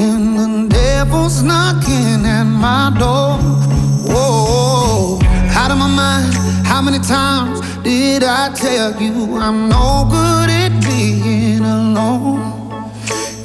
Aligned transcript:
and 0.00 0.38
the 0.38 0.74
devil's 0.74 1.42
knocking 1.42 2.24
at 2.24 2.44
my 2.44 2.90
door. 2.98 3.36
Whoa, 4.08 5.18
out 5.52 5.70
of 5.70 5.78
my 5.78 5.88
mind. 5.88 6.32
How 6.66 6.80
many 6.80 6.98
times 6.98 7.60
did 7.82 8.22
I 8.24 8.52
tell 8.54 9.00
you 9.00 9.36
I'm 9.36 9.68
no 9.68 10.08
good 10.10 10.48
at 10.48 10.72
being 10.82 11.60
alone? 11.60 12.40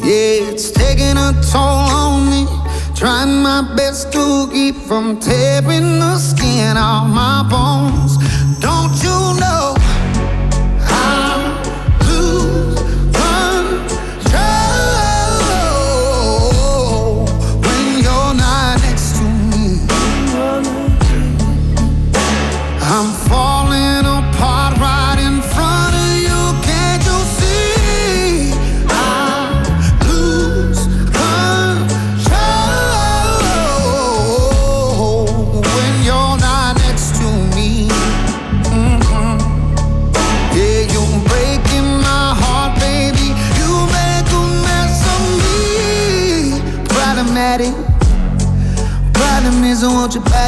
Yeah, 0.01 0.51
it's 0.51 0.71
taking 0.71 1.17
a 1.17 1.33
toll 1.51 1.89
on 2.03 2.29
me. 2.29 2.47
Trying 2.95 3.41
my 3.43 3.73
best 3.75 4.13
to 4.13 4.49
keep 4.53 4.75
from 4.75 5.19
tearing 5.19 5.99
the 5.99 6.17
skin 6.17 6.77
off 6.77 7.07
my 7.09 7.43
bones. 7.49 8.17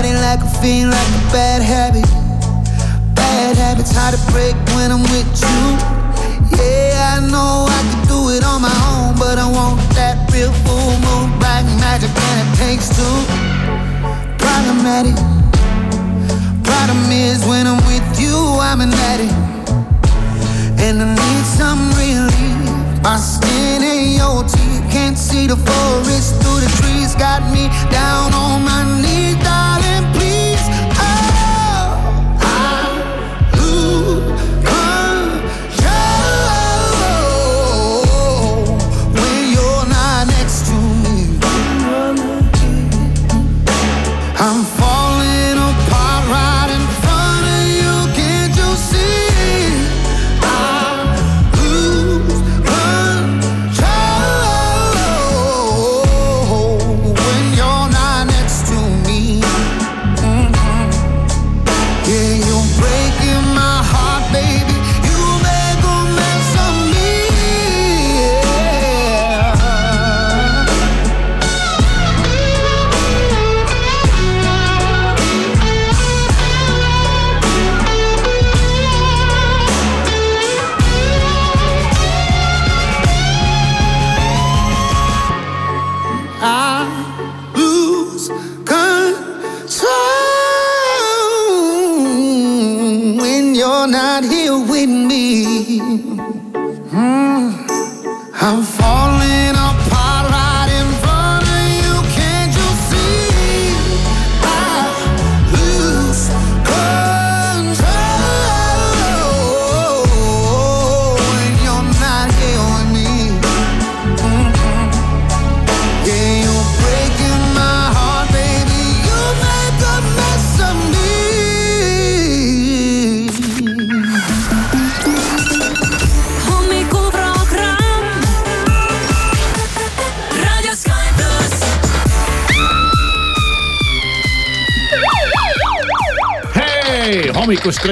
Your 0.06 0.14
like 0.22 0.40
a 0.40 0.50
fiend, 0.62 0.92
like 0.92 1.10
a 1.10 1.24
bad 1.34 1.60
habit. 1.60 2.06
Bad 3.16 3.58
habits 3.58 3.92
hard 3.92 4.14
to 4.14 4.22
break 4.32 4.54
when 4.78 4.92
I'm 4.92 5.02
with 5.10 5.26
you. 5.42 5.62
Yeah, 6.54 7.18
I 7.18 7.26
know 7.26 7.66
I 7.66 7.82
can 7.82 8.06
do 8.06 8.30
it 8.30 8.46
on 8.46 8.62
my 8.62 8.78
own, 8.94 9.18
but 9.18 9.40
I 9.40 9.50
want 9.50 9.82
that 9.98 10.30
real 10.32 10.54
full 10.64 10.94
moon, 11.02 11.34
black 11.40 11.66
magic, 11.82 12.14
and 12.14 12.38
it 12.46 12.50
takes 12.62 12.94
two. 12.94 13.18
Problematic. 14.38 15.18
Problem 16.62 17.10
is 17.10 17.44
when 17.50 17.66
I'm 17.66 17.82
with 17.90 18.06
you, 18.22 18.38
I'm 18.62 18.82
an 18.82 18.94
addict, 19.10 19.34
and 20.78 21.02
I 21.02 21.08
need 21.10 21.46
some 21.58 21.90
relief. 21.98 23.02
My 23.02 23.18
skin 23.18 23.82
ain't 23.82 24.16
your 24.22 24.44
teeth, 24.46 24.86
can't 24.94 25.18
see 25.18 25.48
the 25.48 25.58
forest 25.58 26.38
through 26.40 26.62
the 26.62 26.72
trees. 26.80 27.16
Got 27.16 27.50
me 27.52 27.66
down 27.90 28.32
on 28.34 28.64
my 28.64 28.86
knees, 29.02 29.36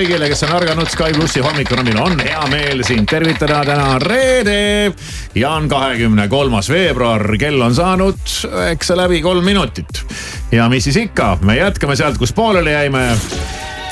kõigile, 0.05 0.27
kes 0.29 0.43
on 0.45 0.51
ärganud 0.53 0.89
Sky 0.91 1.15
plussi 1.15 1.41
hommikuruumil, 1.41 1.95
on 1.97 2.19
hea 2.21 2.41
meel 2.51 2.83
sind 2.85 3.07
tervitada. 3.09 3.63
täna 3.65 3.85
on 3.95 4.03
reede 4.03 4.93
ja 5.33 5.55
on 5.57 5.65
kahekümne 5.69 6.27
kolmas 6.29 6.69
veebruar, 6.69 7.23
kell 7.41 7.61
on 7.65 7.73
saanud 7.73 8.35
üheksa 8.45 8.97
läbi 8.99 9.23
kolm 9.25 9.45
minutit. 9.45 10.03
ja 10.51 10.69
mis 10.69 10.85
siis 10.85 10.99
ikka, 11.07 11.39
me 11.41 11.57
jätkame 11.57 11.95
sealt, 11.97 12.19
kus 12.21 12.33
pooleli 12.33 12.75
jäime. 12.75 13.17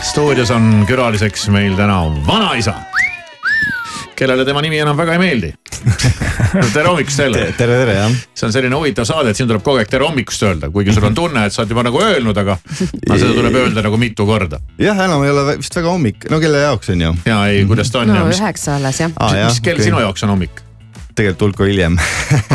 stuudios 0.01 0.51
on 0.51 0.85
külaliseks 0.87 1.47
meil 1.49 1.73
täna 1.79 2.03
vanaisa 2.27 2.75
kellele 4.15 4.45
tema 4.45 4.61
nimi 4.61 4.77
enam 4.85 4.97
väga 4.97 5.17
ei 5.17 5.19
meeldi 5.19 5.53
tere 6.75 6.87
hommikust 6.89 7.21
teile. 7.21 7.45
tere, 7.57 7.77
tere 7.83 7.95
jah. 7.97 8.17
see 8.33 8.47
on 8.47 8.55
selline 8.55 8.77
huvitav 8.79 9.07
saade, 9.09 9.33
et 9.33 9.39
siin 9.39 9.49
tuleb 9.49 9.63
kogu 9.65 9.81
aeg 9.81 9.91
tere 9.91 10.07
hommikust 10.07 10.45
öelda, 10.47 10.71
kuigi 10.73 10.95
sul 10.95 11.07
on 11.09 11.17
tunne, 11.17 11.45
et 11.47 11.55
sa 11.55 11.63
oled 11.63 11.75
juba 11.75 11.85
nagu 11.87 12.01
öelnud, 12.03 12.41
aga 12.43 12.57
aga 12.57 13.19
seda 13.19 13.31
tuleb 13.37 13.59
öelda 13.63 13.85
nagu 13.85 14.01
mitu 14.01 14.27
korda. 14.29 14.61
jah, 14.81 15.05
enam 15.07 15.25
ei 15.25 15.33
ole 15.33 15.57
vist 15.61 15.79
väga 15.79 15.93
hommik, 15.93 16.29
no 16.33 16.41
kelle 16.43 16.65
jaoks 16.65 16.93
on 16.95 17.07
ju? 17.07 17.15
ja 17.29 17.39
ei, 17.51 17.65
kuidas 17.69 17.93
ta 17.93 18.03
on 18.03 18.13
no 18.13 18.21
ja 18.21 18.27
mis, 18.29 18.43
üheksa 18.43 18.77
alles 18.79 19.03
jah 19.03 19.17
jah, 19.19 19.49
mis 19.49 19.63
kell 19.63 19.81
okei. 19.81 19.91
sinu 19.91 20.03
jaoks 20.03 20.27
on 20.27 20.35
hommik? 20.35 20.62
Tegelikult 21.15 21.43
hulka 21.47 21.67
hiljem 21.69 21.97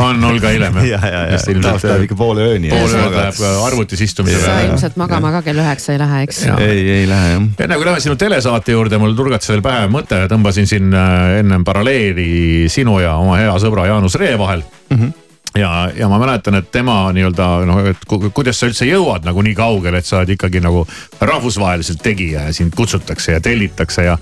on 0.06 0.24
hulga 0.24 0.52
hiljem 0.54 0.78
ja, 0.92 1.00
ja, 1.02 1.20
ja 1.32 1.38
tavaliselt 1.38 1.90
läheb 1.90 2.06
ikka 2.08 2.18
poole 2.18 2.48
ööni. 2.52 2.72
pool 2.72 2.96
ööd 2.98 3.14
läheb 3.16 3.42
äh, 3.42 3.60
arvutis 3.66 4.02
sa 4.02 4.08
istumisele. 4.08 4.56
ilmselt 4.68 4.98
magama 5.00 5.32
ka 5.38 5.44
kell 5.46 5.62
üheksa 5.62 5.94
ei 5.94 6.02
lähe, 6.02 6.24
eks? 6.28 6.42
Ja. 6.48 6.58
ei, 6.64 6.82
ei 7.00 7.06
lähe 7.10 7.30
jah. 7.34 7.46
enne 7.66 7.78
kui 7.78 7.88
läheme 7.88 8.02
sinu 8.04 8.18
telesaate 8.20 8.74
juurde, 8.74 9.00
mul 9.02 9.16
turgatas 9.18 9.52
veel 9.52 9.64
pähe 9.64 9.86
mõte, 9.92 10.24
tõmbasin 10.32 10.68
siin 10.70 10.92
äh, 10.94 11.38
ennem 11.44 11.64
paralleeli 11.66 12.66
sinu 12.72 12.98
ja 13.04 13.16
oma 13.20 13.40
hea 13.40 13.54
sõbra 13.62 13.88
Jaanus 13.90 14.18
Ree 14.20 14.36
vahel 14.38 14.64
mm. 14.66 14.94
Mhm. 14.96 15.02
-hmm 15.06 15.27
ja, 15.56 15.90
ja 15.96 16.08
ma 16.08 16.18
mäletan, 16.20 16.58
et 16.58 16.70
tema 16.72 17.08
nii-öelda 17.14 17.46
noh, 17.68 17.80
et 17.90 18.04
ku- 18.08 18.30
kuidas 18.34 18.58
sa 18.60 18.68
üldse 18.68 18.86
jõuad 18.88 19.24
nagu 19.26 19.42
nii 19.44 19.54
kaugele, 19.56 20.00
et 20.00 20.06
sa 20.06 20.20
oled 20.20 20.34
ikkagi 20.34 20.60
nagu 20.64 20.84
rahvusvaheliselt 21.20 22.02
tegija 22.04 22.46
ja 22.48 22.52
sind 22.54 22.74
kutsutakse 22.76 23.32
ja 23.32 23.40
tellitakse 23.40 24.04
ja. 24.04 24.18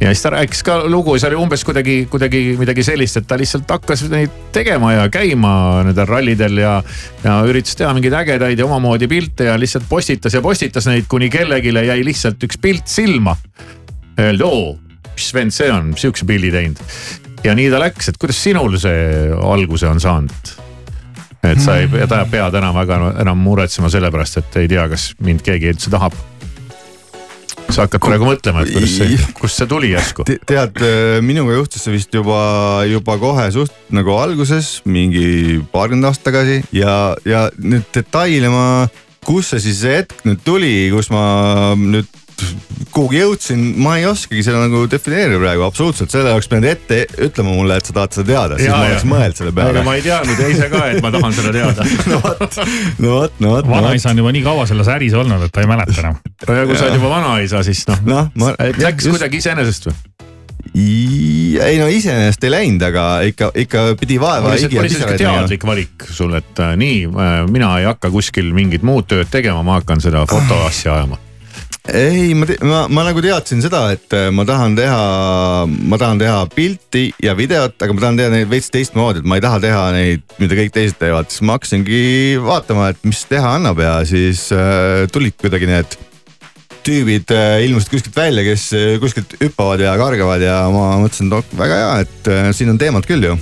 ja 0.00 0.12
siis 0.12 0.22
ta 0.22 0.34
rääkis 0.36 0.62
ka 0.66 0.78
lugu, 0.84 1.16
see 1.18 1.30
oli 1.30 1.40
umbes 1.40 1.64
kuidagi, 1.66 1.96
kuidagi 2.12 2.42
midagi 2.60 2.84
sellist, 2.86 3.20
et 3.20 3.28
ta 3.28 3.38
lihtsalt 3.40 3.70
hakkas 3.76 4.06
neid 4.12 4.34
tegema 4.54 4.92
ja 4.92 5.08
käima 5.12 5.82
nendel 5.86 6.08
rallidel 6.10 6.60
ja. 6.62 6.76
ja 7.24 7.38
üritas 7.48 7.78
teha 7.78 7.94
mingeid 7.96 8.18
ägedaid 8.20 8.58
ja 8.58 8.68
omamoodi 8.68 9.08
pilte 9.10 9.50
ja 9.50 9.56
lihtsalt 9.60 9.88
postitas 9.88 10.34
ja 10.36 10.42
postitas 10.44 10.88
neid, 10.90 11.08
kuni 11.08 11.30
kellelegi 11.32 11.72
jäi 11.76 12.02
lihtsalt 12.04 12.42
üks 12.46 12.60
pilt 12.60 12.86
silma. 12.90 13.36
Öeldi, 14.20 14.44
oo, 14.46 14.76
mis 15.12 15.32
vend 15.34 15.52
see 15.52 15.72
on, 15.72 15.92
sihukese 15.96 16.28
pildi 16.28 16.52
teinud. 16.54 16.84
ja 17.44 17.54
nii 17.54 17.70
ta 17.70 17.80
läks, 17.80 18.08
et 18.10 18.16
kuidas 18.20 18.38
sinul 18.42 18.78
see 18.80 19.32
alguse 19.40 19.88
on 19.88 20.00
saanud? 20.00 20.65
Et 21.52 21.62
sa 21.62 21.76
ei 21.80 21.90
pea, 21.90 22.22
pead 22.30 22.56
enam 22.60 22.74
väga 22.76 22.98
enam 23.22 23.44
muretsema 23.44 23.90
selle 23.92 24.10
pärast, 24.14 24.40
et 24.40 24.58
ei 24.62 24.70
tea, 24.70 24.86
kas 24.92 25.10
mind 25.22 25.44
keegi 25.46 25.72
üldse 25.74 25.92
tahab. 25.92 26.16
sa 27.66 27.84
hakkad 27.84 28.00
praegu 28.00 28.28
mõtlema, 28.28 28.62
et 28.62 28.72
kuidas 28.72 28.92
see, 28.94 29.16
kust 29.36 29.58
see 29.58 29.68
tuli 29.68 29.90
järsku? 29.90 30.24
Te, 30.28 30.38
tead, 30.48 30.78
minuga 31.26 31.56
juhtus 31.58 31.82
see 31.82 31.96
vist 31.96 32.14
juba, 32.14 32.84
juba 32.88 33.18
kohe 33.20 33.48
suht 33.52 33.74
nagu 33.94 34.14
alguses, 34.16 34.80
mingi 34.86 35.58
paarkümmend 35.72 36.08
aastat 36.08 36.30
tagasi 36.30 36.60
ja, 36.76 37.16
ja 37.26 37.48
nüüd 37.58 37.88
detaile 37.94 38.52
ma, 38.54 38.66
kus 39.26 39.50
see 39.52 39.66
siis 39.66 39.82
see 39.82 39.98
hetk 39.98 40.22
nüüd 40.28 40.46
tuli, 40.46 40.76
kus 40.94 41.10
ma 41.12 41.74
nüüd 41.76 42.08
kuhugi 42.92 43.20
jõudsin, 43.20 43.62
ma 43.82 43.96
ei 44.00 44.06
oskagi 44.08 44.42
seda 44.44 44.60
nagu 44.62 44.82
defineerida 44.90 45.38
praegu 45.40 45.64
absoluutselt, 45.66 46.12
selle 46.12 46.32
jaoks 46.32 46.48
pidanud 46.48 46.68
ette 46.70 46.98
ütlema 47.26 47.52
mulle, 47.52 47.78
et 47.80 47.88
sa 47.88 47.96
tahad 47.96 48.16
seda 48.16 48.26
teada, 48.30 48.58
siis 48.60 48.68
Jaa, 48.70 48.78
ma 48.80 48.90
oleks 48.90 49.06
mõelnud 49.10 49.40
selle 49.40 49.52
aga 49.52 49.60
peale. 49.60 49.84
ma 49.86 49.94
ei 49.98 50.04
teadnud 50.04 50.42
ise 50.48 50.68
ka, 50.72 50.82
et 50.92 51.04
ma 51.04 51.12
tahan 51.16 51.36
seda 51.36 51.54
teada. 51.56 51.86
no 52.12 52.20
vot, 52.24 52.58
no 52.98 53.14
vot, 53.14 53.38
no 53.40 53.54
vot, 53.54 53.68
no 53.68 53.76
vanaisa 53.76 54.12
on 54.12 54.22
juba 54.24 54.34
nii 54.36 54.44
kaua 54.46 54.66
selles 54.70 54.92
äris 54.96 55.16
olnud, 55.16 55.46
et 55.48 55.52
ta 55.52 55.64
ei 55.64 55.70
mäleta 55.70 55.96
enam. 56.04 56.20
no 56.48 56.58
ja 56.60 56.68
kui 56.68 56.78
sa 56.78 56.88
oled 56.88 57.00
juba 57.00 57.12
vanaisa, 57.16 57.64
siis 57.66 57.84
noh 57.90 58.04
noh, 58.08 58.30
ma. 58.40 58.52
et 58.64 58.80
läks 58.80 59.10
kuidagi 59.12 59.42
iseenesest 59.44 59.90
või? 59.90 59.98
ei 60.76 61.76
no 61.80 61.86
iseenesest 61.88 62.42
ei 62.44 62.52
läinud, 62.52 62.82
aga 62.88 63.04
ikka, 63.28 63.50
ikka 63.64 63.84
pidi 64.00 64.18
vaeva. 64.20 64.52
oli 64.52 64.64
see 64.64 64.96
sihuke 64.96 65.18
teadlik 65.20 65.68
valik 65.68 66.08
sul, 66.10 66.34
et 66.36 66.64
äh, 66.64 66.74
nii, 66.80 67.06
mina 67.52 67.76
ei 67.80 67.88
hakka 67.88 68.10
kuskil 68.12 68.52
mingit 68.56 68.84
muud 68.86 69.08
tööd 69.08 69.30
tegema, 69.32 69.62
ma 69.66 69.80
hakkan 69.80 70.02
seda 70.04 70.26
fotoasja 70.28 70.92
ajama. 70.98 71.20
ei, 71.94 72.34
ma, 72.34 72.46
ma, 72.62 72.80
ma 72.90 73.04
nagu 73.06 73.22
teadsin 73.22 73.62
seda, 73.64 73.84
et 73.94 74.14
äh, 74.16 74.28
ma 74.34 74.46
tahan 74.48 74.76
teha, 74.78 75.02
ma 75.66 75.98
tahan 76.00 76.20
teha 76.22 76.40
pilti 76.52 77.08
ja 77.22 77.36
videot, 77.38 77.76
aga 77.78 77.96
ma 77.96 78.04
tahan 78.04 78.20
teha 78.20 78.32
neid 78.32 78.50
veits 78.50 78.72
teistmoodi, 78.74 79.22
et 79.22 79.28
ma 79.28 79.38
ei 79.38 79.44
taha 79.44 79.60
teha 79.62 79.84
neid, 79.96 80.24
mida 80.42 80.58
kõik 80.58 80.74
teised 80.74 80.98
teevad, 81.00 81.30
siis 81.32 81.44
ma 81.46 81.58
hakkasingi 81.58 82.02
vaatama, 82.42 82.90
et 82.94 83.06
mis 83.06 83.22
teha 83.30 83.56
annab 83.60 83.82
ja 83.82 83.98
siis 84.08 84.48
äh, 84.54 85.06
tulid 85.12 85.38
kuidagi 85.40 85.70
need 85.70 85.98
tüübid 86.86 87.34
äh, 87.34 87.58
ilmusid 87.66 87.92
kuskilt 87.92 88.16
välja, 88.16 88.46
kes 88.46 88.70
äh, 88.76 88.96
kuskilt 89.02 89.36
hüppavad 89.42 89.82
ja 89.82 89.94
kargavad 89.98 90.42
ja 90.42 90.62
ma 90.72 90.94
mõtlesin, 91.02 91.30
et 91.30 91.38
oh, 91.38 91.60
väga 91.60 91.82
hea, 91.82 91.92
et 92.06 92.32
äh, 92.32 92.50
siin 92.56 92.74
on 92.74 92.80
teemat 92.82 93.08
küll 93.08 93.30
ju 93.30 93.36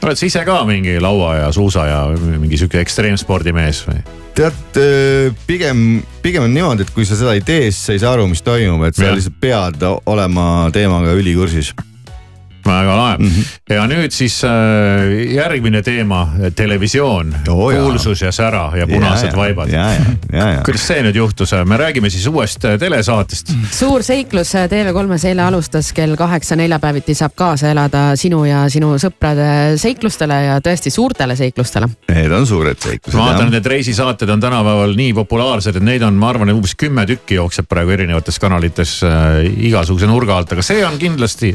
oled 0.00 0.16
sa 0.16 0.28
ise 0.28 0.42
ka 0.48 0.62
mingi 0.68 0.96
laua 1.02 1.34
ja 1.42 1.52
suusa 1.52 1.84
ja 1.88 2.00
mingi 2.16 2.56
sihuke 2.60 2.80
ekstreemspordimees 2.80 3.84
või? 3.88 4.19
tead, 4.36 4.80
pigem, 5.46 6.02
pigem 6.22 6.46
on 6.46 6.54
niimoodi, 6.54 6.86
et 6.86 6.92
kui 6.94 7.04
sa 7.08 7.18
seda 7.18 7.34
ei 7.36 7.44
tee, 7.44 7.68
siis 7.70 7.82
sa 7.86 7.96
ei 7.96 8.02
saa 8.02 8.14
aru, 8.16 8.28
mis 8.30 8.42
toimub, 8.46 8.84
et 8.88 8.96
sa 8.96 9.08
Jah. 9.08 9.16
lihtsalt 9.16 9.38
pead 9.42 9.86
olema 10.06 10.44
teemaga 10.74 11.14
ülikursis. 11.18 11.74
Väga 12.72 12.96
lahe 12.96 13.16
mm. 13.18 13.26
-hmm. 13.26 13.74
ja 13.74 13.86
nüüd 13.90 14.14
siis 14.14 14.40
äh, 14.44 15.34
järgmine 15.34 15.82
teema, 15.82 16.28
televisioon 16.56 17.34
Oo, 17.48 17.70
jaa. 17.70 17.82
kuulsus 17.82 18.22
ja 18.22 18.32
sära 18.32 18.72
ja 18.76 18.86
punased 18.86 19.36
vaibad. 19.36 19.68
ja, 19.68 19.92
ja, 19.92 20.00
ja, 20.32 20.48
ja. 20.52 20.62
kuidas 20.64 20.86
see 20.86 21.02
nüüd 21.02 21.16
juhtus, 21.16 21.52
me 21.64 21.76
räägime 21.76 22.10
siis 22.10 22.26
uuest 22.26 22.64
äh, 22.64 22.78
telesaatest. 22.78 23.52
suur 23.70 24.02
seiklus 24.02 24.54
TV3-s 24.54 25.24
eile 25.24 25.42
alustas 25.42 25.92
kell 25.92 26.16
kaheksa 26.16 26.56
neljapäeviti 26.56 27.14
saab 27.14 27.34
kaasa 27.34 27.70
elada 27.70 28.16
sinu 28.16 28.44
ja 28.44 28.64
sinu 28.68 28.94
sõprade 28.98 29.76
seiklustele 29.80 30.38
ja 30.44 30.58
tõesti 30.64 30.90
suurtele 30.90 31.36
seiklustele. 31.36 31.88
Need 32.10 32.32
on 32.34 32.46
suured 32.46 32.78
seiklused. 32.80 33.18
ma 33.18 33.30
vaatan, 33.30 33.48
et 33.48 33.58
need 33.58 33.68
reisisaated 33.72 34.30
on 34.30 34.42
tänapäeval 34.42 34.94
nii 34.98 35.14
populaarsed, 35.20 35.76
et 35.76 35.86
neid 35.86 36.04
on, 36.06 36.18
ma 36.20 36.30
arvan, 36.32 36.52
umbes 36.54 36.74
kümme 36.78 37.06
tükki 37.08 37.38
jookseb 37.38 37.68
praegu 37.70 37.94
erinevates 37.96 38.38
kanalites 38.42 38.98
äh, 39.06 39.40
igasuguse 39.70 40.08
nurga 40.10 40.36
alt, 40.40 40.54
aga 40.56 40.64
see 40.66 40.84
on 40.86 40.98
kindlasti, 41.00 41.52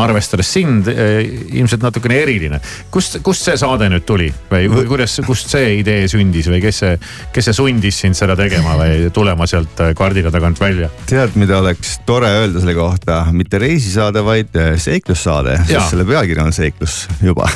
arvestades 0.00 0.43
sind 0.52 0.88
äh, 0.90 1.20
ilmselt 1.54 1.82
natukene 1.84 2.18
eriline. 2.22 2.60
kust, 2.90 3.18
kust 3.22 3.48
see 3.48 3.56
saade 3.60 3.88
nüüd 3.92 4.06
tuli 4.06 4.30
või 4.50 4.68
või 4.72 4.86
kuidas, 4.90 5.18
kust 5.26 5.52
see 5.52 5.78
idee 5.80 6.08
sündis 6.10 6.48
või 6.50 6.60
kes 6.64 6.82
see, 6.84 6.94
kes 7.34 7.50
see 7.50 7.56
sundis 7.56 8.00
sind 8.04 8.18
seda 8.18 8.36
tegema 8.38 8.76
või 8.80 9.10
tulema 9.14 9.48
sealt 9.50 9.80
äh, 9.84 9.94
kardina 9.98 10.32
tagant 10.34 10.60
välja? 10.60 10.90
tead, 11.10 11.36
mida 11.40 11.60
oleks 11.62 11.98
tore 12.06 12.30
öelda 12.40 12.62
selle 12.62 12.76
kohta, 12.78 13.20
mitte 13.32 13.60
reisisaade, 13.62 14.24
vaid 14.24 14.56
äh, 14.60 14.74
seiklussaade, 14.80 15.58
Jaa. 15.60 15.68
sest 15.76 15.94
selle 15.94 16.08
pealkiri 16.08 16.44
on 16.44 16.52
seiklus 16.54 17.04
juba. 17.22 17.48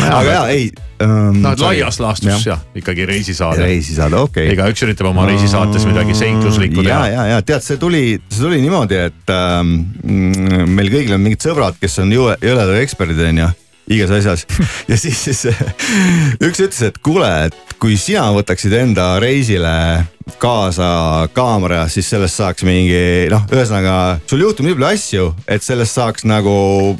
jaa, 0.00 0.18
aga 0.20 0.30
ja 0.30 0.44
ei 0.54 0.70
ähm,. 1.02 1.42
noh, 1.42 1.52
et 1.52 1.64
laias 1.64 2.00
laastus 2.02 2.46
jah, 2.46 2.62
ikkagi 2.78 3.06
reisisaade. 3.08 3.66
reisisaade, 3.66 4.20
okei 4.20 4.46
okay. 4.46 4.56
igaüks 4.56 4.86
üritab 4.86 5.10
oma 5.12 5.26
reisisaates 5.28 5.86
midagi 5.88 6.16
seikluslikku 6.18 6.84
ja, 6.84 6.88
teha. 6.88 7.12
ja, 7.12 7.28
ja 7.34 7.44
tead, 7.46 7.64
see 7.66 7.80
tuli, 7.82 8.02
see 8.30 8.42
tuli 8.42 8.62
niimoodi, 8.64 9.02
et 9.10 9.34
ähm, 9.34 9.76
mm, 10.02 10.74
meil 10.78 10.92
kõigil 10.92 11.16
on 11.18 11.24
mingid 11.26 11.46
sõbrad, 11.46 11.78
kes 11.80 12.00
on 12.04 12.12
jõledad 12.16 12.76
eksperdid 12.80 13.24
onju 13.30 13.52
igas 13.86 14.10
asjas 14.10 14.46
ja 14.90 14.98
siis, 14.98 15.18
siis 15.28 15.46
üks 16.46 16.60
ütles, 16.60 16.82
et 16.88 16.98
kuule, 17.04 17.28
et 17.46 17.76
kui 17.80 17.96
sina 18.00 18.26
võtaksid 18.34 18.74
enda 18.80 19.14
reisile 19.22 20.06
kaasa 20.42 21.28
kaamera, 21.36 21.84
siis 21.92 22.08
sellest 22.10 22.40
saaks 22.40 22.66
mingi 22.66 23.28
noh, 23.30 23.46
ühesõnaga 23.52 24.18
sul 24.26 24.42
juhtub 24.42 24.66
nii 24.66 24.74
palju 24.74 24.88
asju, 24.90 25.28
et 25.46 25.62
sellest 25.62 25.98
saaks 26.00 26.26
nagu 26.26 26.56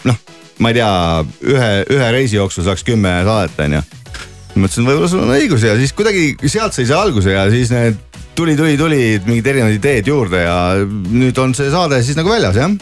noh, 0.07 0.21
ma 0.63 0.73
ei 0.73 0.79
tea, 0.79 0.91
ühe, 1.53 1.71
ühe 1.93 2.11
reisi 2.15 2.39
jooksul 2.39 2.67
saaks 2.67 2.85
kümme 2.87 3.13
saadet 3.27 3.65
onju 3.67 3.83
mõtlesin, 4.57 4.87
võib-olla 4.89 5.09
sul 5.13 5.25
on 5.25 5.35
õigus 5.37 5.65
ja 5.67 5.75
siis 5.77 5.93
kuidagi 5.97 6.31
sealt 6.49 6.77
sai 6.77 6.87
see 6.89 6.97
alguse 6.97 7.35
ja 7.35 7.45
siis 7.53 7.73
need 7.75 7.99
tuli, 8.37 8.57
tuli, 8.57 8.77
tuli 8.81 9.01
mingid 9.27 9.51
erinevad 9.53 9.77
ideed 9.77 10.09
juurde 10.09 10.45
ja 10.45 10.57
nüüd 10.85 11.37
on 11.41 11.53
see 11.57 11.69
saade 11.73 12.01
siis 12.05 12.17
nagu 12.19 12.33
väljas 12.33 12.57
jah. 12.57 12.73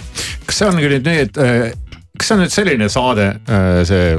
kas 0.46 0.60
see 0.60 0.70
on 0.70 0.78
nüüd 0.78 1.08
nii, 1.08 1.26
et 1.26 1.42
äh, 1.42 1.72
kas 2.18 2.30
see 2.30 2.36
on 2.36 2.44
nüüd 2.44 2.54
selline 2.54 2.88
saade, 2.92 3.28
see 3.88 4.14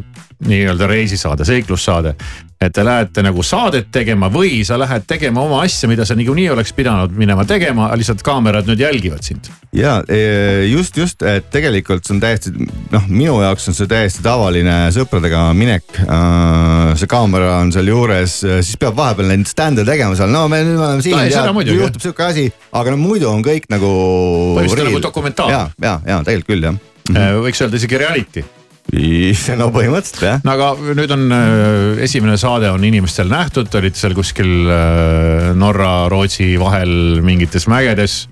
nii-öelda 0.45 0.87
reisisaade, 0.91 1.45
seiklussaade, 1.47 2.15
et 2.61 2.73
te 2.73 2.85
lähete 2.85 3.23
nagu 3.25 3.43
saadet 3.43 3.89
tegema 3.91 4.29
või 4.31 4.61
sa 4.67 4.77
lähed 4.79 5.03
tegema 5.07 5.43
oma 5.43 5.61
asja, 5.65 5.89
mida 5.91 6.05
sa 6.07 6.15
niikuinii 6.15 6.47
oleks 6.53 6.71
pidanud 6.75 7.11
minema 7.17 7.43
tegema, 7.47 7.89
lihtsalt 7.97 8.23
kaamerad 8.25 8.69
nüüd 8.69 8.79
jälgivad 8.79 9.25
sind. 9.27 9.49
ja 9.75 9.97
e, 10.07 10.65
just, 10.71 10.97
just, 10.97 11.25
et 11.27 11.49
tegelikult 11.51 12.05
see 12.07 12.15
on 12.15 12.21
täiesti 12.23 12.53
noh, 12.93 13.09
minu 13.09 13.41
jaoks 13.43 13.67
on 13.71 13.77
see 13.77 13.89
täiesti 13.91 14.23
tavaline 14.25 14.77
sõpradega 14.95 15.49
minek. 15.57 15.99
see 16.95 17.11
kaamera 17.11 17.59
on 17.59 17.73
seal 17.75 17.91
juures, 17.91 18.39
siis 18.45 18.79
peab 18.79 18.95
vahepeal 18.97 19.33
neid 19.33 19.49
stände 19.51 19.85
tegema 19.87 20.15
seal, 20.15 20.31
no 20.31 20.47
me 20.51 20.63
nüüd 20.63 20.79
me 20.79 20.87
oleme 20.89 21.05
siin 21.05 21.15
No 21.15 21.23
ja 21.31 21.53
muidugi, 21.53 21.79
juhtub 21.79 22.03
sihuke 22.03 22.25
asi, 22.25 22.45
aga 22.75 22.93
no 22.93 22.99
muidu 22.99 23.29
on 23.31 23.43
kõik 23.45 23.69
nagu. 23.71 23.89
Põhimõtteliselt 24.57 24.91
nagu 24.91 25.01
dokumentaal. 25.03 25.53
ja, 25.53 25.63
ja, 25.81 25.95
ja 26.05 26.19
tegelikult 26.27 26.51
küll 26.53 26.69
jah. 26.69 26.83
Äh, 27.13 27.33
võiks 27.45 27.61
öelda 27.61 27.79
isegi 27.79 27.99
reality. 28.01 28.45
No 29.59 29.71
põhimõtteliselt 29.73 30.23
jah. 30.27 30.43
no 30.45 30.53
aga 30.53 30.93
nüüd 30.97 31.11
on 31.15 31.25
äh, 31.33 32.03
esimene 32.05 32.37
saade 32.41 32.69
on 32.73 32.85
inimestel 32.85 33.31
nähtud, 33.31 33.69
te 33.71 33.81
olite 33.81 33.99
seal 33.99 34.15
kuskil 34.17 34.69
äh, 34.69 35.51
Norra, 35.57 36.05
Rootsi 36.11 36.53
vahel 36.61 37.21
mingites 37.25 37.69
mägedes. 37.71 38.25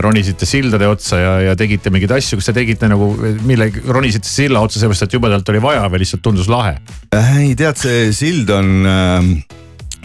ronisite 0.00 0.46
sildade 0.48 0.86
otsa 0.88 1.18
ja, 1.20 1.32
ja 1.50 1.54
tegite 1.60 1.90
mingeid 1.92 2.14
asju, 2.16 2.38
kas 2.40 2.46
te 2.48 2.54
tegite 2.56 2.88
nagu 2.88 3.10
mille, 3.44 3.66
ronisite 3.84 4.28
silla 4.28 4.62
otsa 4.64 4.80
sellepärast, 4.80 5.04
et 5.04 5.16
jubedalt 5.18 5.50
oli 5.52 5.60
vaja 5.60 5.84
või 5.92 6.00
lihtsalt 6.00 6.24
tundus 6.24 6.48
lahe? 6.48 6.78
ei 7.12 7.52
tead, 7.58 7.76
see 7.76 8.08
sild 8.16 8.48
on 8.56 8.88
äh, 8.88 9.28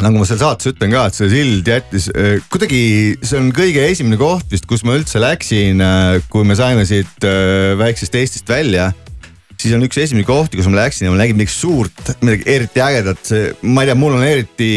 nagu 0.04 0.20
ma 0.20 0.28
seal 0.28 0.40
saates 0.40 0.70
ütlen 0.72 0.94
ka, 0.94 1.06
et 1.10 1.18
see 1.18 1.30
sild 1.32 1.68
jättis 1.68 2.08
äh, 2.14 2.40
kuidagi, 2.52 2.82
see 3.24 3.40
on 3.40 3.52
kõige 3.56 3.84
esimene 3.88 4.20
koht 4.20 4.52
vist, 4.52 4.68
kus 4.70 4.86
ma 4.88 4.96
üldse 5.00 5.22
läksin 5.24 5.84
äh,, 5.84 6.20
kui 6.32 6.48
me 6.48 6.60
saime 6.60 6.86
siit 6.88 7.28
äh, 7.28 7.76
väiksest 7.80 8.16
Eestist 8.20 8.52
välja. 8.52 8.92
Siis 9.60 9.76
on 9.76 9.84
üks 9.86 10.00
esimene 10.00 10.26
kohti, 10.28 10.60
kus 10.60 10.70
ma 10.72 10.84
läksin 10.84 11.10
ja 11.10 11.14
ma 11.14 11.20
nägin 11.20 11.38
midagi 11.40 11.54
suurt, 11.54 12.14
midagi 12.24 12.48
eriti 12.50 12.84
ägedat, 12.84 13.22
see, 13.28 13.54
ma 13.68 13.84
ei 13.84 13.92
tea, 13.92 14.00
mul 14.00 14.18
on 14.18 14.26
eriti 14.26 14.72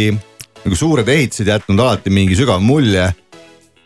nagu 0.62 0.78
suured 0.78 1.08
ehitised 1.10 1.50
jätnud 1.50 1.80
alati 1.82 2.12
mingi 2.14 2.38
sügav 2.38 2.62
mulje 2.64 3.08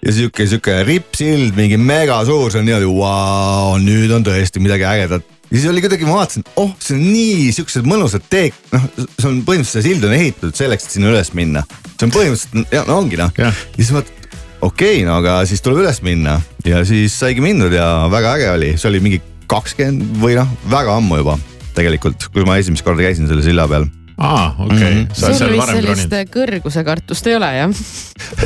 ja 0.06 0.14
sihuke, 0.14 0.46
sihuke 0.48 0.80
rippsild, 0.86 1.56
mingi 1.56 1.78
mega 1.80 2.18
suur, 2.28 2.52
see 2.52 2.62
on 2.62 2.68
niimoodi, 2.68 2.90
vau, 2.96 3.78
nüüd 3.82 4.12
on 4.16 4.26
tõesti 4.26 4.62
midagi 4.62 4.86
ägedat. 4.88 5.32
ja 5.50 5.52
siis 5.52 5.68
oli 5.70 5.84
kuidagi, 5.84 6.08
ma 6.08 6.20
vaatasin, 6.20 6.46
oh, 6.62 6.72
see 6.80 6.96
on 6.96 7.04
nii 7.04 7.52
siuksed 7.58 7.88
mõnusad 7.88 8.28
teek, 8.32 8.56
noh, 8.72 8.88
see 8.96 9.28
on 9.28 9.40
põhimõtteliselt 9.46 9.82
see 9.82 9.88
sild 9.90 10.08
on 10.08 10.16
ehitatud 10.16 10.58
selleks, 10.58 10.88
et 10.88 10.98
sinna 10.98 11.12
üles 11.12 11.32
minna. 11.36 11.64
see 11.92 12.08
on 12.08 12.16
põhimõtteliselt, 12.16 12.76
no 12.88 13.00
ongi 13.02 13.20
noh. 13.20 13.32
Jah. 13.36 13.64
ja 13.76 13.80
siis 13.82 13.94
vaatad, 13.96 14.28
okei 14.60 15.00
okay,, 15.00 15.06
no 15.08 15.20
aga 15.20 15.40
siis 15.48 15.64
tuleb 15.64 15.84
üles 15.84 16.00
minna 16.06 16.40
ja 16.64 16.84
siis 16.88 17.16
saigi 17.20 17.44
mindud 17.44 17.74
ja 17.74 18.06
väga 18.12 18.36
äge 18.38 18.52
oli, 18.56 18.76
see 18.80 18.92
oli 18.92 19.02
mingi 19.04 19.24
kakskümmend 19.50 20.18
või 20.22 20.36
noh, 20.38 20.50
väga 20.72 20.96
ammu 21.00 21.20
juba 21.22 21.36
tegelikult, 21.76 22.30
kui 22.32 22.46
ma 22.48 22.56
esimest 22.60 22.84
korda 22.86 23.04
käisin 23.04 23.28
selle 23.28 23.44
silla 23.44 23.68
peal 23.70 23.88
aa, 24.16 24.54
okei 24.58 24.76
okay. 24.76 25.00
Sa 25.12 25.28
oled 25.28 25.38
sul 25.38 25.50
vist 25.52 25.60
varem 25.60 25.78
sellist 25.80 26.12
roninud. 26.12 26.30
kõrguse 26.32 26.84
kartust 26.86 27.26
ei 27.28 27.36
ole 27.36 27.50
jah? 27.52 27.82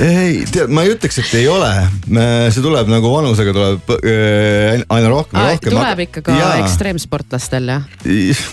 ei 0.01 0.33
tead, 0.51 0.73
ma 0.75 0.83
ei 0.87 0.95
ütleks, 0.97 1.21
et 1.23 1.37
ei 1.39 1.47
ole, 1.51 1.71
see 2.51 2.65
tuleb 2.65 2.91
nagu 2.91 3.13
vanusega 3.13 3.55
tuleb 3.55 3.93
äh, 4.01 4.83
aina 4.91 5.13
rohkem 5.13 5.39
ja 5.39 5.53
rohkem. 5.53 5.77
tuleb 5.77 6.03
ikka 6.09 6.25
ka 6.27 6.51
ekstreemsportlastel 6.65 7.71
jah? 7.71 7.87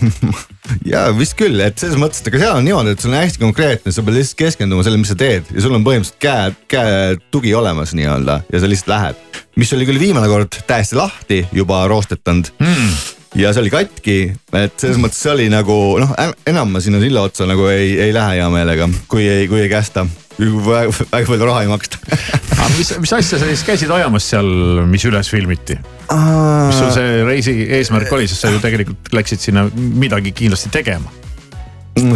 ja 0.92 1.08
vist 1.16 1.34
küll, 1.38 1.58
et 1.64 1.80
selles 1.80 1.98
mõttes, 2.00 2.22
et 2.22 2.30
ega 2.30 2.44
seal 2.44 2.60
on 2.60 2.66
niimoodi, 2.66 2.94
et 2.94 3.02
sul 3.02 3.12
on 3.12 3.20
hästi 3.20 3.42
konkreetne, 3.42 3.94
sa 3.94 4.06
pead 4.06 4.20
lihtsalt 4.20 4.42
keskenduma 4.44 4.86
sellele, 4.86 5.02
mis 5.02 5.12
sa 5.12 5.18
teed 5.18 5.50
ja 5.54 5.64
sul 5.64 5.74
on 5.74 5.86
põhimõtteliselt 5.86 6.22
käe, 6.22 6.54
käetugi 6.70 7.54
olemas 7.58 7.96
nii-öelda 7.98 8.42
ja 8.52 8.62
sa 8.62 8.70
lihtsalt 8.70 8.94
lähed. 8.94 9.28
mis 9.58 9.72
oli 9.74 9.90
küll 9.90 9.98
viimane 10.00 10.30
kord 10.30 10.62
täiesti 10.70 10.98
lahti 10.98 11.44
juba 11.52 11.82
roostetanud 11.90 12.54
Mm. 12.58 13.17
Ja 13.36 13.50
see 13.52 13.62
oli 13.64 13.72
katki, 13.72 14.16
et 14.56 14.80
selles 14.80 14.98
mõttes 15.00 15.20
see 15.20 15.32
oli 15.34 15.48
nagu 15.52 15.74
noh, 16.00 16.14
enam 16.48 16.72
ma 16.72 16.80
sinna 16.84 17.00
silla 17.02 17.26
otsa 17.28 17.48
nagu 17.48 17.68
ei, 17.72 17.92
ei 18.06 18.14
lähe 18.14 18.38
hea 18.38 18.48
meelega, 18.52 18.88
kui 19.10 19.26
ei, 19.28 19.48
kui 19.50 19.60
ei 19.64 19.70
kästa. 19.72 20.06
väga, 20.38 20.92
väga 21.10 21.24
palju 21.26 21.48
raha 21.50 21.62
ei 21.66 21.70
maksta. 21.70 22.00
aga 22.08 22.70
mis, 22.76 22.92
mis 23.04 23.14
asja 23.18 23.40
sa 23.40 23.50
siis 23.50 23.64
käisid 23.66 23.92
ajamas 23.92 24.28
seal, 24.32 24.48
mis 24.88 25.04
üles 25.08 25.32
filmiti? 25.32 25.78
mis 26.08 26.80
sul 26.80 26.92
see 26.94 27.24
reisi 27.28 27.56
eesmärk 27.78 28.12
oli, 28.16 28.28
sest 28.30 28.46
sa 28.46 28.52
ju 28.52 28.62
tegelikult 28.64 29.12
läksid 29.12 29.44
sinna 29.44 29.66
midagi 29.74 30.32
kindlasti 30.36 30.72
tegema. 30.72 31.12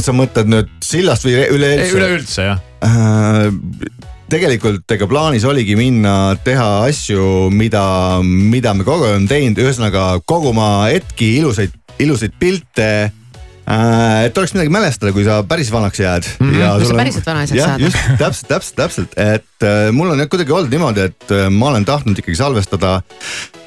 sa 0.00 0.16
mõtled 0.16 0.49
nüüd 0.49 0.73
sillast 0.85 1.28
või 1.28 1.37
üleüldse? 1.42 1.92
üleüldse 1.99 2.49
jah. 2.49 2.64
Äh, 4.33 4.39
tegelikult 4.39 4.93
ega 4.95 5.05
plaanis 5.05 5.45
oligi 5.45 5.75
minna 5.77 6.33
teha 6.41 6.87
asju, 6.87 7.51
mida, 7.53 7.83
mida 8.25 8.73
me 8.73 8.87
kogu 8.87 9.05
aeg 9.05 9.19
oleme 9.19 9.29
teinud, 9.29 9.59
ühesõnaga 9.61 10.05
koguma 10.25 10.87
hetki, 10.89 11.35
ilusaid, 11.43 11.75
ilusaid 12.01 12.33
pilte 12.41 12.89
äh, 13.05 14.25
et 14.25 14.41
oleks 14.41 14.55
midagi 14.57 14.73
mälestada, 14.73 15.12
kui 15.12 15.27
sa 15.27 15.43
päris 15.45 15.69
vanaks 15.75 16.01
jääd 16.01 16.31
mm. 16.39 16.49
-hmm. 16.49 16.79
Kui 16.81 16.89
sa 16.89 16.97
päriselt 17.03 17.29
vanaseks 17.29 17.61
saad. 17.61 17.85
just, 17.85 17.99
täpselt, 18.23 18.49
täpselt, 18.49 18.77
täpselt, 18.81 19.19
et 19.21 19.69
äh, 19.69 19.93
mul 19.93 20.15
on 20.15 20.25
jah 20.25 20.33
kuidagi 20.33 20.57
olnud 20.57 20.73
niimoodi, 20.73 21.11
et 21.12 21.29
äh, 21.37 21.51
ma 21.51 21.69
olen 21.69 21.85
tahtnud 21.85 22.17
ikkagi 22.25 22.41
salvestada 22.41 23.03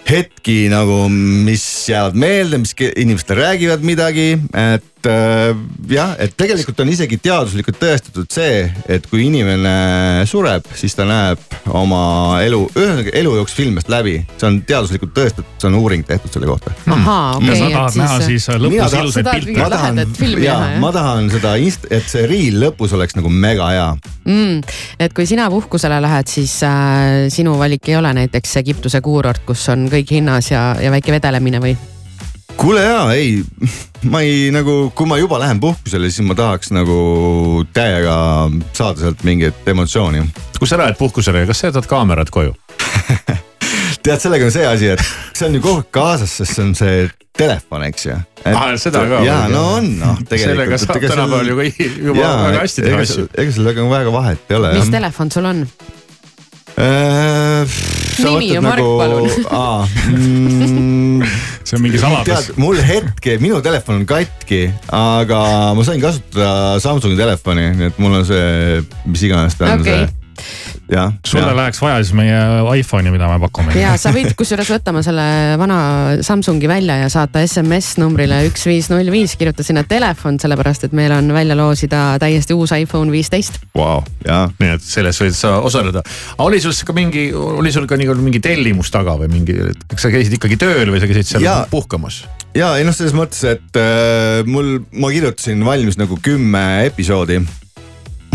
hetki 0.05 0.67
nagu, 0.69 1.05
mis 1.09 1.63
jäävad 1.89 2.17
meelde, 2.19 2.59
mis 2.61 2.75
ke- 2.77 2.93
inimestel 3.01 3.39
räägivad 3.39 3.81
midagi, 3.85 4.35
et 4.53 5.07
äh, 5.09 5.55
jah, 5.89 6.11
et 6.21 6.35
tegelikult 6.37 6.79
on 6.83 6.89
isegi 6.93 7.17
teaduslikult 7.21 7.79
tõestatud 7.81 8.29
see, 8.33 8.67
et 8.89 9.05
kui 9.09 9.23
inimene 9.25 10.25
sureb, 10.29 10.65
siis 10.77 10.93
ta 10.97 11.05
näeb 11.09 11.41
oma 11.73 12.37
elu, 12.45 12.59
ühesõnaga 12.77 13.13
elu 13.17 13.33
jooks 13.39 13.55
filmist 13.57 13.89
läbi, 13.89 14.19
see 14.37 14.47
on 14.49 14.59
teaduslikult 14.69 15.13
tõestatud, 15.17 15.49
see 15.61 15.69
on 15.71 15.79
uuring 15.81 16.05
tehtud 16.07 16.33
selle 16.37 16.49
kohta. 16.49 16.73
ja 16.85 16.99
sa 17.01 17.39
okei, 17.39 17.73
tahad 17.73 17.97
näha 18.03 18.19
et 18.21 18.27
siis. 18.29 18.45
siis 18.45 18.61
lõpus 18.61 18.75
Mina 18.75 18.89
tahan- 18.89 19.05
ilusaid 19.07 19.25
Sa 19.25 19.35
pilte 19.39 19.69
lahedat 19.73 20.17
filmi 20.21 20.45
jaa 20.45 20.69
ma 20.85 20.91
tahan 20.93 21.29
seda 21.33 21.55
inst-, 21.61 21.89
et 21.89 22.05
see 22.09 22.25
reel 22.29 22.61
lõpus 22.67 22.93
oleks 22.97 23.17
nagu 23.17 23.29
mega 23.33 23.71
hea. 23.73 23.89
mm,. 24.25 24.61
et 24.99 25.13
kui 25.17 25.25
sina 25.29 25.49
puhkusele 25.49 25.97
lähed, 26.05 26.29
siis 26.29 26.59
äh, 26.63 27.25
sinu 27.33 27.57
valik 27.61 27.89
ei 27.89 27.97
ole 27.97 28.13
näiteks 28.21 28.57
Egiptuse 28.61 29.01
kuurort, 29.05 29.41
kus 29.45 29.65
on 29.73 29.87
kõik 29.95 30.15
hinnas 30.19 30.51
ja, 30.51 30.69
ja 30.81 30.93
väike 30.93 31.15
vedelemine 31.15 31.63
või? 31.63 31.75
kuule 32.55 32.85
jaa, 32.85 33.09
ei, 33.17 33.41
ma 34.11 34.21
ei 34.23 34.51
nagu, 34.55 34.91
kui 34.95 35.09
ma 35.09 35.19
juba 35.19 35.41
lähen 35.41 35.59
puhkusele, 35.63 36.11
siis 36.11 36.27
ma 36.27 36.37
tahaks 36.37 36.71
nagu 36.75 37.65
täiega 37.75 38.17
saada 38.73 39.01
sealt 39.01 39.25
mingit 39.27 39.67
emotsiooni 39.67 40.23
kui 40.59 40.69
sa 40.69 40.77
lähed 40.79 40.97
puhkusele, 40.97 41.45
kas 41.45 41.59
sa 41.61 41.69
jätad 41.69 41.85
kaamerad 41.89 42.31
koju? 42.33 42.55
tead, 44.05 44.19
sellega 44.21 44.47
on 44.47 44.53
see 44.53 44.65
asi, 44.67 44.89
et 44.95 45.03
see 45.35 45.47
on 45.49 45.57
ju 45.57 45.61
kogu 45.63 45.83
aeg 45.83 45.91
kaasas, 45.93 46.37
sest 46.39 46.55
see 46.57 46.65
on 46.65 46.73
see 46.77 47.03
telefon, 47.35 47.83
eks 47.89 48.07
ju. 48.07 48.15
Ah, 48.49 48.71
seda 48.79 49.03
ka 49.09 49.21
jaa, 49.25 49.43
no 49.51 49.65
on 49.79 49.91
noh, 49.99 50.21
sellega 50.29 50.77
tegelikult. 50.77 50.85
saab 50.85 51.05
tänapäeval 51.09 51.51
ju 51.51 51.59
kõik 51.59 51.99
juba 52.09 52.31
väga 52.45 52.63
hästi 52.63 52.87
teha 52.87 53.03
asju. 53.05 53.27
ega 53.33 53.57
seal 53.57 53.69
väga, 53.71 53.89
väga 53.91 54.15
vahet 54.15 54.49
ei 54.49 54.59
ole 54.59 54.73
mis 54.77 54.85
jah. 54.85 54.95
telefon 54.99 55.33
sul 55.37 55.51
on? 55.51 55.65
Nimi 58.25 58.49
ja 58.53 58.61
mark, 58.65 58.81
palun. 58.99 59.29
aa, 59.49 59.87
mm, 60.11 61.23
see 61.65 61.77
on 61.77 61.85
mingi 61.85 62.01
saladus 62.01 62.51
mul 62.61 62.81
hetke, 62.89 63.37
minu 63.43 63.61
telefon 63.65 64.01
on 64.01 64.05
katki, 64.09 64.65
aga 64.95 65.39
ma 65.77 65.87
sain 65.87 66.03
kasutada 66.03 66.77
Samsungi 66.83 67.17
telefoni, 67.19 67.71
nii 67.79 67.91
et 67.93 68.03
mul 68.03 68.19
on 68.21 68.27
see, 68.27 68.83
mis 69.09 69.25
iganes 69.29 69.57
ta 69.59 69.71
on 69.73 69.85
Okei. 69.85 70.05
see. 70.05 70.24
Sulle 71.25 71.53
läheks 71.55 71.81
vaja 71.81 72.01
siis 72.03 72.13
meie 72.17 72.37
iPhone'i, 72.79 73.11
mida 73.13 73.29
me 73.29 73.39
pakume. 73.41 73.75
ja 73.79 73.95
sa 74.01 74.11
võid 74.15 74.33
kusjuures 74.37 74.69
võtta 74.75 74.93
oma 74.93 75.03
selle 75.05 75.25
vana 75.61 75.79
Samsungi 76.25 76.69
välja 76.69 76.97
ja 77.03 77.09
saata 77.11 77.43
SMS 77.45 77.97
numbrile 78.01 78.43
üks 78.49 78.65
viis 78.69 78.89
null 78.91 79.11
viis, 79.13 79.35
kirjuta 79.39 79.65
sinna 79.65 79.85
telefon, 79.87 80.39
sellepärast 80.41 80.87
et 80.87 80.95
meil 80.97 81.13
on 81.15 81.31
välja 81.35 81.57
loosida 81.57 82.03
täiesti 82.21 82.55
uus 82.57 82.73
iPhone 82.75 83.13
viisteist. 83.13 83.59
Jaa. 83.75 84.45
nii 84.59 84.75
et 84.77 84.85
selles 84.85 85.19
võid 85.21 85.35
sa 85.37 85.57
osaleda. 85.65 86.03
aga 86.35 86.49
oli 86.49 86.61
sul 86.63 86.75
ka 86.85 86.95
mingi, 86.95 87.27
oli 87.33 87.73
sul 87.73 87.87
ka 87.89 87.97
nii 87.99 88.13
mingi 88.21 88.41
tellimus 88.43 88.91
taga 88.93 89.17
või 89.19 89.31
mingi, 89.31 89.57
kas 89.91 90.07
sa 90.07 90.13
käisid 90.13 90.37
ikkagi 90.37 90.59
tööl 90.61 90.91
või 90.93 91.01
sa 91.01 91.09
käisid 91.09 91.35
seal 91.35 91.45
Jaa. 91.45 91.65
puhkamas? 91.71 92.23
ja 92.55 92.75
ei 92.79 92.87
noh, 92.87 92.95
selles 92.95 93.15
mõttes, 93.15 93.43
et 93.55 93.79
äh, 93.79 94.41
mul, 94.47 94.79
ma 94.95 95.11
kirjutasin 95.13 95.63
valmis 95.65 95.99
nagu 95.99 96.17
kümme 96.23 96.65
episoodi, 96.87 97.41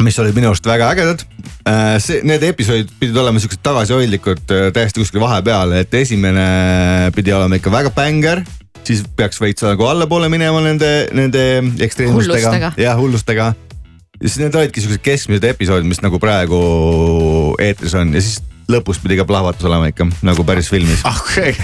mis 0.05 0.19
olid 0.23 0.37
minu 0.37 0.51
arust 0.51 0.67
väga 0.67 0.91
ägedad 0.95 1.25
äh,. 1.69 1.99
see, 2.03 2.21
need 2.27 2.45
episoodid 2.47 2.91
pidid 3.01 3.17
olema 3.21 3.43
siuksed 3.43 3.63
tagasihoidlikud 3.67 4.55
äh, 4.57 4.69
täiesti 4.77 5.03
kuskil 5.03 5.23
vahepeal, 5.23 5.77
et 5.81 5.95
esimene 5.95 6.47
pidi 7.17 7.35
olema 7.37 7.61
ikka 7.61 7.73
väga 7.75 7.95
bängar 7.97 8.45
siis 8.87 9.03
peaks 9.17 9.41
veits 9.41 9.65
nagu 9.67 9.89
allapoole 9.89 10.31
minema 10.33 10.63
nende, 10.65 10.93
nende 11.17 11.47
ekstreemsustega 11.85 12.39
Hullustega., 12.39 12.73
jah 12.81 12.99
hullustega. 12.99 13.53
ja 14.21 14.29
siis 14.29 14.41
need 14.43 14.57
olidki 14.57 14.85
siuksed 14.85 15.03
keskmised 15.05 15.49
episoodid, 15.53 15.89
mis 15.89 16.03
nagu 16.05 16.21
praegu 16.23 16.61
eetris 17.61 17.97
on 17.99 18.15
ja 18.17 18.25
siis 18.25 18.41
lõpus 18.71 19.01
pidi 19.03 19.19
ka 19.19 19.27
plahvatus 19.29 19.67
olema 19.69 19.91
ikka 19.91 20.07
nagu 20.27 20.45
päris 20.47 20.71
filmis. 20.71 21.03
okei, 21.09 21.55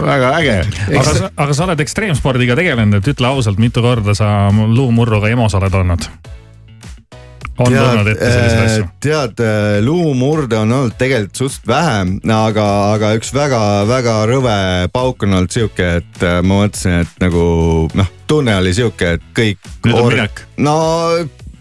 väga 0.00 0.32
äge. 0.40 0.56
aga 0.88 1.04
sa, 1.12 1.30
aga 1.36 1.56
sa 1.56 1.68
oled 1.68 1.84
ekstreemspordiga 1.84 2.56
tegelenud, 2.58 3.00
et 3.00 3.12
ütle 3.14 3.30
ausalt, 3.30 3.60
mitu 3.62 3.84
korda 3.84 4.16
sa 4.18 4.48
luumurruga 4.50 5.30
EMO-s 5.32 5.58
oled 5.60 5.80
olnud? 5.82 6.08
On 7.58 7.72
tulnud 7.72 8.10
ette 8.12 8.30
selliseid 8.32 8.64
asju? 8.64 8.88
tead, 9.04 9.42
luumurde 9.84 10.58
on 10.58 10.74
olnud 10.78 10.98
tegelikult 11.00 11.40
suhteliselt 11.42 11.70
vähe, 11.70 11.96
aga, 12.34 12.66
aga 12.94 13.14
üks 13.18 13.32
väga-väga 13.34 14.18
rõve 14.30 14.58
pauk 14.94 15.26
on 15.26 15.40
olnud 15.40 15.54
sihuke, 15.54 15.88
et 16.02 16.22
äh, 16.22 16.38
ma 16.42 16.62
mõtlesin, 16.64 17.02
et 17.04 17.24
nagu 17.24 17.42
noh, 17.98 18.14
tunne 18.30 18.54
oli 18.60 18.74
sihuke, 18.76 19.16
et 19.18 19.26
kõik. 19.36 19.72
Nüüd 19.86 19.98
on 19.98 20.12
minek. 20.12 20.44
no 20.62 20.76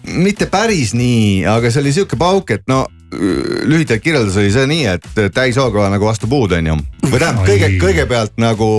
mitte 0.08 0.48
päris 0.52 0.94
nii, 0.98 1.44
aga 1.50 1.72
see 1.72 1.84
oli 1.84 1.96
sihuke 1.96 2.20
pauk, 2.20 2.54
et 2.56 2.64
no 2.70 2.86
lühidalt 3.12 4.04
kirjeldus 4.04 4.38
oli 4.40 4.52
see 4.52 4.68
nii, 4.68 4.86
et 4.98 5.34
täishooga 5.34 5.88
nagu 5.94 6.08
vastu 6.10 6.28
puud, 6.30 6.52
on 6.58 6.72
ju. 6.74 6.80
või 7.08 7.20
tähendab 7.20 7.46
kõige, 7.48 7.70
kõigepealt 7.82 8.40
nagu 8.42 8.70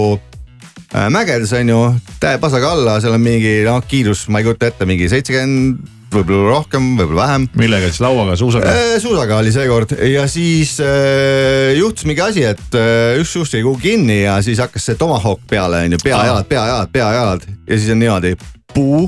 äh, 0.92 1.08
mägedes 1.12 1.52
on 1.56 1.72
ju, 1.72 1.84
tähepasaga 2.20 2.74
alla, 2.76 2.98
seal 3.00 3.16
on 3.16 3.24
mingi 3.24 3.60
noh, 3.66 3.80
kiirus, 3.88 4.26
ma 4.28 4.42
ei 4.42 4.48
kujuta 4.48 4.68
ette, 4.68 4.88
mingi 4.88 5.08
seitsekümmend, 5.12 5.96
võib-olla 6.12 6.54
rohkem, 6.54 6.86
võib-olla 6.98 7.26
vähem. 7.26 7.46
millega 7.58 7.90
siis 7.90 8.00
lauaga, 8.02 8.36
suusaga? 8.40 8.72
suusaga 9.02 9.38
oli 9.42 9.52
seekord 9.54 9.94
ja 10.08 10.24
siis 10.30 10.76
äh, 10.84 11.74
juhtus 11.78 12.08
mingi 12.08 12.24
asi, 12.24 12.44
et 12.48 12.78
äh, 12.78 13.18
üks 13.20 13.34
suust 13.36 13.56
jäi 13.56 13.64
kuhugi 13.66 13.92
kinni 13.92 14.22
ja 14.22 14.38
siis 14.44 14.60
hakkas 14.62 14.88
see 14.88 14.98
tomahawk 14.98 15.44
peale 15.50 15.84
on 15.86 15.96
ju, 15.96 16.02
peajalad, 16.04 16.48
peajalad, 16.48 16.92
peajalad 16.92 17.46
ja 17.48 17.78
siis 17.78 17.92
on 17.94 18.02
niimoodi, 18.02 18.34
puu 18.74 19.06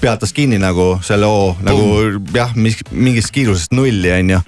peatas 0.00 0.34
kinni 0.36 0.58
nagu 0.60 0.96
selle 1.06 1.28
hoo 1.30 1.54
nagu 1.66 1.88
jah, 2.34 2.54
mis 2.58 2.78
mingist 2.90 3.32
kiirusest 3.34 3.74
nulli 3.76 4.12
on 4.12 4.36
ju. 4.36 4.40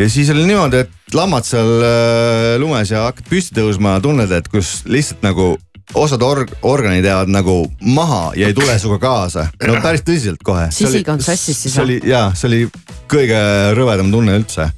ja 0.00 0.10
siis 0.10 0.32
oli 0.34 0.46
niimoodi, 0.48 0.84
et 0.84 1.14
lammad 1.14 1.46
seal 1.46 1.86
äh, 1.86 2.54
lumes 2.62 2.90
ja 2.90 3.06
hakkad 3.08 3.30
püsti 3.30 3.56
tõusma, 3.60 4.00
tunned, 4.02 4.32
et 4.34 4.50
kus 4.50 4.80
lihtsalt 4.90 5.22
nagu 5.26 5.54
osad 5.94 6.22
org-, 6.22 6.52
organid 6.62 7.04
jäävad 7.04 7.32
nagu 7.32 7.58
maha 7.80 8.32
ja 8.36 8.48
ei 8.48 8.54
tule 8.54 8.78
sinuga 8.78 8.98
kaasa. 9.02 9.48
no 9.66 9.76
päris 9.82 10.04
tõsiselt 10.06 10.42
kohe. 10.44 10.68
Sisig 10.74 11.08
on 11.12 11.20
sassis 11.22 11.60
siis 11.62 11.74
see 11.74 11.82
või? 11.82 11.98
oli 12.00 12.14
jaa, 12.14 12.30
see 12.34 12.48
oli 12.50 12.62
kõige 13.10 13.40
rõvedam 13.76 14.12
tunne 14.12 14.38
üldse. 14.40 14.70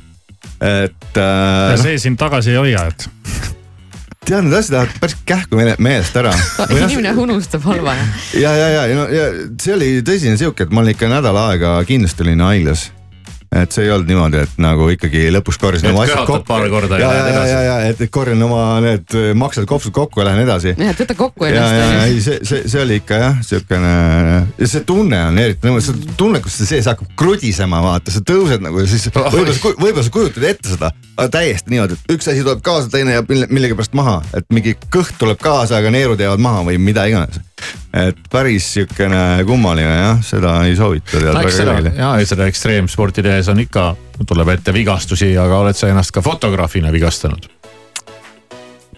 et 0.60 1.20
äh, 1.20 1.22
ja 1.22 1.76
noh, 1.76 1.84
see 1.84 1.98
sind 2.02 2.18
tagasi 2.20 2.54
ei 2.54 2.60
hoia, 2.60 2.88
et 2.90 3.08
tead 4.26 4.42
need 4.42 4.56
asjad 4.58 4.74
lähevad 4.80 5.00
päris 5.00 5.16
kähku 5.28 5.58
meele- 5.60 5.76
meelest 5.78 6.16
ära. 6.18 6.34
inimene 6.74 7.14
unustab 7.22 7.62
halva 7.68 7.94
ja. 7.94 8.06
ja, 8.40 8.56
ja, 8.56 8.68
ja, 8.74 8.98
no, 8.98 9.06
ja 9.12 9.30
see 9.62 9.74
oli 9.76 9.90
tõsine 10.06 10.36
sihuke, 10.40 10.66
et 10.66 10.74
ma 10.74 10.82
olin 10.82 10.96
ikka 10.96 11.10
nädal 11.12 11.38
aega 11.46 11.78
kindlasti 11.86 12.26
olin 12.26 12.42
haiglas. 12.48 12.88
Et 13.52 13.72
see 13.72 13.84
ei 13.86 13.90
olnud 13.94 14.08
niimoodi, 14.10 14.40
et 14.46 14.56
nagu 14.62 14.88
ikkagi 14.92 15.26
lõpuks 15.34 15.58
korjasin 15.62 15.90
oma 15.92 16.02
asjad 16.04 16.26
kokku. 16.26 16.44
paar 16.48 16.68
korda 16.72 16.98
ja 16.98 17.06
ja, 17.06 17.12
ja 17.12 17.22
ja, 17.26 17.30
edasi. 17.32 17.52
ja, 17.52 17.60
ja, 17.62 17.76
et 17.92 18.10
korjan 18.10 18.42
oma 18.42 18.62
need 18.84 19.16
maksed 19.38 19.66
kopsud 19.70 19.94
kokku 19.96 20.20
ja 20.20 20.28
lähen 20.30 20.42
edasi 20.44 20.72
jah, 20.74 20.90
et 20.90 21.00
võta 21.04 21.16
kokku 21.18 21.46
ja, 21.48 21.54
ja, 21.54 21.66
ja 21.66 21.86
ennast. 21.86 22.06
ei, 22.10 22.20
see, 22.24 22.40
see, 22.42 22.62
see 22.72 22.82
oli 22.82 22.98
ikka 23.02 23.20
jah, 23.22 23.38
siukene 23.46 23.92
ja 24.58 24.68
see 24.70 24.84
tunne 24.88 25.22
on 25.30 25.38
eriti 25.42 25.68
nagu 25.68 25.80
see 25.84 26.14
tunne, 26.18 26.42
kus 26.44 26.58
see 26.60 26.70
sees 26.74 26.90
hakkab 26.90 27.12
krudisema, 27.18 27.80
vaata, 27.84 28.14
sa 28.14 28.22
tõused 28.26 28.64
nagu 28.66 28.82
ja 28.82 28.90
siis 28.90 29.08
võib-olla 29.14 29.54
sa, 29.54 29.74
võib-olla 29.80 30.06
sa 30.06 30.14
kujutad 30.18 30.48
ette 30.50 30.74
seda, 30.74 30.92
aga 31.16 31.28
täiesti 31.38 31.72
niimoodi, 31.74 31.98
et 31.98 32.16
üks 32.16 32.30
asi 32.32 32.44
tuleb 32.46 32.62
kaasa, 32.66 32.90
teine 32.92 33.16
jääb 33.18 33.30
mille- 33.32 33.50
millegipärast 33.50 33.94
maha, 33.98 34.20
et 34.36 34.48
mingi 34.52 34.76
kõht 34.92 35.16
tuleb 35.20 35.40
kaasa, 35.42 35.78
aga 35.80 35.92
neerud 35.94 36.20
jäävad 36.20 36.42
maha 36.42 36.64
või 36.70 36.80
mida 36.82 37.06
iganes. 37.08 37.40
Et 37.96 38.18
päris 38.30 38.68
siukene 38.76 39.44
kummaline 39.48 39.96
jah, 39.96 40.22
seda 40.24 40.58
ei 40.66 40.76
soovita 40.78 41.18
tead 41.18 41.32
väga 41.32 41.52
seda 41.52 41.76
kellelegi. 41.76 42.00
ja 42.02 42.30
seda 42.32 42.48
ekstreemsporti 42.50 43.24
tehes 43.26 43.50
on 43.52 43.60
ikka, 43.62 43.88
tuleb 44.26 44.54
ette 44.56 44.74
vigastusi, 44.76 45.32
aga 45.40 45.62
oled 45.64 45.78
sa 45.78 45.90
ennast 45.92 46.14
ka 46.14 46.24
fotograafina 46.24 46.92
vigastanud? 46.94 47.48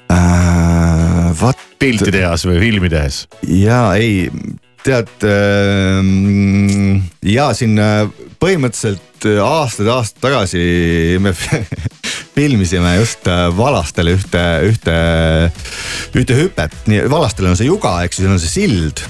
Äh, 0.08 1.28
vaat 1.40 1.66
pilti 1.78 2.12
tehes 2.14 2.46
või 2.48 2.60
filmi 2.62 2.92
tehes? 2.92 3.26
ja 3.44 3.82
ei, 3.98 4.28
tead 4.84 5.28
ähm, 5.28 7.02
ja 7.26 7.50
siin 7.56 7.78
äh, 7.82 8.06
põhimõtteliselt 8.40 9.28
äh, 9.28 9.40
aastaid-aastaid 9.44 10.22
tagasi 10.22 10.62
me 11.22 11.34
filmisime 12.38 12.96
just 12.96 13.26
äh, 13.26 13.48
Valastele 13.56 14.14
ühte, 14.14 14.42
ühte 14.68 14.96
ühte 16.14 16.36
hüpet, 16.38 16.74
nii 16.86 17.06
Vallastel 17.10 17.48
on 17.50 17.58
see 17.58 17.66
juga, 17.66 17.96
eks 18.06 18.20
ju, 18.20 18.26
seal 18.26 18.34
on 18.36 18.42
see 18.42 18.52
sild. 18.52 19.06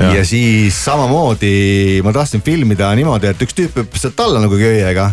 Jah. 0.00 0.14
ja 0.16 0.22
siis 0.24 0.78
samamoodi 0.80 2.00
ma 2.00 2.12
tahtsin 2.16 2.40
filmida 2.40 2.88
niimoodi, 2.96 3.28
et 3.28 3.42
üks 3.44 3.52
tüüp 3.56 3.74
hüppas 3.82 4.06
sealt 4.06 4.22
alla 4.24 4.40
nagu 4.40 4.56
köiega. 4.56 5.10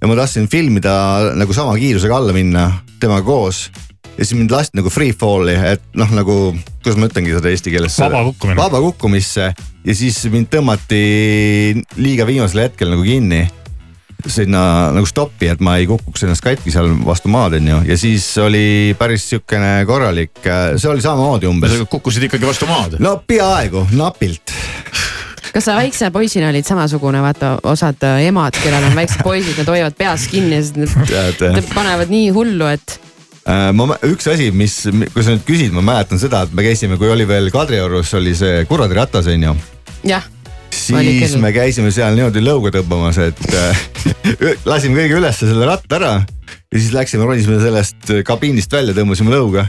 ja 0.00 0.08
ma 0.08 0.16
tahtsin 0.20 0.46
filmida 0.52 1.32
nagu 1.34 1.56
sama 1.56 1.74
kiirusega 1.80 2.20
alla 2.20 2.36
minna 2.36 2.68
temaga 3.02 3.26
koos. 3.26 3.70
ja 4.14 4.22
siis 4.22 4.36
mind 4.38 4.52
lasti 4.54 4.78
nagu 4.78 4.92
free 4.92 5.16
fall'i, 5.16 5.56
et 5.72 5.82
noh, 5.98 6.12
nagu 6.14 6.36
kuidas 6.84 7.00
ma 7.00 7.08
ütlengi 7.10 7.34
seda 7.34 7.50
eesti 7.50 7.72
keeles. 7.72 7.96
Vaba 8.04 8.22
kukkumine. 8.28 8.60
vaba 8.60 8.84
kukkumisse 8.84 9.48
ja 9.50 9.96
siis 9.96 10.20
mind 10.30 10.52
tõmmati 10.52 11.02
liiga 11.96 12.28
viimasel 12.28 12.68
hetkel 12.68 12.92
nagu 12.92 13.02
kinni 13.06 13.46
sinna 14.26 14.62
nagu 14.94 15.08
stoppi, 15.08 15.48
et 15.52 15.62
ma 15.64 15.76
ei 15.80 15.88
kukuks 15.90 16.26
ennast 16.26 16.44
katki 16.44 16.72
seal 16.74 16.92
vastu 17.06 17.30
maad, 17.32 17.58
on 17.60 17.68
ju, 17.72 17.80
ja 17.90 17.98
siis 18.00 18.26
oli 18.42 18.94
päris 18.98 19.28
sihukene 19.30 19.84
korralik, 19.88 20.38
see 20.44 20.90
oli 20.90 21.04
samamoodi 21.04 21.50
umbes. 21.50 21.76
kukkusid 21.90 22.28
ikkagi 22.28 22.48
vastu 22.48 22.68
maad. 22.70 22.98
no 23.02 23.16
peaaegu, 23.26 23.86
napilt. 23.96 24.54
kas 25.50 25.66
sa 25.66 25.76
väikse 25.78 26.10
poisina 26.14 26.50
olid 26.52 26.66
samasugune, 26.68 27.22
vaata 27.24 27.56
osad 27.70 28.02
äh, 28.06 28.24
emad, 28.30 28.58
kellel 28.62 28.90
on 28.90 28.98
väiksed 28.98 29.24
poisid, 29.26 29.56
nad 29.60 29.70
hoiavad 29.72 29.98
peas 29.98 30.26
kinni 30.30 30.60
ja 30.60 30.66
siis 30.66 30.96
nad 30.96 31.72
panevad 31.74 32.12
nii 32.12 32.28
hullu, 32.36 32.68
et 32.70 33.00
Äh, 33.48 33.70
ma, 33.72 33.96
üks 34.04 34.28
asi, 34.28 34.50
mis, 34.52 34.74
kui 35.14 35.24
sa 35.24 35.32
nüüd 35.32 35.46
küsid, 35.48 35.72
ma 35.72 35.82
mäletan 35.84 36.20
seda, 36.20 36.44
et 36.44 36.52
me 36.56 36.64
käisime, 36.64 36.98
kui 37.00 37.08
oli 37.10 37.24
veel 37.28 37.48
Kadriorus 37.52 38.12
oli 38.18 38.34
see 38.36 38.66
Kuradi 38.68 38.98
ratas, 38.98 39.30
on 39.32 39.46
ju. 39.48 39.54
jah, 40.10 40.26
siis 40.74 41.36
me 41.40 41.52
käisime 41.54 41.92
seal 41.94 42.16
niimoodi 42.18 42.42
lõuga 42.44 42.72
tõmbamas, 42.74 43.18
et 43.22 43.40
äh, 43.54 43.84
lasime 44.70 45.02
kõige 45.02 45.20
ülesse 45.20 45.48
selle 45.48 45.68
ratta 45.68 46.00
ära 46.00 46.12
ja 46.20 46.78
siis 46.78 46.92
läksime, 46.94 47.26
ronisime 47.28 47.60
sellest 47.62 48.12
kabiinist 48.26 48.72
välja, 48.72 48.94
tõmbasime 48.96 49.34
lõuga. 49.34 49.66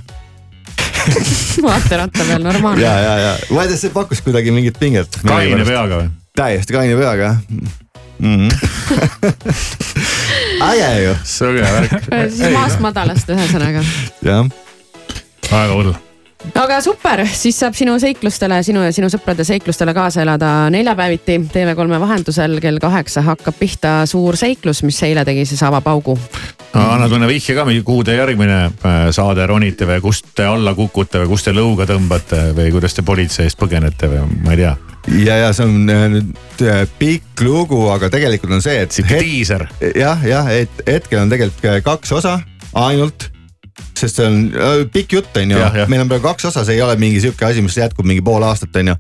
vaateratta 1.66 2.26
peal 2.28 2.44
normaalne 2.46 2.84
ja, 2.84 2.94
ja, 3.02 3.14
ja 3.18 3.32
ma 3.56 3.64
ei 3.66 3.72
tea, 3.72 3.80
see 3.82 3.94
pakkus 3.94 4.22
kuidagi 4.22 4.54
mingit 4.54 4.78
pinget. 4.82 5.18
kaine. 5.26 5.64
peaga 5.66 6.04
või? 6.04 6.12
täiesti 6.38 6.76
kaine 6.76 6.98
peaga 7.00 7.24
jah 7.24 7.40
mm. 8.20 8.38
-hmm. 8.38 8.52
äge 10.70 10.92
ju, 11.04 11.16
sõge 11.26 11.66
värk. 11.66 12.08
siis 12.30 12.54
maast 12.54 12.80
madalast 12.86 13.34
ühesõnaga. 13.34 13.84
jah. 14.22 14.46
väga 15.50 15.74
hull. 15.74 15.94
Aga 16.56 16.80
super, 16.82 17.24
siis 17.28 17.58
saab 17.60 17.76
sinu 17.78 17.98
seiklustele, 18.02 18.62
sinu 18.66 18.84
ja 18.86 18.92
sinu 18.96 19.10
sõprade 19.12 19.46
seiklustele 19.48 19.94
kaasa 19.96 20.24
elada 20.24 20.52
neljapäeviti 20.74 21.38
TV3 21.54 22.00
vahendusel 22.02 22.58
kell 22.64 22.82
kaheksa 22.82 23.24
hakkab 23.26 23.58
pihta 23.60 23.94
suur 24.10 24.38
seiklus, 24.40 24.84
mis 24.88 25.00
eile 25.08 25.26
tegi 25.28 25.46
siis 25.50 25.62
avapaugu. 25.68 26.18
annad 26.74 27.12
mõne 27.12 27.28
vihje 27.30 27.56
ka, 27.56 27.66
kuhu 27.86 28.04
te 28.04 28.16
järgmine 28.16 28.60
äh, 28.66 29.02
saade 29.12 29.46
ronite 29.48 29.88
või 29.88 30.02
kust 30.02 30.32
te 30.36 30.46
alla 30.48 30.74
kukute 30.76 31.24
või 31.24 31.34
kust 31.34 31.50
te 31.50 31.56
lõuga 31.56 31.88
tõmbate 31.90 32.52
või 32.58 32.72
kuidas 32.72 32.96
te 32.98 33.06
politseist 33.06 33.60
põgenete 33.60 34.10
või 34.12 34.24
ma 34.46 34.56
ei 34.56 34.64
tea. 34.64 34.76
ja, 35.26 35.38
ja 35.46 35.52
see 35.54 35.68
on 35.68 35.90
äh, 35.90 36.08
nüüd 36.16 36.66
äh, 36.66 36.86
pikk 37.00 37.46
lugu, 37.46 37.88
aga 37.94 38.10
tegelikult 38.10 38.58
on 38.58 38.64
see, 38.64 38.80
et 38.82 38.92
sihuke 38.92 39.22
diiser. 39.22 39.68
jah, 39.96 40.26
jah, 40.26 40.50
et 40.52 40.88
hetkel 40.88 41.22
on 41.22 41.30
tegelikult 41.30 41.86
kaks 41.86 42.18
osa 42.22 42.40
ainult. 42.74 43.31
Sest 43.98 44.18
see 44.20 44.28
on 44.28 44.38
äh, 44.56 44.84
pikk 44.92 45.18
jutt, 45.18 45.36
on 45.38 45.54
ju 45.54 45.62
meil 45.92 46.04
on 46.04 46.10
praegu 46.12 46.26
kaks 46.30 46.50
osa, 46.52 46.66
see 46.68 46.78
ei 46.78 46.84
ole 46.86 46.96
mingi 47.02 47.22
sihuke 47.24 47.46
asi, 47.48 47.64
mis 47.66 47.78
jätkub 47.78 48.08
mingi 48.08 48.24
pool 48.26 48.44
aastat, 48.48 48.76
on 48.82 48.94
ju. 48.94 48.98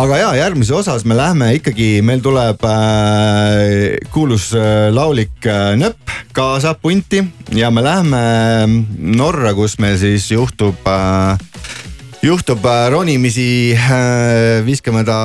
aga 0.00 0.20
ja 0.22 0.30
järgmises 0.42 0.76
osas 0.82 1.06
me 1.08 1.16
lähme 1.18 1.50
ikkagi, 1.58 1.90
meil 2.06 2.22
tuleb 2.24 2.64
äh, 2.68 3.98
kuulus 4.14 4.50
äh, 4.56 4.88
laulik 4.94 5.46
äh, 5.46 5.74
Nöpp 5.78 6.18
kaasa 6.32 6.74
punti. 6.74 7.24
Ja 7.54 7.70
me 7.70 7.82
lähme 7.82 8.20
Norra, 8.98 9.54
kus 9.54 9.78
meil 9.82 9.98
siis 9.98 10.30
juhtub 10.30 10.86
äh, 10.86 11.38
juhtub 12.22 12.64
äh, 12.66 12.90
ronimisi, 12.90 13.78
viskame 14.66 15.04
ta 15.06 15.18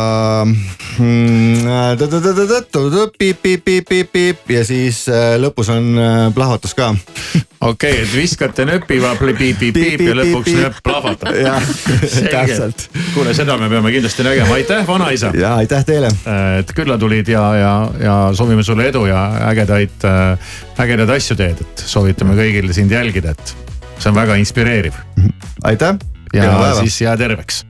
äh, 0.44 1.98
piip, 3.90 4.12
piip 4.12 4.52
ja 4.54 4.62
siis 4.68 5.08
äh, 5.10 5.36
lõpus 5.42 5.72
on 5.74 5.98
plahvatus 6.36 6.76
ka. 6.78 6.92
okei 7.72 8.04
et 8.04 8.14
viskate 8.14 8.66
nööpi, 8.70 9.00
piip-piip-piip 9.02 10.06
ja 10.06 10.16
lõpuks 10.20 10.54
nööp 10.54 10.80
plahvatab. 10.86 11.34
jah, 11.48 11.66
täpselt. 12.30 12.88
kuule, 13.16 13.34
seda 13.34 13.58
me 13.58 13.72
peame 13.74 13.94
kindlasti 13.96 14.28
nägema, 14.28 14.60
aitäh, 14.60 14.86
vanaisa. 14.88 15.34
ja 15.38 15.56
aitäh 15.64 15.86
teile. 15.88 16.14
et 16.60 16.74
külla 16.78 16.98
tulid 17.02 17.28
ja, 17.34 17.44
ja, 17.58 17.76
ja 18.04 18.16
soovime 18.38 18.64
sulle 18.64 18.92
edu 18.94 19.08
ja 19.10 19.26
ägedaid, 19.50 20.10
ägedaid 20.78 21.18
asju 21.18 21.40
teed, 21.42 21.66
et 21.66 21.86
soovitame 21.90 22.38
kõigil 22.38 22.74
sind 22.76 22.94
jälgida, 22.94 23.34
et 23.34 23.56
see 23.98 24.12
on 24.12 24.18
väga 24.20 24.38
inspireeriv 24.42 24.94
aitäh. 25.64 26.13
Ja 26.34 26.76
siis 26.76 27.02
jää 27.02 27.18
terveks. 27.18 27.66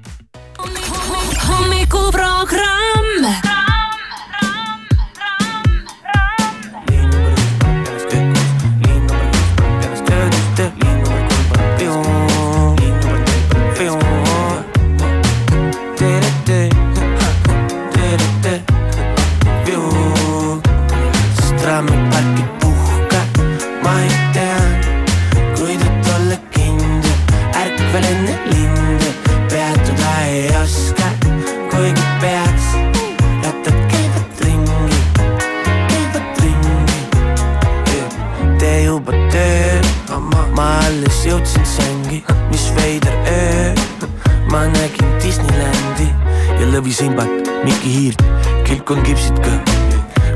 lõvisimbat, 46.73 47.29
Mikki 47.63 47.89
Hiirt, 47.93 48.21
kilpkonn 48.65 49.03
kipsid 49.05 49.37
ka. 49.45 49.51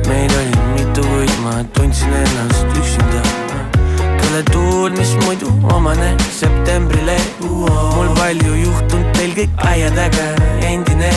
meid 0.07 0.31
oli 0.37 0.59
mitu, 0.75 1.01
kuid 1.01 1.33
ma 1.41 1.63
tundsin 1.73 2.13
ennast 2.13 2.77
üksinda. 2.77 3.21
kõletuul, 4.21 4.91
mis 4.97 5.15
muidu 5.23 5.49
omane 5.73 6.11
septembrile, 6.29 7.17
mul 7.41 8.13
palju 8.19 8.53
juhtunud, 8.53 9.09
teil 9.17 9.33
kõik 9.39 9.65
aia 9.65 9.89
taga 9.97 10.27
endine, 10.61 11.11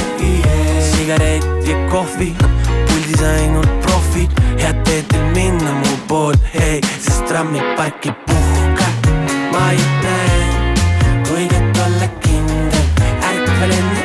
sigaret 0.90 1.44
ja 1.68 1.76
kohvi, 1.92 2.32
puldis 2.88 3.24
ainult 3.34 3.72
profid, 3.84 4.42
head 4.62 4.84
teed 4.88 5.08
teil 5.12 5.32
minna 5.36 5.74
mu 5.82 5.96
pool, 6.08 6.36
ei, 6.54 6.80
sest 6.96 7.26
trammipark 7.28 8.08
ei 8.08 8.16
puhka, 8.26 8.92
ma 9.52 9.70
ei 9.76 9.88
näe, 10.04 10.44
kuidas 11.28 11.82
olla 11.86 12.14
kindel, 12.24 12.86
ärkvel 13.20 13.76
enne 13.82 13.99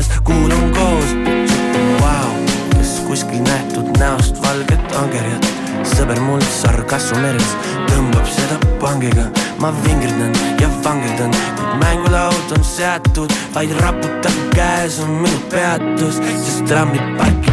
taas 0.00 0.20
kuulun 0.24 0.70
koos 0.74 1.10
wow.. 2.00 2.30
kas 2.76 3.00
kuskil 3.06 3.42
nähtud 3.42 3.98
näost 3.98 4.42
valget 4.42 4.96
angerjat, 4.96 5.48
sõber 5.84 6.20
mul 6.24 6.40
sargassu 6.40 7.18
meres 7.20 7.52
tõmbab 7.90 8.24
seda 8.32 8.56
pangiga, 8.80 9.26
ma 9.60 9.74
vingerdan 9.84 10.32
ja 10.62 10.72
vangerdan, 10.84 11.36
kuid 11.58 11.76
mängulaud 11.84 12.56
on 12.56 12.64
seatud, 12.64 13.36
vaid 13.54 13.76
raputab 13.84 14.42
käes 14.56 15.00
on 15.04 15.20
minu 15.20 15.44
peatus, 15.52 16.22
sest 16.46 16.64
trammipark 16.70 17.40
ei 17.44 17.49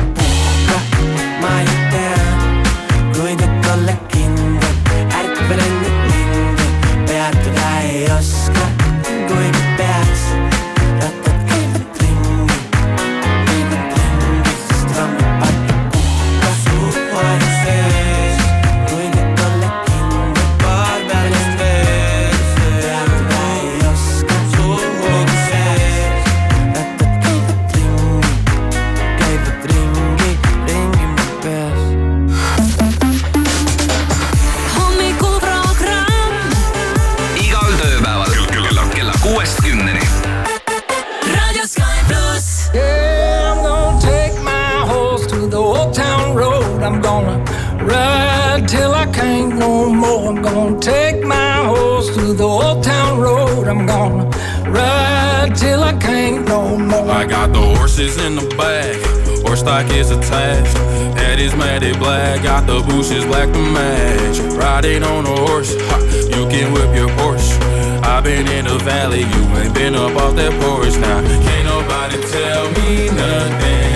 stock 59.77 59.95
is 59.95 60.11
attached. 60.11 60.77
Head 61.17 61.39
is 61.39 61.55
matted 61.55 61.99
black, 61.99 62.41
got 62.43 62.65
the 62.65 62.81
bushes 62.81 63.25
black 63.25 63.51
to 63.51 63.59
match. 63.59 64.39
Riding 64.55 65.03
on 65.03 65.25
a 65.25 65.35
horse, 65.45 65.75
ha, 65.89 65.97
you 66.33 66.47
can 66.49 66.73
whip 66.73 66.95
your 66.95 67.09
Porsche. 67.09 67.59
I've 68.03 68.23
been 68.23 68.47
in 68.47 68.65
the 68.65 68.77
valley, 68.79 69.21
you 69.21 69.43
ain't 69.57 69.73
been 69.73 69.95
up 69.95 70.15
off 70.15 70.35
that 70.35 70.53
porch 70.61 70.97
now. 70.97 71.21
Can't 71.21 71.65
nobody 71.65 72.17
tell 72.33 72.65
me 72.77 73.09
nothing. 73.23 73.93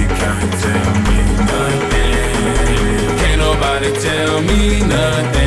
You 0.00 0.08
can't 0.20 0.52
tell 0.64 0.92
me 1.06 1.18
nothing. 1.52 2.14
Can't 3.20 3.40
nobody 3.40 3.90
tell 4.00 4.40
me 4.42 4.80
nothing. 4.80 5.43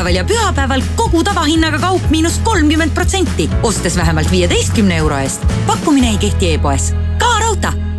Laupäeval 0.00 0.16
ja 0.16 0.24
pühapäeval 0.24 0.82
kogu 0.96 1.24
tavahinnaga 1.24 1.78
kaup 1.78 2.10
miinus 2.10 2.38
kolmkümmend 2.38 2.94
protsenti, 2.94 3.50
ostes 3.62 3.96
vähemalt 3.96 4.30
viieteistkümne 4.30 4.96
euro 4.96 5.18
eest. 5.18 5.44
pakkumine 5.66 6.08
ei 6.08 6.18
kehti 6.18 6.54
e-poes. 6.54 6.94
ka 7.18 7.38
raudtee 7.40 7.89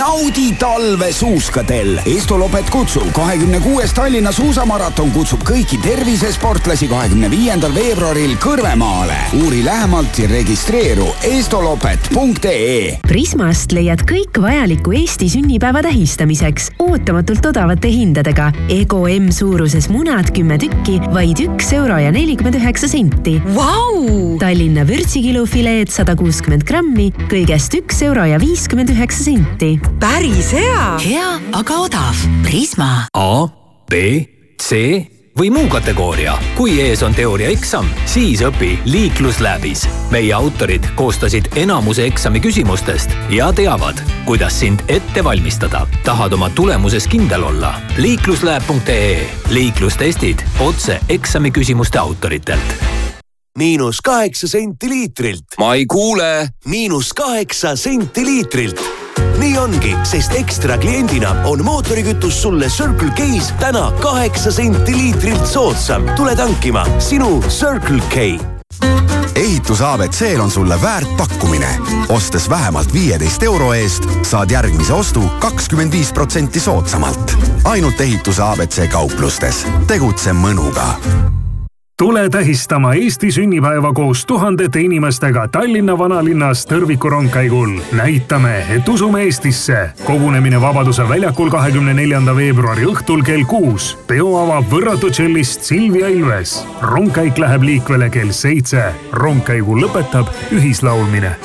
naudi 0.00 0.54
talve 0.56 1.12
suuskadel. 1.12 1.98
Estolopet 2.08 2.70
kutsub 2.72 3.10
kahekümne 3.12 3.58
kuues 3.60 3.92
Tallinna 3.92 4.30
suusamaraton 4.32 5.10
kutsub 5.12 5.42
kõiki 5.44 5.76
tervisesportlasi 5.82 6.88
kahekümne 6.88 7.28
viiendal 7.30 7.74
veebruaril 7.74 8.32
Kõrvemaale. 8.40 9.18
uuri 9.42 9.60
lähemalt 9.64 10.18
ja 10.22 10.28
registreeru 10.30 11.04
estolopet.ee. 11.28 13.00
Prismast 13.04 13.74
leiad 13.76 14.06
kõik 14.08 14.40
vajaliku 14.40 14.94
Eesti 15.02 15.28
sünnipäeva 15.34 15.82
tähistamiseks 15.84 16.70
ootamatult 16.80 17.50
odavate 17.52 17.92
hindadega. 17.92 18.48
Ego 18.72 19.04
M 19.08 19.28
suuruses 19.34 19.90
munad 19.92 20.32
kümme 20.32 20.56
tükki, 20.58 20.96
vaid 21.12 21.44
üks 21.44 21.74
euro 21.76 22.00
ja 22.00 22.14
nelikümmend 22.14 22.56
üheksa 22.56 22.88
senti 22.88 23.36
wow!. 23.52 24.38
Tallinna 24.40 24.86
vürtsikilufileed 24.88 25.92
sada 25.92 26.16
kuuskümmend 26.16 26.64
grammi, 26.64 27.10
kõigest 27.28 27.76
üks 27.82 28.00
euro 28.08 28.24
ja 28.24 28.40
viiskümmend 28.40 28.96
üheksa 28.96 29.28
senti. 29.28 29.76
Päris 30.00 30.52
hea. 30.52 30.98
hea, 31.04 31.30
aga 31.52 31.74
odav. 31.84 32.16
Prisma. 32.42 33.06
A, 33.12 33.46
B, 33.90 33.94
C 34.62 34.76
või 35.38 35.50
muu 35.52 35.68
kategooria. 35.68 36.38
kui 36.56 36.80
ees 36.80 37.02
on 37.02 37.14
teooriaeksam, 37.14 37.88
siis 38.06 38.40
õpi 38.40 38.78
liiklusläbis. 38.84 39.86
meie 40.10 40.32
autorid 40.32 40.88
koostasid 40.96 41.50
enamuse 41.56 42.06
eksami 42.06 42.40
küsimustest 42.40 43.12
ja 43.30 43.52
teavad, 43.52 44.00
kuidas 44.24 44.60
sind 44.60 44.80
ette 44.88 45.24
valmistada. 45.24 45.86
tahad 46.04 46.32
oma 46.32 46.50
tulemuses 46.50 47.06
kindel 47.06 47.42
olla? 47.42 47.74
liikluslab.ee 47.96 49.28
liiklustestid 49.50 50.38
otse 50.60 51.00
eksami 51.08 51.50
küsimuste 51.50 51.98
autoritelt 51.98 52.80
miinus 53.58 54.00
kaheksa 54.00 54.48
senti 54.48 54.88
liitrilt. 54.88 55.44
ma 55.58 55.74
ei 55.74 55.86
kuule. 55.86 56.48
miinus 56.64 57.12
kaheksa 57.12 57.76
senti 57.76 58.24
liitrilt 58.24 58.99
nii 59.38 59.58
ongi, 59.58 59.96
sest 60.02 60.32
ekstra 60.38 60.78
kliendina 60.78 61.34
on 61.44 61.64
mootorikütus 61.64 62.42
sulle 62.42 62.68
Circle 62.68 63.10
K-s 63.16 63.52
täna 63.60 63.92
kaheksa 64.00 64.52
senti 64.52 64.96
liitrilt 64.96 65.46
soodsam. 65.46 66.08
tule 66.16 66.36
tankima 66.36 66.86
sinu 66.98 67.42
Circle 67.48 68.02
K 68.08 68.40
ehitus 69.40 69.80
abc-l 69.80 70.40
on 70.40 70.50
sulle 70.50 70.82
väärt 70.82 71.16
pakkumine. 71.16 71.78
ostes 72.08 72.50
vähemalt 72.50 72.92
viieteist 72.92 73.42
euro 73.42 73.72
eest 73.72 74.04
saad 74.22 74.50
järgmise 74.50 74.92
ostu 74.92 75.22
kakskümmend 75.38 75.92
viis 75.92 76.12
protsenti 76.12 76.60
soodsamalt. 76.60 77.36
ainult 77.64 78.00
ehituse 78.00 78.42
abc 78.42 78.90
kauplustes. 78.90 79.66
tegutse 79.86 80.32
mõnuga 80.32 81.39
tule 82.00 82.30
tähistama 82.30 82.94
Eesti 82.94 83.30
sünnipäeva 83.32 83.92
koos 83.92 84.26
tuhandete 84.26 84.80
inimestega 84.80 85.48
Tallinna 85.48 85.98
vanalinnas 85.98 86.66
tõrvikurongkäigul. 86.66 87.80
näitame, 87.92 88.64
et 88.70 88.88
usume 88.88 89.22
Eestisse. 89.22 89.90
kogunemine 90.04 90.60
Vabaduse 90.60 91.08
väljakul 91.08 91.50
kahekümne 91.50 91.94
neljanda 91.94 92.36
veebruari 92.36 92.84
õhtul 92.84 93.22
kell 93.22 93.44
kuus. 93.44 93.98
peo 94.06 94.36
avab 94.36 94.64
võrratu 94.72 95.10
tšellist 95.10 95.62
Silvia 95.62 96.08
Ilves. 96.08 96.66
rongkäik 96.82 97.38
läheb 97.38 97.62
liikvele 97.62 98.10
kell 98.10 98.30
seitse. 98.32 98.94
rongkäigu 99.12 99.76
lõpetab 99.76 100.26
ühislaulmine 100.52 101.36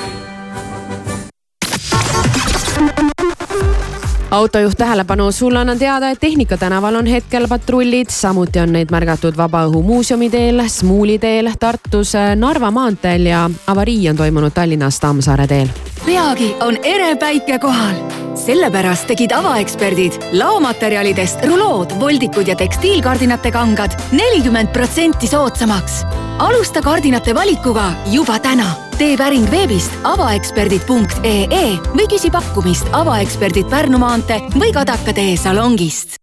autojuht 4.36 4.76
tähelepanu, 4.76 5.32
sulle 5.32 5.58
annan 5.58 5.78
teada, 5.78 6.10
et 6.10 6.20
Tehnika 6.20 6.56
tänaval 6.56 6.94
on 6.94 7.06
hetkel 7.06 7.48
patrullid, 7.48 8.10
samuti 8.10 8.60
on 8.60 8.72
neid 8.72 8.92
märgatud 8.92 9.36
Vabaõhumuuseumi 9.36 10.30
teel, 10.30 10.60
Smuuli 10.68 11.18
teel, 11.18 11.50
Tartus, 11.60 12.12
Narva 12.36 12.70
maanteel 12.70 13.26
ja 13.26 13.46
avarii 13.66 14.08
on 14.10 14.16
toimunud 14.16 14.52
Tallinnas 14.52 15.00
Tammsaare 15.00 15.46
teel. 15.46 15.72
Peagi 16.06 16.54
on 16.60 16.78
ere 16.84 17.16
päike 17.16 17.58
kohal. 17.58 17.96
sellepärast 18.36 19.06
tegid 19.10 19.32
avaeksperdid 19.32 20.18
laomaterjalidest 20.32 21.44
rulood, 21.48 21.94
voldikud 22.00 22.46
ja 22.46 22.54
tekstiilkardinate 22.56 23.50
kangad 23.50 23.96
nelikümmend 24.12 24.70
protsenti 24.72 25.26
soodsamaks. 25.26 26.04
alusta 26.38 26.82
kardinate 26.82 27.34
valikuga 27.34 27.92
juba 28.12 28.38
täna. 28.38 28.70
tee 28.98 29.16
päring 29.16 29.50
veebist 29.50 29.92
avaeksperdid.ee 30.02 31.66
või 31.96 32.06
küsi 32.08 32.30
pakkumist 32.30 32.86
Avaeksperdid 32.92 33.66
Pärnu 33.70 33.98
maantee 33.98 34.40
või 34.54 34.72
Kadaka 34.72 35.12
tee 35.12 35.36
salongist 35.36 36.16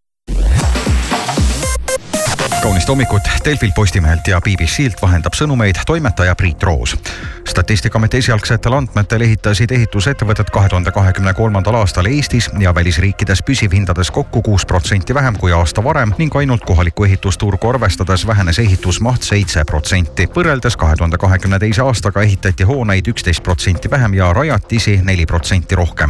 kaunist 2.63 2.89
hommikut 2.89 3.21
Delfilt, 3.45 3.73
Postimehelt 3.75 4.27
ja 4.27 4.39
BBC-lt 4.41 5.01
vahendab 5.01 5.35
sõnumeid 5.35 5.81
toimetaja 5.85 6.35
Priit 6.35 6.63
Roos. 6.63 6.95
Statistikaameti 7.47 8.17
esialgsetel 8.17 8.73
andmetel 8.73 9.21
ehitasid 9.21 9.71
ehitusettevõtted 9.71 10.49
kahe 10.53 10.69
tuhande 10.69 10.91
kahekümne 10.91 11.33
kolmandal 11.33 11.75
aastal 11.75 12.05
Eestis 12.05 12.49
ja 12.59 12.75
välisriikides 12.75 13.43
püsivhindades 13.43 14.11
kokku 14.11 14.41
kuus 14.41 14.65
protsenti 14.65 15.13
vähem 15.13 15.35
kui 15.39 15.51
aasta 15.53 15.83
varem 15.83 16.13
ning 16.17 16.35
ainult 16.35 16.63
kohalikku 16.65 17.03
ehitusturgu 17.03 17.69
arvestades 17.69 18.27
vähenes 18.27 18.59
ehitusmaht 18.59 19.23
seitse 19.23 19.63
protsenti. 19.65 20.27
võrreldes 20.35 20.77
kahe 20.77 20.95
tuhande 20.95 21.17
kahekümne 21.17 21.59
teise 21.59 21.81
aastaga 21.81 22.21
ehitati 22.21 22.63
hooneid 22.63 23.07
üksteist 23.07 23.43
protsenti 23.43 23.91
vähem 23.91 24.13
ja 24.13 24.33
rajatisi 24.33 24.99
neli 25.03 25.25
protsenti 25.25 25.75
rohkem. 25.75 26.09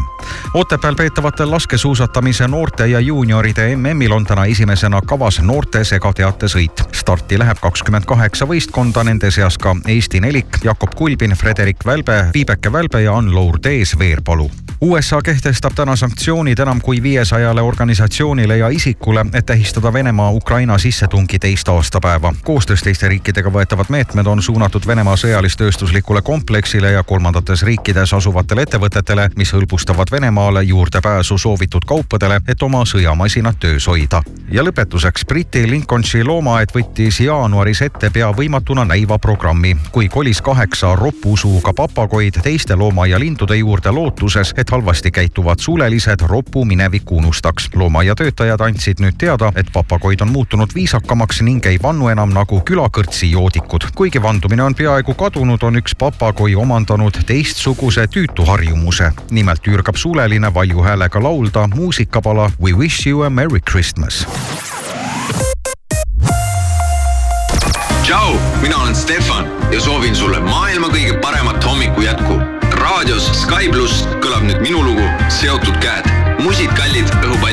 Otepääl 0.53 0.95
peetavatel 0.95 1.51
laskesuusatamise 1.51 2.47
noorte 2.47 2.87
ja 2.87 2.99
juunioride 2.99 3.75
MM-il 3.75 4.11
on 4.11 4.25
täna 4.25 4.45
esimesena 4.45 5.01
kavas 5.01 5.41
noorte 5.41 5.83
segateate 5.83 6.45
sõit. 6.45 6.83
starti 6.91 7.39
läheb 7.39 7.57
kakskümmend 7.61 8.05
kaheksa 8.05 8.45
võistkonda, 8.45 9.03
nende 9.03 9.31
seas 9.31 9.57
ka 9.57 9.75
Eesti 9.87 10.19
nelik 10.19 10.47
Jakob 10.63 10.95
Kulbin, 11.23 11.37
Frederik 11.37 11.85
Välbe, 11.85 12.29
Viibeke 12.33 12.69
Välbe 12.69 12.99
ja 13.01 13.13
Ann-Lour 13.15 13.59
Tees 13.61 13.93
Veerpalu. 13.99 14.49
USA 14.85 15.21
kehtestab 15.21 15.71
täna 15.75 15.95
sanktsioonid 15.95 16.59
enam 16.59 16.81
kui 16.81 17.03
viiesajale 17.03 17.61
organisatsioonile 17.61 18.57
ja 18.57 18.67
isikule, 18.69 19.25
et 19.33 19.45
tähistada 19.45 19.93
Venemaa 19.93 20.31
Ukraina 20.31 20.77
sissetungi 20.77 21.39
teist 21.39 21.69
aastapäeva. 21.69 22.33
koostöös 22.43 22.83
teiste 22.83 23.07
riikidega 23.07 23.49
võetavad 23.49 23.85
meetmed 23.89 24.25
on 24.25 24.41
suunatud 24.41 24.87
Venemaa 24.87 25.15
sõjalis-tööstuslikule 25.15 26.21
kompleksile 26.21 26.91
ja 26.91 27.03
kolmandates 27.03 27.63
riikides 27.63 28.13
asuvatele 28.13 28.61
ettevõtetele, 28.61 29.29
mis 29.35 29.53
hõlbustavad 29.53 30.11
Venemaale 30.11 30.63
juurdepääsu 30.63 31.37
soovitud 31.37 31.87
kaupadele, 31.87 32.41
et 32.47 32.63
oma 32.63 32.83
sõjamasinat 32.85 33.59
töös 33.59 33.87
hoida. 33.87 34.21
ja 34.51 34.63
lõpetuseks 34.63 35.25
Briti 35.27 35.69
Lincolnshire 35.69 36.27
loomaaed 36.27 36.75
võttis 36.75 37.19
jaanuaris 37.23 37.81
ette 37.81 38.09
pea 38.09 38.31
võimatuna 38.31 38.85
näiva 38.85 39.19
programmi, 39.19 39.77
kui 39.91 40.09
kolis 40.09 40.41
kaheksa 40.41 40.95
ropusuuga 40.95 41.73
papagoid 41.73 42.41
teiste 42.43 42.75
loomaialindude 42.75 43.55
juurde 43.55 43.91
lootuses, 43.91 44.53
et 44.57 44.72
halvasti 44.73 45.11
käituvad 45.11 45.59
sulelised 45.59 46.19
ropu 46.21 46.65
minevikku 46.65 47.17
unustaks. 47.17 47.69
loomaaia 47.75 48.15
töötajad 48.15 48.61
andsid 48.61 49.03
nüüd 49.03 49.17
teada, 49.21 49.51
et 49.55 49.67
papagoid 49.73 50.21
on 50.21 50.31
muutunud 50.31 50.73
viisakamaks 50.75 51.41
ning 51.41 51.65
ei 51.65 51.77
vannu 51.83 52.07
enam 52.09 52.33
nagu 52.33 52.61
külakõrtsi 52.69 53.29
joodikud. 53.31 53.85
kuigi 53.95 54.21
vandumine 54.21 54.63
on 54.63 54.75
peaaegu 54.75 55.13
kadunud, 55.13 55.63
on 55.63 55.77
üks 55.77 55.93
papagoi 55.99 56.55
omandanud 56.55 57.19
teistsuguse 57.25 58.07
tüütu 58.07 58.45
harjumuse. 58.45 59.11
nimelt 59.31 59.67
ürgab 59.67 59.95
suleline 59.95 60.53
valju 60.53 60.81
häälega 60.81 61.23
laulda 61.23 61.67
muusikapala 61.75 62.51
We 62.61 62.73
wish 62.73 63.07
you 63.07 63.23
a 63.23 63.29
merry 63.29 63.59
Christmas. 63.71 64.27
tšau, 68.03 68.37
mina 68.61 68.77
olen 68.77 68.95
Stefan 68.95 69.45
ja 69.71 69.79
soovin 69.81 70.15
sulle 70.15 70.39
maailma 70.39 70.87
kõige 70.87 71.19
paremat 71.21 71.65
hommiku 71.65 72.01
jätku. 72.01 72.62
Raadios 72.83 73.29
Sky 73.37 73.69
pluss 73.71 74.03
kõlab 74.23 74.43
nüüd 74.47 74.59
minu 74.63 74.81
lugu 74.83 75.05
Seotud 75.31 75.77
käed, 75.83 76.07
musikallid 76.43 77.07
õhupallid 77.23 77.52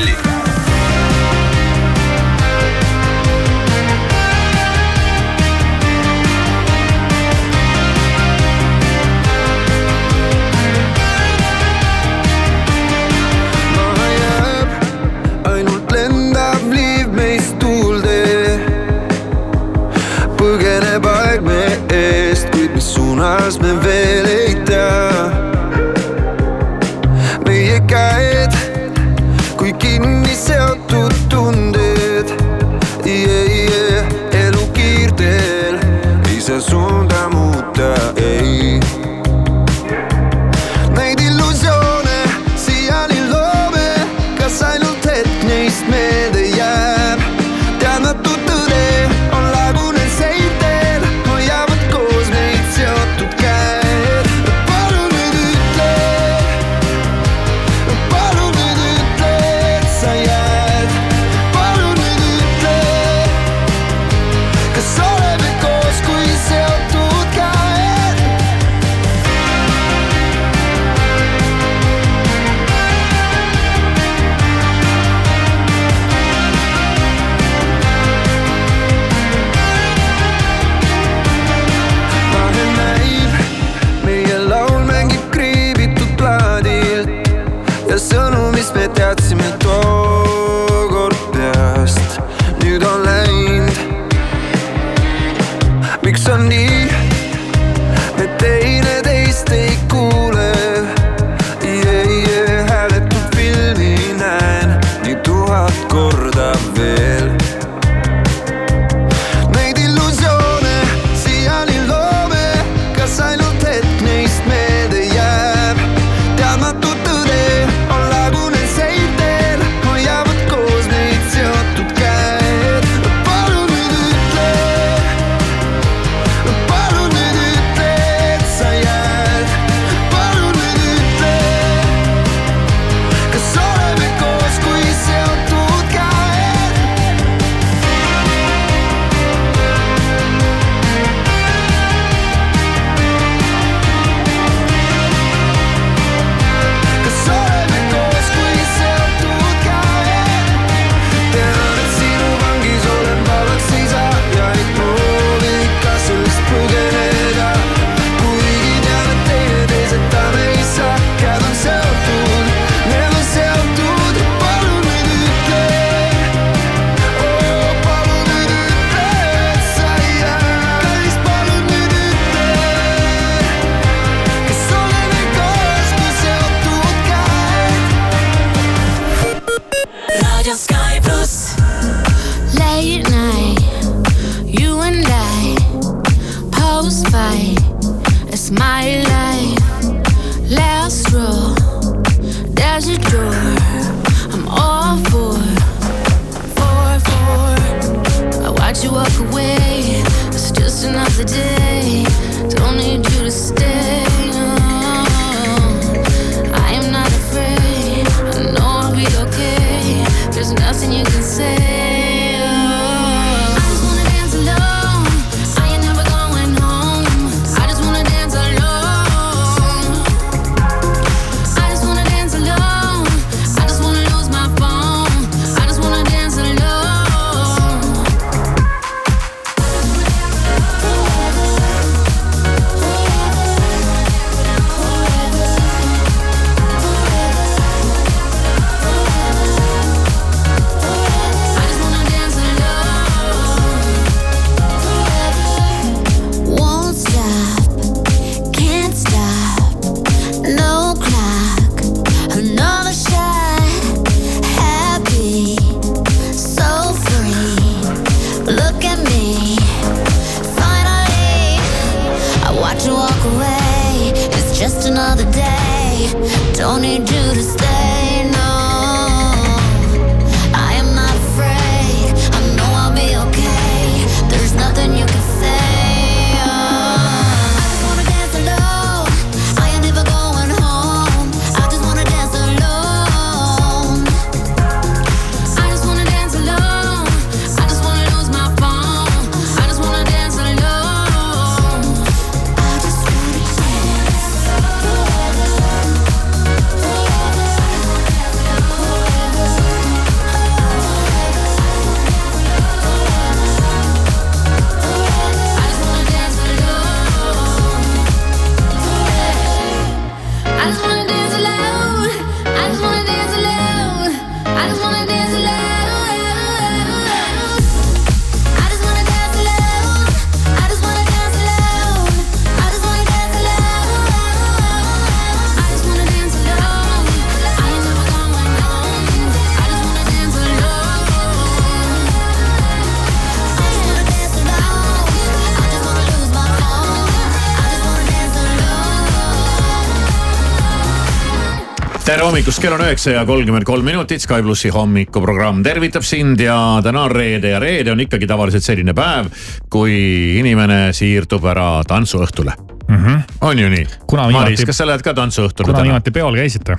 tere 342.11 342.25
hommikust, 342.27 342.59
kell 342.59 342.75
on 342.75 342.81
üheksa 342.83 343.13
ja 343.13 343.21
kolmkümmend 343.23 343.63
kolm 343.63 343.85
minutit, 343.87 344.19
Sky 344.19 344.43
plussi 344.43 344.67
hommikuprogramm 344.73 345.61
tervitab 345.63 346.03
sind 346.03 346.41
ja 346.43 346.55
täna 346.83 347.05
on 347.07 347.13
reede 347.13 347.53
ja 347.53 347.59
reede 347.63 347.93
on 347.93 348.01
ikkagi 348.03 348.27
tavaliselt 348.27 348.65
selline 348.65 348.91
päev, 348.97 349.29
kui 349.71 349.93
inimene 350.41 350.89
siirdub 350.97 351.45
ära 351.47 351.69
tantsuõhtule 351.87 352.51
mm. 352.57 352.97
-hmm. 352.97 353.21
on 353.47 353.59
ju 353.59 353.69
nii? 353.71 353.85
Kuna 354.11 354.25
Maris 354.27 354.59
viimati-, 354.59 354.67
kas 354.67 354.81
sa 354.81 354.87
lähed 354.89 355.05
ka 355.07 355.13
tantsuõhtule 355.15 355.69
kuna 355.69 355.77
täna? 355.77 355.87
viimati 355.87 356.11
peol 356.11 356.35
käisite? 356.35 356.77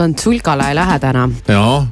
tantsulkale 0.00 0.68
ei 0.68 0.74
lähe 0.74 0.98
täna. 0.98 1.28
jah, 1.48 1.84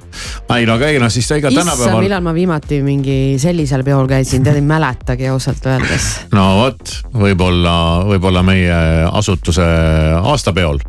ei 0.57 0.67
no 0.67 0.79
aga 0.81 0.89
ei 0.89 0.99
noh, 0.99 1.13
siis 1.13 1.29
ega 1.37 1.53
issand, 1.53 1.69
tänapäeval, 1.69 2.01
millal 2.03 2.25
ma 2.25 2.35
viimati 2.35 2.83
mingi 2.83 3.37
sellisel 3.39 3.85
peol 3.85 4.09
käisin, 4.09 4.47
tead 4.47 4.63
ei 4.63 4.65
mäletagi 4.65 5.29
ausalt 5.29 5.67
öeldes. 5.67 6.09
no 6.33 6.55
vot, 6.63 6.95
võib-olla, 7.13 7.75
võib-olla 8.09 8.43
meie 8.43 8.81
asutuse 9.13 9.69
aastapeol. 10.23 10.81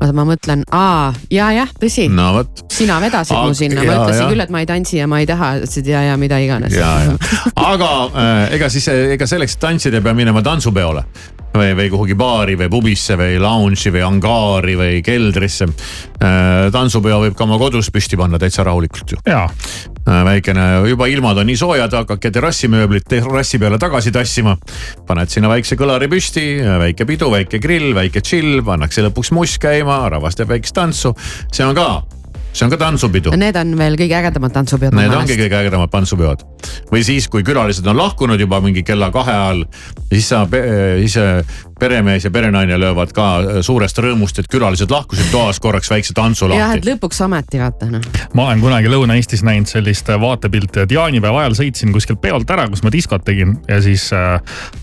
oota, 0.00 0.12
ma 0.16 0.26
mõtlen, 0.28 0.64
aa, 0.74 1.12
ja, 1.32 1.50
jah, 1.56 1.72
tõsi. 1.80 2.08
no 2.12 2.44
sina 2.72 2.98
vedasid 3.02 3.36
Aga- 3.36 3.46
mu 3.48 3.56
sinna, 3.56 3.84
ma 3.84 3.98
ütlesin 4.00 4.22
jah. 4.24 4.32
küll, 4.32 4.44
et 4.44 4.52
ma 4.52 4.62
ei 4.62 4.68
tantsi 4.68 5.00
ja 5.00 5.08
ma 5.10 5.20
ei 5.22 5.28
taha, 5.28 5.54
ütlesid 5.62 5.88
ja, 5.90 6.02
ja 6.10 6.16
mida 6.20 6.38
iganes. 6.42 6.76
ja, 6.76 6.92
ja, 7.06 7.16
aga 7.56 7.90
äh, 8.10 8.54
ega 8.58 8.70
siis, 8.72 8.88
ega 9.16 9.28
selleks, 9.28 9.56
et 9.56 9.64
tantsida, 9.66 10.02
peab 10.04 10.18
minema 10.18 10.42
tantsupeole 10.44 11.06
või, 11.54 11.74
või 11.76 11.90
kuhugi 11.92 12.16
baari 12.18 12.56
või 12.58 12.70
pubisse 12.72 13.16
või 13.18 13.38
lounge'i 13.42 13.92
või 13.94 14.04
angaari 14.06 14.76
või 14.78 15.02
keldrisse 15.04 15.68
äh,. 15.68 16.68
tantsupeo 16.72 17.20
võib 17.24 17.36
ka 17.36 17.46
oma 17.46 17.58
kodus 17.60 17.90
püsti 17.94 18.18
panna 18.18 18.40
täitsa 18.40 18.64
rahulikult 18.66 19.16
ju. 19.16 19.20
jaa. 19.26 19.46
väikene, 20.06 20.66
juba 20.90 21.08
ilmad 21.10 21.38
on 21.42 21.48
nii 21.50 21.58
soojad, 21.58 21.94
hakake 22.00 22.30
terrassimööblit 22.30 23.08
terrassi 23.10 23.58
peale 23.58 23.78
tagasi 23.78 24.12
tassima. 24.14 24.56
paned 25.06 25.32
sinna 25.32 25.50
väikse 25.52 25.78
kõlari 25.78 26.10
püsti, 26.10 26.46
väike 26.86 27.06
pidu, 27.08 27.30
väike 27.32 27.60
grill, 27.62 27.94
väike 27.94 28.22
chill, 28.24 28.62
pannakse 28.66 29.06
lõpuks 29.06 29.32
must 29.36 29.60
käima, 29.62 30.04
rahvas 30.12 30.38
teeb 30.38 30.52
väikest 30.54 30.76
tantsu. 30.76 31.14
see 31.52 31.66
on 31.66 31.74
ka, 31.74 32.02
see 32.56 32.66
on 32.66 32.72
ka 32.72 32.78
tantsupidu. 32.80 33.34
Need 33.36 33.56
on 33.60 33.74
veel 33.78 33.98
kõige 34.00 34.16
ägedamad 34.16 34.54
tantsupeod 34.54 34.96
Need 34.96 35.12
ongi 35.12 35.34
meelest. 35.34 35.40
kõige 35.42 35.58
ägedamad 35.60 35.92
pantsupeod. 35.92 36.44
või 36.92 37.04
siis, 37.04 37.28
kui 37.28 37.44
külalised 37.46 37.86
on 37.86 37.98
lahkunud 38.00 38.40
juba 38.40 38.60
mingi 38.64 38.82
kella 38.86 39.10
kahe 39.14 39.32
ajal, 39.32 39.64
siis 40.10 40.28
sa, 40.32 40.44
siis 40.50 41.16
äh, 41.20 41.56
peremees 41.80 42.24
ja 42.24 42.30
perenaine 42.30 42.78
löövad 42.80 43.12
ka 43.16 43.26
äh, 43.38 43.58
suurest 43.60 43.98
rõõmust, 44.00 44.38
et 44.40 44.48
külalised 44.50 44.90
lahkusid 44.90 45.28
toas 45.32 45.60
korraks 45.60 45.90
väikse 45.92 46.14
tantsu 46.16 46.48
jah, 46.48 46.70
lahti 46.70 46.80
et. 46.80 46.88
lõpuks 46.88 47.20
ometi 47.26 47.60
vaata 47.60 47.88
noh. 47.90 48.04
ma 48.34 48.48
olen 48.48 48.62
kunagi 48.64 48.90
Lõuna-Eestis 48.92 49.44
näinud 49.46 49.68
sellist 49.68 50.08
vaatepilti, 50.08 50.86
et 50.86 50.94
jaanipäeva 50.96 51.42
ajal 51.44 51.58
sõitsin 51.60 51.92
kuskilt 51.92 52.20
peolt 52.22 52.50
ära, 52.50 52.64
kus 52.72 52.84
ma 52.86 52.92
diskot 52.92 53.26
tegin 53.26 53.58
ja 53.68 53.80
siis 53.84 54.08
äh, 54.16 54.38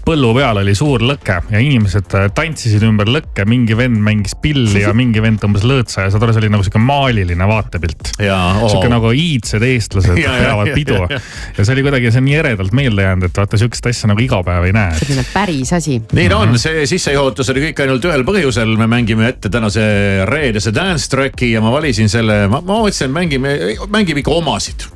põllu 0.06 0.34
peal 0.38 0.62
oli 0.62 0.76
suur 0.78 1.02
lõke 1.06 1.40
ja 1.50 1.64
inimesed 1.64 2.14
äh, 2.20 2.28
tantsisid 2.36 2.86
ümber 2.86 3.10
lõkke, 3.10 3.48
mingi 3.50 3.78
vend 3.78 3.98
mängis 4.04 4.38
pilli 4.42 4.86
ja 4.86 4.94
mingi 5.02 5.24
vend 5.24 5.42
tõmbas 5.42 5.66
lõõtsa 5.66 6.06
ja 6.06 6.14
saad 6.14 6.28
aru, 6.28 6.38
see 6.38 6.46
oli 6.46 6.54
nagu 6.54 6.68
sihuke 6.68 6.84
maaliline 6.84 7.50
vaatepilt. 7.50 8.14
sihuke 8.20 8.94
nagu 8.94 9.14
iidsed 9.18 9.66
eestlased 9.66 10.14
peavad 10.22 10.70
ja, 10.70 10.78
pidu 10.78 11.02
ja, 11.02 11.10
ja. 11.18 11.22
ja 11.58 11.66
see 11.66 11.74
oli 11.78 11.88
kuidagi, 11.90 12.14
see 12.14 12.22
on 12.22 12.30
nii 12.30 12.40
eredalt 12.44 12.78
meelde 12.78 13.10
jäänud, 13.10 13.30
et 13.32 13.44
vaata 13.44 13.58
sihukest 13.58 13.90
asja 13.90 14.14
nagu 14.14 14.22
iga 14.22 14.44
päev 14.46 14.70
ei 14.70 14.76
näe. 14.76 14.94
selline 15.02 15.26
päris 15.34 15.74
asi. 15.74 16.00
nii 16.14 16.30
ta 16.30 16.42
on, 16.46 16.58
see 16.62 16.83
sissejuhatus 16.90 17.50
oli 17.54 17.68
kõik 17.68 17.84
ainult 17.84 18.06
ühel 18.08 18.26
põhjusel, 18.28 18.74
me 18.80 18.88
mängime 18.92 19.28
ette 19.32 19.52
tänase 19.52 19.84
reedese 20.30 20.74
dance 20.76 21.10
track'i 21.12 21.54
ja 21.54 21.62
ma 21.64 21.72
valisin 21.74 22.12
selle, 22.12 22.46
ma, 22.52 22.62
ma 22.62 22.82
mõtlesin, 22.84 23.10
et 23.10 23.16
mängime, 23.16 23.54
mängime 23.94 24.24
ikka 24.24 24.36
omasid. 24.40 24.88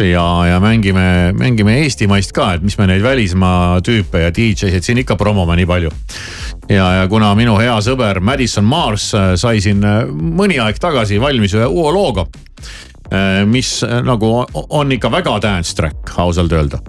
Ja, 0.00 0.24
ja 0.48 0.60
mängime, 0.60 1.32
mängime 1.36 1.74
eestimaist 1.82 2.32
ka, 2.32 2.54
et 2.56 2.62
mis 2.64 2.78
me 2.80 2.86
neid 2.88 3.02
välismaa 3.04 3.82
tüüpe 3.84 4.22
ja 4.22 4.30
DJ-sid 4.32 4.86
siin 4.86 5.02
ikka 5.02 5.18
promome 5.20 5.58
nii 5.60 5.68
palju. 5.68 5.90
ja, 6.68 6.86
ja 7.00 7.08
kuna 7.08 7.34
minu 7.36 7.58
hea 7.60 7.74
sõber 7.84 8.22
Madison 8.24 8.64
Mars 8.64 9.10
äh, 9.14 9.34
sai 9.40 9.60
siin 9.60 9.84
äh, 9.84 10.06
mõni 10.08 10.56
aeg 10.62 10.80
tagasi 10.80 11.20
valmis 11.20 11.56
ühe 11.58 11.66
uue 11.68 11.92
looga, 11.92 12.24
mis 13.50 13.74
äh, 13.84 14.00
nagu 14.06 14.32
on 14.68 14.96
ikka 14.96 15.12
väga 15.12 15.36
dance 15.42 15.76
track, 15.76 16.14
ausalt 16.16 16.52
öelda 16.56 16.80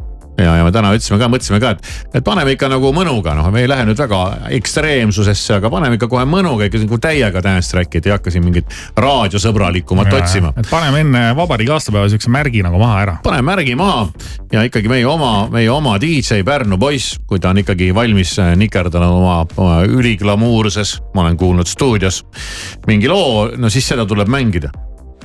ja, 0.44 0.56
ja 0.60 0.66
me 0.66 0.72
täna 0.74 0.92
ütlesime 0.96 1.20
ka, 1.22 1.30
mõtlesime 1.32 1.60
ka, 1.64 1.74
et, 1.76 1.92
et 2.20 2.26
paneme 2.26 2.56
ikka 2.56 2.70
nagu 2.72 2.92
mõnuga, 2.96 3.36
noh, 3.38 3.50
me 3.54 3.64
ei 3.64 3.70
lähe 3.70 3.86
nüüd 3.88 4.00
väga 4.02 4.22
ekstreemsusesse, 4.58 5.58
aga 5.60 5.72
paneme 5.74 5.98
ikka 6.00 6.10
kohe 6.12 6.26
mõnuga 6.30 6.68
ikka 6.68 6.84
nagu 6.84 7.00
täiega 7.02 7.44
dance 7.44 7.72
track'id 7.74 8.08
ei 8.08 8.16
hakka 8.16 8.34
siin 8.34 8.46
mingit 8.46 8.76
raadiosõbralikumat 9.00 10.14
otsima. 10.20 10.54
et 10.58 10.70
paneme 10.72 11.04
enne 11.06 11.24
vabariigi 11.38 11.74
aastapäeva 11.76 12.10
siukse 12.12 12.32
märgi 12.34 12.64
nagu 12.66 12.82
maha 12.82 13.02
ära. 13.06 13.18
paneme 13.24 13.48
märgi 13.52 13.76
maha 13.80 14.08
ja 14.54 14.66
ikkagi 14.68 14.92
meie 14.92 15.08
oma, 15.08 15.48
meie 15.52 15.70
oma 15.72 15.98
DJ 16.02 16.44
Pärnu 16.48 16.80
poiss, 16.82 17.18
kui 17.28 17.40
ta 17.40 17.52
on 17.54 17.62
ikkagi 17.64 17.92
valmis 17.96 18.38
äh, 18.42 18.54
nikerdanud 18.60 19.18
oma, 19.22 19.42
oma 19.58 19.82
üliglamuurses, 19.88 20.98
ma 21.16 21.26
olen 21.26 21.38
kuulnud 21.38 21.70
stuudios 21.70 22.24
mingi 22.88 23.10
loo, 23.12 23.50
no 23.58 23.70
siis 23.70 23.88
seda 23.94 24.06
tuleb 24.10 24.32
mängida 24.32 24.72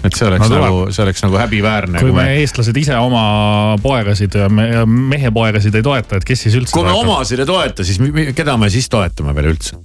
et 0.05 0.14
see 0.14 0.26
oleks 0.28 0.49
No 0.49 0.59
nagu, 0.61 0.80
see 0.92 1.03
oleks 1.05 1.22
nagu 1.24 1.38
häbiväärne. 1.40 1.99
kui 2.03 2.12
me 2.12 2.26
eestlased 2.40 2.76
ise 2.76 2.97
oma 3.01 3.76
poegasid 3.82 4.34
ja 4.38 4.49
me- 4.49 4.68
ja 4.68 4.84
mehepoegasid 4.86 5.74
ei 5.74 5.82
toeta, 5.82 6.16
et 6.16 6.24
kes 6.24 6.42
siis 6.47 6.55
üldse 6.59 6.72
kui 6.76 6.84
me 6.84 6.92
toetab? 6.92 7.09
omasid 7.09 7.38
ei 7.42 7.47
toeta, 7.47 7.84
siis 7.84 7.99
mi- 8.01 8.32
keda 8.36 8.57
me 8.57 8.68
siis 8.70 8.88
toetame 8.92 9.34
veel 9.34 9.53
üldse? 9.55 9.76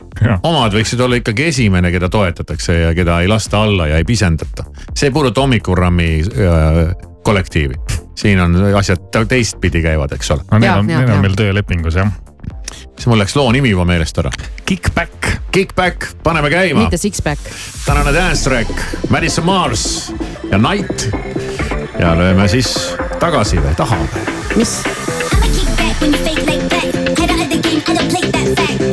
omad 0.43 0.73
võiksid 0.73 1.01
olla 1.01 1.15
ikkagi 1.21 1.47
esimene, 1.51 1.91
keda 1.91 2.09
toetatakse 2.09 2.73
ja 2.79 2.93
keda 2.95 3.21
ei 3.21 3.27
lasta 3.31 3.63
alla 3.63 3.87
ja 3.87 3.97
ei 3.97 4.03
pisendata. 4.05 4.65
see 4.95 5.07
ei 5.09 5.11
puuduta 5.15 5.41
hommikuprogrammi 5.41 6.09
äh, 6.21 6.95
kollektiivi, 7.23 7.75
siin 8.17 8.39
on 8.41 8.55
asjad 8.77 9.07
te- 9.11 9.25
teistpidi 9.25 9.81
käivad, 9.81 10.11
eks 10.13 10.31
ole. 10.31 10.41
no 10.51 10.59
need 10.59 10.71
on, 10.77 10.87
need 10.87 11.09
on 11.09 11.21
meil 11.21 11.35
töölepingus 11.37 11.95
jah. 11.95 12.11
siis 12.95 13.07
mul 13.07 13.17
läks 13.21 13.35
loo 13.35 13.51
nimi 13.51 13.69
juba 13.69 13.85
meelest 13.85 14.17
ära. 14.17 14.29
Kickback. 14.65 15.40
Kickback, 15.51 16.05
paneme 16.23 16.49
käima 16.49 16.79
mitte. 16.79 16.97
six-pack. 16.97 17.39
tänane 17.85 18.13
dance 18.13 18.49
track, 18.49 18.69
Madison 19.09 19.45
Mars 19.45 20.13
ja 20.51 20.57
Night. 20.57 21.09
ja 21.99 22.15
lööme 22.17 22.47
siis 22.47 22.95
tagasi 23.19 23.59
või 23.59 23.75
taha 23.75 23.97
või? 23.99 24.07
mis? 24.55 24.81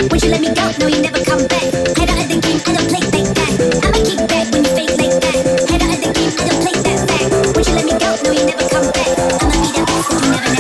When 0.09 0.21
you 0.23 0.31
let 0.31 0.41
me 0.41 0.49
go, 0.55 0.67
no, 0.81 0.87
you 0.89 1.03
never 1.03 1.23
come 1.25 1.47
back. 1.49 1.63
Head 1.99 2.11
out 2.11 2.19
of 2.19 2.29
the 2.29 2.39
game, 2.43 2.61
I 2.67 2.73
don't 2.75 2.89
play 2.89 3.01
like 3.01 3.35
that. 3.35 3.53
I'ma 3.85 3.99
kick 4.05 4.19
back 4.29 4.51
when 4.53 4.65
you 4.65 4.71
fake 4.75 4.97
like 4.99 5.21
that. 5.21 5.45
Head 5.71 5.83
out 5.83 5.95
of 5.95 6.01
the 6.01 6.11
game, 6.17 6.33
I 6.39 6.45
don't 6.49 6.61
play 6.63 6.75
that 6.87 6.99
fact. 7.09 7.29
Once 7.55 7.69
you 7.69 7.75
let 7.75 7.85
me 7.85 7.93
go, 7.93 8.11
no, 8.25 8.31
you 8.33 8.45
never 8.47 8.67
come 8.69 8.91
back. 8.91 9.09
I'ma 9.39 9.55
be 9.63 9.71
the 9.71 9.85
best 9.85 10.09
that 10.09 10.19
you 10.19 10.27
never, 10.27 10.33
never 10.33 10.51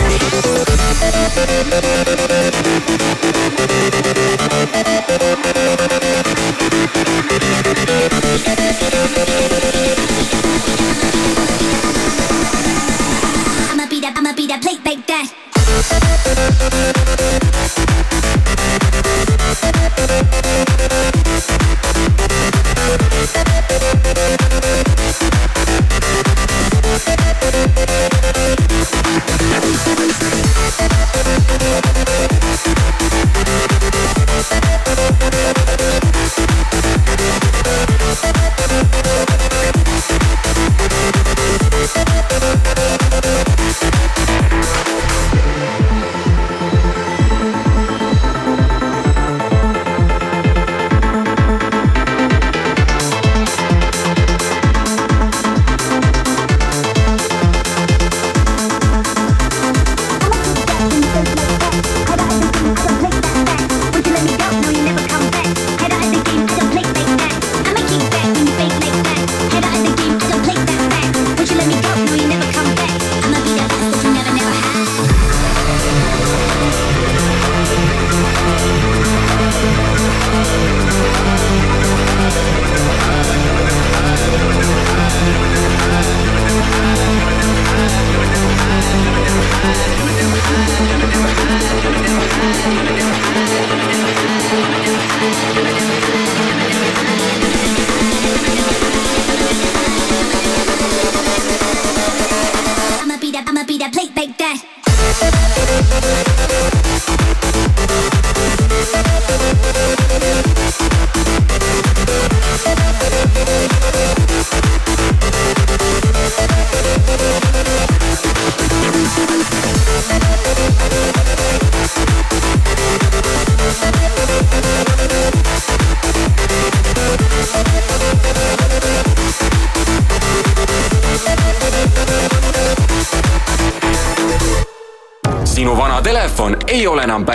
had. 5.18 5.37
I'ma 7.18 7.26
be 13.88 13.98
that, 14.00 14.14
I'ma 14.16 14.32
be 14.34 14.46
that 14.46 14.62
plate 14.62 14.84
like 14.84 15.04
that. 15.08 15.34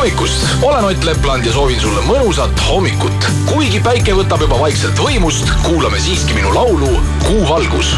hommikust, 0.00 0.46
olen 0.62 0.84
Ott 0.84 1.04
Lepland 1.04 1.44
ja 1.44 1.52
soovin 1.52 1.80
sulle 1.80 2.00
mõnusat 2.00 2.60
hommikut. 2.68 3.26
kuigi 3.44 3.80
päike 3.84 4.14
võtab 4.16 4.40
juba 4.40 4.56
vaikselt 4.60 4.96
võimust, 4.98 5.52
kuulame 5.62 6.00
siiski 6.00 6.32
minu 6.34 6.54
laulu 6.54 6.88
Kuu 7.26 7.48
valgus. 7.48 7.92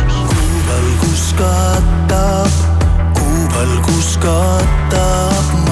valgus 0.67 1.29
katab, 1.39 2.51
kuu 3.15 3.45
valgus 3.55 4.17
katab 4.19 5.55
maa. 5.69 5.72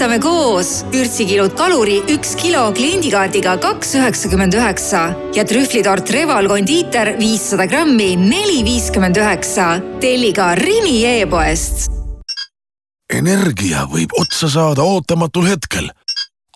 Tähistame 0.00 0.18
koos. 0.18 0.84
vürtsikilud 0.92 1.52
kaluri 1.56 1.98
üks 2.08 2.32
kilo 2.40 2.70
kliendikaardiga 2.72 3.58
kaks 3.60 3.94
üheksakümmend 3.98 4.54
üheksa 4.56 5.00
ja 5.36 5.44
trühvlitort 5.44 6.08
Reval 6.10 6.48
kondiiter 6.48 7.18
viissada 7.18 7.66
grammi 7.68 8.16
neli 8.16 8.64
viiskümmend 8.64 9.16
üheksa. 9.16 9.80
telli 10.00 10.32
ka 10.32 10.54
Rimi 10.54 11.04
e-poest 11.04 11.90
energia 13.12 13.84
võib 13.92 14.14
otsa 14.16 14.48
saada 14.48 14.82
ootamatul 14.82 15.50
hetkel. 15.50 15.90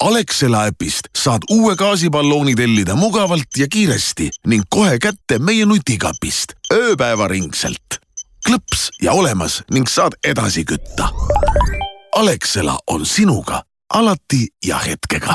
Alexela 0.01 0.65
äpist 0.71 1.11
saad 1.13 1.45
uue 1.51 1.77
gaasiballooni 1.77 2.55
tellida 2.55 2.97
mugavalt 2.97 3.59
ja 3.59 3.69
kiiresti 3.69 4.31
ning 4.47 4.65
kohe 4.71 4.99
kätte 4.99 5.39
meie 5.39 5.67
nutikapist 5.67 6.57
ööpäevaringselt. 6.73 8.01
klõps 8.49 8.89
ja 9.03 9.13
olemas 9.13 9.63
ning 9.71 9.89
saad 9.89 10.17
edasi 10.25 10.65
kütta. 10.65 11.13
Alexela 12.17 12.79
on 12.87 13.07
sinuga 13.07 13.62
alati 13.95 14.47
ja 14.67 14.79
hetkega 14.79 15.35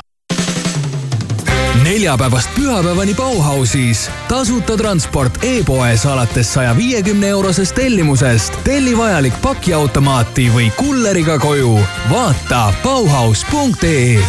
neljapäevast 1.84 2.50
pühapäevani 2.56 3.14
Bauhausis 3.16 4.10
tasuta 4.28 4.78
transport 4.78 5.44
e-poes 5.44 6.06
alates 6.06 6.54
saja 6.54 6.78
viiekümne 6.78 7.28
eurosest 7.28 7.76
tellimusest. 7.76 8.54
telli 8.64 8.98
vajalik 8.98 9.42
pakiautomaati 9.42 10.52
või 10.56 10.72
kulleriga 10.72 11.40
koju. 11.40 11.80
vaata 12.10 12.74
Bauhaus.ee 12.84 14.24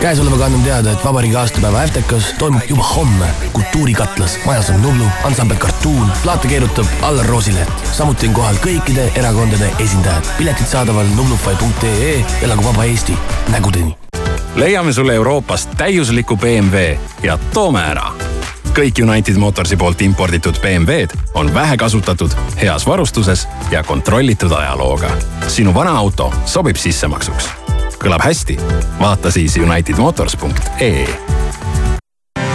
käesolevaga 0.00 0.44
annan 0.44 0.62
teada, 0.62 0.92
et 0.92 1.04
vabariigi 1.04 1.36
aastapäeva 1.36 1.82
Äftekas 1.82 2.34
toimub 2.38 2.62
juba 2.68 2.82
homme 2.82 3.26
Kultuurikatlas. 3.52 4.38
majas 4.44 4.70
on 4.70 4.82
Nublu, 4.82 5.04
ansambel 5.24 5.56
Kartuun, 5.56 6.12
plaate 6.22 6.48
keerutab 6.48 6.86
Allar 7.02 7.26
Roosileht. 7.26 7.72
samuti 7.92 8.28
on 8.28 8.34
kohal 8.34 8.54
kõikide 8.54 9.10
erakondade 9.14 9.70
esindajad. 9.78 10.24
piletid 10.38 10.66
saadaval 10.66 11.06
nublufy.ee 11.16 12.24
elagu 12.42 12.64
vaba 12.64 12.84
Eesti, 12.84 13.18
nägudeni. 13.48 13.96
leiame 14.54 14.92
sulle 14.92 15.14
Euroopast 15.14 15.70
täiusliku 15.76 16.36
BMW 16.36 16.96
ja 17.22 17.38
toome 17.54 17.80
ära. 17.82 18.12
kõik 18.72 19.02
United 19.02 19.36
Motorsi 19.36 19.76
poolt 19.76 20.00
imporditud 20.00 20.60
BMW-d 20.60 21.18
on 21.34 21.54
vähekasutatud, 21.54 22.30
heas 22.60 22.86
varustuses 22.86 23.48
ja 23.70 23.82
kontrollitud 23.82 24.52
ajalooga. 24.52 25.10
sinu 25.48 25.74
vana 25.74 25.98
auto 25.98 26.32
sobib 26.46 26.76
sissemaksuks. 26.76 27.59
Kõlab 28.00 28.24
hästi? 28.24 28.58
vaata 29.00 29.30
siis 29.30 29.56
unitedmotors.ee 29.60 31.04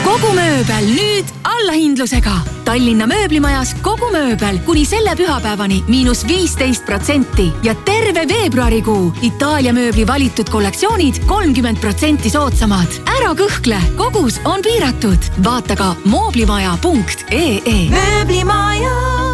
kogu 0.06 0.32
mööbel 0.38 0.86
nüüd 0.96 1.32
allahindlusega. 1.44 2.34
Tallinna 2.66 3.06
mööblimajas 3.10 3.74
kogu 3.84 4.08
mööbel 4.14 4.62
kuni 4.66 4.86
selle 4.88 5.12
pühapäevani 5.18 5.82
miinus 5.90 6.24
viisteist 6.28 6.86
protsenti 6.88 7.50
ja 7.66 7.76
terve 7.88 8.24
veebruarikuu 8.30 9.12
Itaalia 9.28 9.74
mööbli 9.76 10.08
valitud 10.08 10.50
kollektsioonid 10.54 11.20
kolmkümmend 11.28 11.82
protsenti 11.84 12.32
soodsamad. 12.32 13.02
ära 13.18 13.36
kõhkle, 13.36 13.82
kogus 13.98 14.40
on 14.46 14.64
piiratud. 14.64 15.20
vaata 15.44 15.76
ka 15.76 15.96
mooblimaja.ee. 16.06 17.90
mööblimaja 17.92 19.25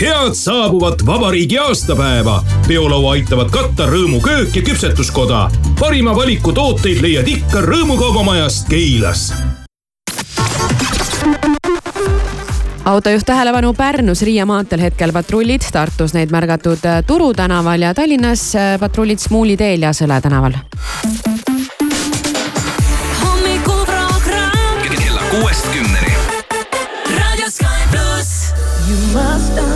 head 0.00 0.34
saabuvat 0.34 1.06
vabariigi 1.06 1.58
aastapäeva. 1.58 2.44
peolaua 2.68 3.12
aitavad 3.12 3.50
katta 3.50 3.86
Rõõmuköök 3.86 4.56
ja 4.56 4.62
küpsetuskoda. 4.62 5.50
parima 5.78 6.16
valiku 6.16 6.52
tooteid 6.52 7.02
leiad 7.02 7.28
ikka 7.28 7.60
Rõõmukaubamajast 7.60 8.68
Keilas 8.68 9.32
autojuht 12.86 13.26
tähelepanu 13.26 13.72
Pärnus 13.74 14.22
Riia 14.22 14.46
maanteel 14.46 14.80
hetkel 14.80 15.12
patrullid, 15.12 15.62
Tartus 15.72 16.14
neid 16.14 16.30
märgatud 16.30 16.84
äh, 16.86 17.02
Turu 17.06 17.32
tänaval 17.34 17.82
ja 17.82 17.94
Tallinnas 17.94 18.54
äh, 18.54 18.80
patrullid 18.80 19.18
Smuuli 19.18 19.56
teel 19.56 19.82
ja 19.82 19.90
Sõle 19.92 20.20
tänaval. 20.20 20.54
hommikuprogramm 23.24 24.86
kella 24.86 25.22
kuuest 25.30 25.66
kümneni. 25.72 26.14
Raadio 27.18 27.50
Sky 27.50 27.90
pluss. 27.90 28.54
You 28.88 28.96
must 29.12 29.58
understand, 29.58 29.75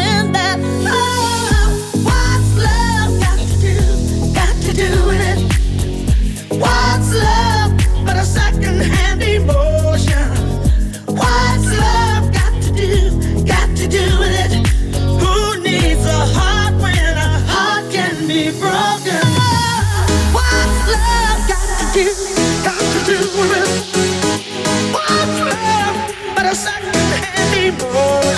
second 26.55 26.95
anymore. 27.53 28.35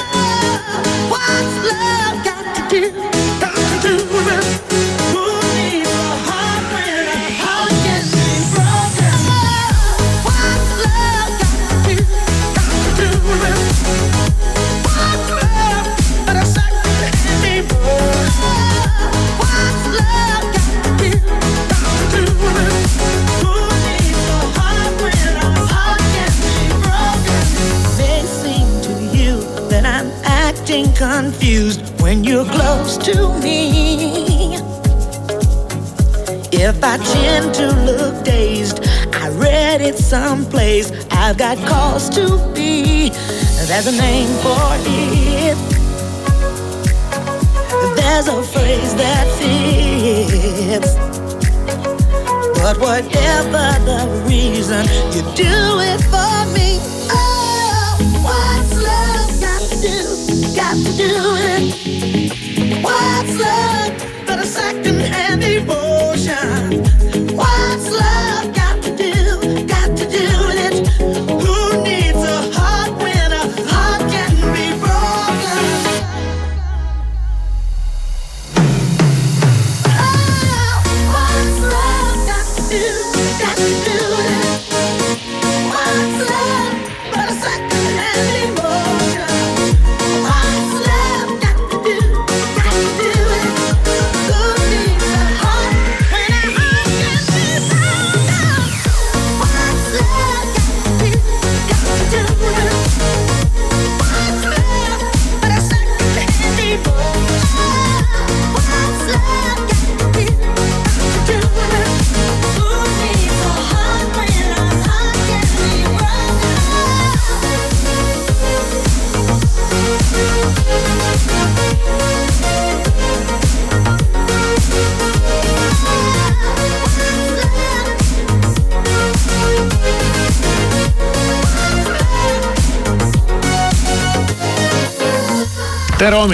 What's 1.09 1.55
love? 1.71 2.32
You're 32.33 32.45
close 32.45 32.97
to 32.97 33.13
me. 33.43 34.55
If 36.51 36.83
I 36.83 36.97
tend 36.97 37.53
to 37.53 37.67
look 37.85 38.25
dazed, 38.25 38.79
I 39.13 39.29
read 39.37 39.81
it 39.81 39.99
someplace. 39.99 40.91
I've 41.11 41.37
got 41.37 41.59
cause 41.59 42.09
to 42.17 42.25
be. 42.55 43.09
There's 43.67 43.85
a 43.85 43.91
name 43.91 44.33
for 44.41 44.65
it. 44.81 45.57
There's 47.97 48.27
a 48.27 48.41
phrase 48.41 48.95
that 48.95 49.27
fits. 49.37 50.95
But 52.59 52.79
whatever 52.79 53.65
the 53.89 54.25
reason, 54.27 54.83
you 55.13 55.21
do 55.35 55.55
it 55.91 56.01
for 56.09 56.51
me. 56.51 56.92
Got 60.55 60.77
to 60.85 60.93
do 60.97 61.09
it. 61.49 62.83
What's 62.83 63.39
love 63.39 64.25
but 64.27 64.39
a 64.39 64.45
second-hand 64.45 65.43
emotion? 65.43 66.92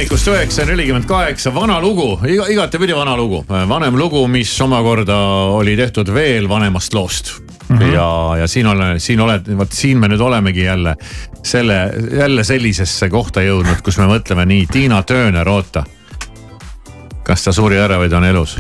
Hommikust, 0.10 0.28
üheksa 0.28 0.64
nelikümmend 0.66 1.06
kaheksa, 1.06 1.52
vana 1.54 1.76
lugu, 1.82 2.16
iga, 2.26 2.48
igatepidi 2.50 2.96
vana 2.98 3.14
lugu. 3.18 3.44
vanem 3.48 3.98
lugu, 3.98 4.28
mis 4.28 4.62
omakorda 4.62 5.18
oli 5.54 5.76
tehtud 5.78 6.10
veel 6.10 6.50
vanemast 6.50 6.94
loost 6.94 7.30
mm. 7.70 7.78
-hmm. 7.78 7.94
ja, 7.94 8.38
ja 8.40 8.48
siin 8.48 8.66
olen, 8.66 9.00
siin 9.00 9.20
oled, 9.20 9.58
vot 9.58 9.72
siin 9.72 10.00
me 10.00 10.08
nüüd 10.08 10.20
olemegi 10.20 10.64
jälle 10.64 10.96
selle, 11.44 11.94
jälle 12.18 12.44
sellisesse 12.44 13.10
kohta 13.10 13.42
jõudnud, 13.42 13.84
kus 13.86 13.98
me 13.98 14.08
mõtleme 14.10 14.46
nii, 14.46 14.66
Tiina 14.72 15.04
Tööner, 15.04 15.50
oota. 15.50 15.84
kas 17.24 17.44
ta 17.44 17.52
suri 17.52 17.78
ära 17.78 18.00
või 18.00 18.10
ta 18.10 18.18
on 18.18 18.26
elus? 18.26 18.58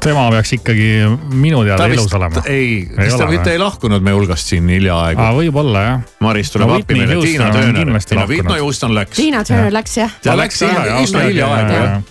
Tema 0.00 0.26
peaks 0.32 0.52
ikkagi 0.56 0.86
minu 1.32 1.64
teada 1.64 1.88
vist- 1.88 2.00
elus 2.00 2.14
olema. 2.14 2.42
ei, 2.46 2.86
kas 2.96 3.14
ta 3.20 3.26
mitte 3.30 3.52
ei 3.52 3.58
lahkunud 3.60 4.02
meie 4.04 4.16
hulgast 4.16 4.48
siin 4.52 4.68
hiljaaegu? 4.68 5.20
aa, 5.20 5.32
võib-olla 5.36 5.82
jah. 5.84 6.06
Maris 6.24 6.52
tuleb 6.54 6.68
No 6.70 6.78
appi 6.80 6.96
meile, 6.96 7.18
Tiina 7.22 7.46
on 7.50 7.52
Tööner. 7.52 7.90
no. 7.90 8.26
Whitney 8.28 8.60
Houston 8.60 8.94
läks. 8.94 9.16
Tiina 9.16 9.44
Turner 9.44 9.72
läks 9.72 9.96
jah. 9.96 10.16
ta 10.22 10.36
läks 10.38 10.62
üsna 10.64 11.26
hiljaaegu 11.26 11.76
jah. 11.76 12.02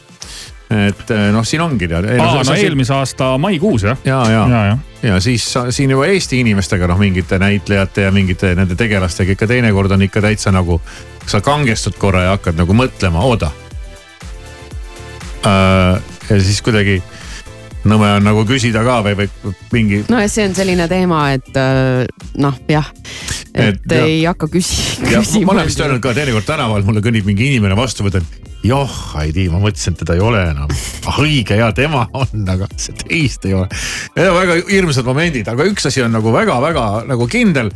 et 0.90 1.12
eh, 1.12 1.24
noh, 1.34 1.46
siin 1.48 1.62
ongi 1.66 1.88
tead. 1.90 2.06
aa, 2.22 2.44
no 2.46 2.54
eelmise 2.54 2.94
aasta 2.94 3.32
maikuus 3.42 3.84
jah. 3.90 3.98
ja, 4.06 4.20
ja, 4.32 4.44
ja, 4.50 4.66
ja. 4.66 4.78
ja 5.14 5.20
siis 5.24 5.48
siin 5.70 5.90
juba 5.96 6.06
Eesti 6.06 6.40
inimestega 6.46 6.88
noh, 6.88 7.00
mingite 7.02 7.40
näitlejate 7.42 8.06
ja 8.06 8.12
mingite 8.12 8.54
nende 8.56 8.78
tegelastega 8.78 9.34
ikka 9.34 9.48
teinekord 9.50 9.92
on 9.98 10.06
ikka 10.06 10.22
täitsa 10.22 10.52
nagu. 10.54 10.82
sa 11.26 11.42
kangestud 11.42 11.98
korra 11.98 12.22
ja 12.24 12.30
hakkad 12.38 12.58
nagu 12.58 12.74
mõtlema, 12.74 13.22
oota. 13.22 13.52
ja 16.30 16.40
siis 16.42 16.62
kuidagi 16.62 17.02
nõme 17.88 18.10
on 18.18 18.26
nagu 18.28 18.44
küsida 18.50 18.82
ka 18.84 19.00
või, 19.06 19.16
või 19.16 19.54
mingi 19.72 20.02
no 20.12 20.20
ja 20.20 20.28
see 20.32 20.48
on 20.50 20.56
selline 20.58 20.88
teema, 20.92 21.22
et 21.38 21.56
äh, 21.60 22.04
noh, 22.42 22.58
jah, 22.68 22.90
et, 23.54 23.80
Et 23.80 23.96
jah. 23.96 24.04
ei 24.06 24.24
hakka 24.28 24.50
küsi- 24.52 25.00
ja 25.08 25.20
ma 25.20 25.24
küsima 25.24 25.54
olen 25.56 25.70
vist 25.70 25.80
öelnud 25.84 26.04
ka 26.04 26.14
teinekord 26.18 26.48
tänaval 26.48 26.84
mulle 26.88 27.04
kõnnib 27.06 27.28
mingi 27.30 27.48
inimene 27.54 27.78
vastu, 27.80 28.04
mõtlen. 28.06 28.26
joh, 28.68 28.92
ei 29.24 29.32
tea, 29.32 29.48
ma 29.52 29.62
mõtlesin, 29.64 29.96
et 29.96 30.02
teda 30.04 30.18
ei 30.18 30.24
ole 30.24 30.42
enam. 30.52 30.72
õige 31.24 31.56
ja 31.62 31.72
tema 31.72 32.04
on, 32.14 32.44
aga 32.52 32.68
see 32.76 32.94
teist 33.00 33.46
ei 33.48 33.54
ole. 33.56 33.70
Need 34.18 34.28
on 34.28 34.36
väga 34.42 34.58
hirmsad 34.68 35.08
momendid, 35.08 35.48
aga 35.48 35.68
üks 35.72 35.88
asi 35.88 36.04
on 36.04 36.12
nagu 36.12 36.34
väga-väga 36.36 36.88
nagu 37.08 37.28
kindel. 37.32 37.72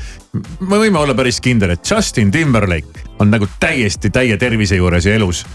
me 0.60 0.82
võime 0.82 1.00
olla 1.00 1.16
päris 1.16 1.40
kindel, 1.40 1.78
et 1.78 1.88
Justin 1.90 2.32
Timberlake 2.32 3.08
on 3.24 3.32
nagu 3.32 3.48
täiesti 3.60 4.12
täie 4.12 4.36
tervise 4.38 4.76
juures 4.76 5.06
ja 5.08 5.16
elus. 5.16 5.46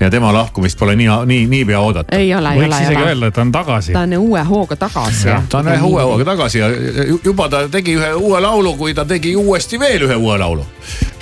Ja 0.00 0.10
tema 0.10 0.32
lahkumist 0.32 0.78
pole 0.78 0.96
nii, 0.96 1.08
nii, 1.26 1.46
niipea 1.46 1.80
oodata. 1.80 2.16
ei 2.16 2.34
ole, 2.34 2.48
ei 2.52 2.64
ole, 2.64 2.76
ei 2.88 3.12
ole. 3.12 3.26
et 3.26 3.34
ta 3.34 3.40
on 3.40 3.52
tagasi 3.52 3.92
ta 3.92 4.00
on 4.00 4.12
uue 4.18 4.42
hooga 4.44 4.76
tagasi 4.76 5.28
ta 5.48 5.58
on 5.58 5.68
ühe 5.72 5.82
uue 5.88 6.02
hooga 6.02 6.24
tagasi 6.24 6.58
ja 6.58 6.68
ju- 7.08 7.20
juba 7.24 7.48
ta 7.48 7.68
tegi 7.68 7.94
ühe 7.96 8.12
uue 8.14 8.40
laulu, 8.40 8.74
kui 8.76 8.94
ta 8.94 9.04
tegi 9.04 9.36
uuesti 9.36 9.78
veel 9.80 10.02
ühe 10.08 10.14
uue 10.16 10.38
laulu. 10.38 10.66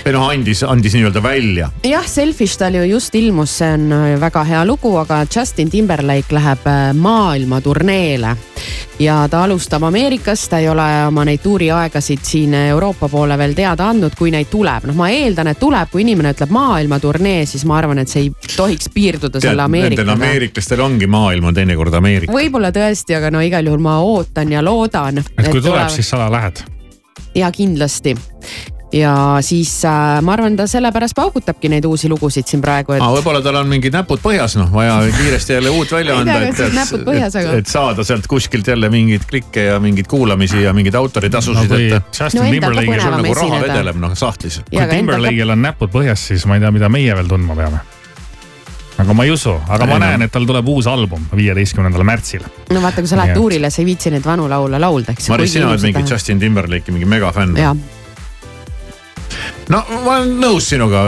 Või 0.05 0.13
noh, 0.13 0.27
andis, 0.29 0.61
andis 0.67 0.93
nii-öelda 0.93 1.21
välja 1.23 1.69
jah, 1.85 2.05
Selfish 2.05 2.59
tal 2.61 2.77
ju 2.77 2.83
just 2.85 3.15
ilmus, 3.17 3.57
see 3.59 3.71
on 3.73 3.91
äh, 3.95 4.03
väga 4.21 4.43
hea 4.45 4.61
lugu, 4.67 4.93
aga 5.01 5.23
Justin 5.25 5.71
Timberlake 5.73 6.35
läheb 6.35 6.67
äh, 6.69 6.91
maailmaturneele 6.93 8.35
ja 9.01 9.15
ta 9.31 9.43
alustab 9.43 9.83
Ameerikas, 9.83 10.45
ta 10.49 10.59
ei 10.61 10.69
ole 10.69 10.85
oma 11.07 11.25
neid 11.25 11.41
tuuriaegasid 11.43 12.21
siin 12.23 12.53
Euroopa 12.53 13.09
poole 13.09 13.37
veel 13.37 13.55
teada 13.57 13.89
andnud, 13.89 14.13
kui 14.17 14.29
neid 14.33 14.51
tuleb, 14.51 14.85
noh, 14.91 14.97
ma 14.99 15.09
eeldan, 15.09 15.49
et 15.51 15.59
tuleb, 15.59 15.89
kui 15.91 16.05
inimene 16.05 16.35
ütleb 16.35 16.53
maailmaturnee, 16.53 17.41
siis 17.49 17.65
ma 17.65 17.79
arvan, 17.81 18.03
et 18.03 18.11
see 18.11 18.27
ei 18.27 18.53
tohiks 18.55 18.91
piirduda 18.93 19.39
tead, 19.39 19.49
selle 19.49 19.65
nendel 19.65 19.65
Ameerikaga. 19.65 20.15
ameeriklastel 20.19 20.85
ongi 20.85 21.09
maailm 21.09 21.49
on 21.49 21.57
teinekord 21.57 21.97
Ameerika. 21.97 22.33
võib-olla 22.35 22.71
tõesti, 22.75 23.17
aga 23.17 23.33
no 23.33 23.41
igal 23.41 23.65
juhul 23.65 23.83
ma 23.83 23.97
ootan 24.05 24.53
ja 24.53 24.63
loodan. 24.63 25.25
et 25.25 25.49
kui 25.49 25.65
tuleb, 25.65 25.89
siis 25.89 26.13
sa 26.13 26.29
lähed. 26.29 26.63
ja 27.35 27.51
kindlasti 27.51 28.15
ja 28.95 29.11
siis 29.43 29.71
äh, 29.85 30.21
ma 30.23 30.33
arvan, 30.37 30.55
ta 30.55 30.65
sellepärast 30.71 31.15
paugutabki 31.17 31.67
neid 31.73 31.83
uusi 31.85 32.07
lugusid 32.11 32.47
siin 32.47 32.61
praegu, 32.63 32.93
et 32.95 33.01
aa, 33.03 33.09
võib-olla 33.17 33.41
tal 33.43 33.57
on 33.59 33.67
mingid 33.67 33.91
näpud 33.97 34.21
põhjas, 34.23 34.55
noh, 34.59 34.69
vaja 34.71 34.93
kiiresti 35.17 35.57
jälle 35.57 35.73
uut 35.75 35.91
välja 35.91 36.15
anda 36.21 36.37
näpud 36.77 37.03
põhjas, 37.09 37.35
aga- 37.41 37.57
et 37.59 37.67
saada 37.71 38.05
sealt 38.07 38.27
kuskilt 38.31 38.67
jälle 38.71 38.89
mingeid 38.93 39.25
klikke 39.27 39.65
ja 39.67 39.79
mingeid 39.83 40.07
kuulamisi 40.11 40.61
ja 40.63 40.71
mingeid 40.73 40.95
autoritasusid 40.95 41.69
No 41.75 41.75
et. 41.81 42.13
Justin 42.21 42.41
No 42.41 42.47
Timberlake'il- 42.51 43.01
sul 43.01 43.17
nagu 43.17 43.33
raha 43.33 43.47
esineda. 43.49 43.73
vedeleb 43.73 43.99
noh 44.05 44.15
sahtlis. 44.15 44.61
kui 44.69 44.87
Timberlake'il 44.93 45.49
on 45.57 45.61
näpud 45.67 45.91
põhjas, 45.91 46.23
siis 46.31 46.45
ma 46.47 46.55
ei 46.55 46.63
tea, 46.63 46.71
mida 46.71 46.89
meie 46.89 47.15
veel 47.19 47.27
tundma 47.27 47.55
peame. 47.59 47.79
aga 48.97 49.13
ma 49.13 49.23
ei 49.27 49.31
usu, 49.35 49.51
aga 49.67 49.85
ma 49.89 49.97
näen, 49.99 50.21
et 50.23 50.31
tal 50.31 50.45
tuleb 50.47 50.67
uus 50.71 50.87
album 50.87 51.25
viieteistkümnendal 51.35 52.03
märtsil. 52.07 52.45
no 52.71 52.79
vaata, 52.81 53.01
kui 53.03 53.11
sa 53.11 53.17
lähed 53.19 53.33
et- 53.35 53.41
tuurile, 53.41 53.69
sa 53.69 53.81
ei 53.81 53.85
viitsi 53.91 54.11
neid 54.13 54.23
vanu 54.25 54.47
laule 54.49 54.79
laulda, 54.79 55.11
eks. 55.11 55.27
Maris, 55.35 55.51
sina 55.53 55.67
oled 55.73 55.83
mingi 55.83 56.05
Justin 56.11 56.39
Timberlake'i 56.39 56.95
mingi 56.95 57.05
megafänn. 57.05 57.57
No 59.69 59.81
ma 60.05 60.17
olen 60.17 60.35
nõus 60.41 60.69
sinuga, 60.73 61.05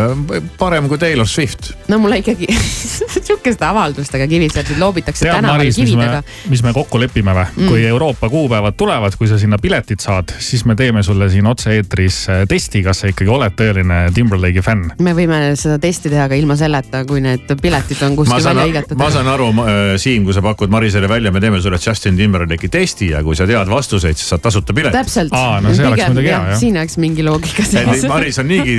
parem 0.58 0.88
kui 0.92 0.98
Taylor 1.02 1.28
Swift. 1.28 1.74
no 1.88 2.00
mulle 2.04 2.22
ikkagi 2.24 2.50
sihukeste 3.28 3.66
avaldustega 3.66 4.28
kivisetud 4.28 4.80
loobitakse 4.82 5.28
tänaval 5.28 5.58
Maris, 5.58 5.78
mis 5.78 5.94
me 5.94 6.08
kividega., 6.08 6.24
mis 6.54 6.64
me 6.66 6.74
kokku 6.78 7.02
lepime 7.02 7.36
või 7.38 7.46
Mm. 7.58 7.68
kui 7.68 7.86
Euroopa 7.86 8.30
kuupäevad 8.30 8.74
tulevad, 8.78 9.16
kui 9.18 9.28
sa 9.28 9.38
sinna 9.40 9.58
piletid 9.58 10.00
saad, 10.00 10.30
siis 10.40 10.66
me 10.66 10.76
teeme 10.76 11.04
sulle 11.04 11.30
siin 11.30 11.48
otse-eetris 11.48 12.18
äh, 12.30 12.44
testi, 12.50 12.84
kas 12.84 13.02
sa 13.02 13.10
ikkagi 13.12 13.30
oled 13.32 13.56
tõeline 13.58 14.00
Timberlake'i 14.14 14.62
fänn. 14.64 14.92
me 15.02 15.14
võime 15.18 15.40
seda 15.60 15.80
testi 15.82 16.12
teha 16.14 16.28
ka 16.30 16.38
ilma 16.38 16.56
selleta, 16.60 17.04
kui 17.10 17.22
need 17.24 17.50
piletid 17.62 18.02
on 18.06 18.16
kuskil 18.20 18.44
välja, 18.44 18.66
hõigatud. 18.68 19.00
ma 19.00 19.10
saan 19.14 19.30
aru, 19.32 19.50
Siim, 19.98 20.26
kui 20.28 20.36
sa 20.36 20.44
pakud 20.46 20.72
Marisele 20.74 21.10
välja, 21.10 21.32
me 21.32 21.42
teeme 21.44 21.62
sulle 21.62 21.80
Justin 21.82 22.18
Timberlake'i 22.18 22.70
testi 22.70 23.12
ja 23.14 23.24
kui 23.26 23.36
sa 23.36 23.48
tead 23.50 23.70
vastuseid, 23.72 24.18
siis 24.20 24.30
saad 24.30 24.44
tasuta 24.46 24.74
pileti. 24.74 24.98
täpselt. 24.98 25.34
no 25.34 25.74
see 25.74 25.88
oleks 25.88 26.08
muidugi 26.08 26.32
hea, 26.32 26.44
jah. 26.52 26.60
siin 26.60 26.78
oleks 26.78 26.98
mingi 27.02 27.26
loogika 27.26 27.66
sees. 27.66 28.06
Maris 28.28 28.40
on 28.44 28.48
niigi, 28.52 28.74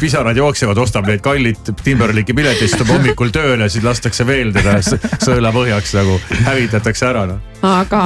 pisarad 0.00 0.36
jooksevad, 0.36 0.78
ostab 0.82 1.06
neid 1.06 1.20
kallid 1.22 1.68
Timberlake'i 1.84 2.34
pileteid, 2.34 2.64
istub 2.66 2.88
hommikul 2.90 3.30
tööle, 3.34 3.68
siis 3.70 3.84
lastakse 3.86 4.26
veel 4.26 4.50
teda 4.56 4.72
s- 4.82 4.96
sõela 5.22 5.52
põhjaks 5.54 5.92
nagu 5.94 6.16
hävitatakse 6.48 7.06
ära 7.06 7.22
noh. 7.30 7.38
aga. 7.62 8.00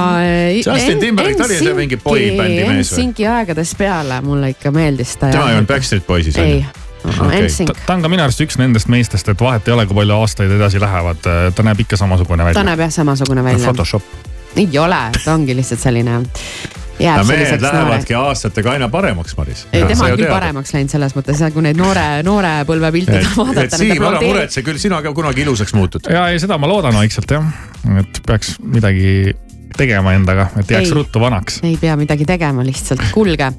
Justin 0.59 1.01
Timberlake, 1.01 1.39
ta 1.39 1.47
oli 1.47 1.57
see 1.57 1.73
mingi 1.79 1.97
boybändi 2.03 2.59
mees 2.69 2.91
või? 2.93 3.07
NSYNC-i 3.07 3.25
aegadest 3.39 3.77
peale 3.79 4.19
mulle 4.21 4.51
ikka 4.53 4.69
meeldis 4.75 5.15
ta. 5.17 5.31
tema 5.33 5.49
ei 5.49 5.57
olnud 5.57 5.71
Backstreet 5.73 6.05
Boysis 6.07 6.37
on 6.37 6.45
ei 6.45 6.59
ju?, 6.59 6.85
okay. 7.09 7.41
NSYNC, 7.47 7.73
ta 7.87 7.97
on 7.97 8.05
ka 8.05 8.13
minu 8.13 8.27
arust 8.27 8.45
üks 8.45 8.59
nendest 8.61 8.91
meestest, 8.93 9.33
et 9.33 9.41
vahet 9.41 9.65
ei 9.67 9.73
ole, 9.79 9.87
kui 9.89 9.97
palju 10.03 10.19
aastaid 10.21 10.53
edasi 10.59 10.83
lähevad, 10.83 11.25
ta 11.25 11.65
näeb 11.65 11.81
ikka 11.87 11.97
samasugune 12.05 12.43
ta 12.45 12.51
välja. 12.51 12.67
näeb 12.69 12.85
jah 12.85 12.93
samasugune 13.01 13.43
välja. 13.49 13.65
Photoshop. 13.65 14.05
ei 14.61 14.69
ole, 14.77 15.01
ta 15.25 15.33
ongi 15.33 15.57
lihtsalt 15.57 15.81
selline. 15.89 16.21
Ja 16.99 17.05
jääb 17.05 17.27
mehed 17.27 17.47
selliseks 17.47 17.63
lähevadki 17.65 18.17
aastatega 18.17 18.71
aina 18.75 18.89
paremaks, 18.93 19.37
Maris. 19.37 19.65
ei, 19.71 19.85
tema 19.89 20.09
on 20.09 20.17
küll. 20.17 20.29
paremaks 20.29 20.73
läinud 20.75 20.93
selles 20.93 21.15
mõttes, 21.17 21.41
kui 21.53 21.65
neid 21.65 21.79
noore, 21.79 22.05
noore 22.25 22.53
põlve 22.69 22.91
pilte 22.95 23.19
et, 23.19 23.29
vaadata. 23.39 23.65
et 23.65 23.77
Siim, 23.79 24.03
ära 24.09 24.21
muretse, 24.21 24.65
küll 24.65 24.81
sina 24.81 25.01
ka 25.05 25.13
kunagi 25.15 25.45
ilusaks 25.45 25.73
muutud. 25.77 26.11
ja 26.13 26.27
ei, 26.33 26.41
seda 26.43 26.59
ma 26.61 26.69
loodan 26.69 26.95
vaikselt 26.97 27.33
jah, 27.37 27.49
et 28.01 28.21
peaks 28.27 28.57
midagi 28.61 29.33
tegema 29.77 30.13
endaga, 30.13 30.47
et 30.59 30.71
jääks 30.71 30.89
Ei. 30.89 30.93
ruttu 30.93 31.19
vanaks. 31.19 31.59
ei 31.63 31.77
pea 31.81 31.95
midagi 31.97 32.25
tegema, 32.25 32.65
lihtsalt 32.65 33.01
kulge. 33.11 33.51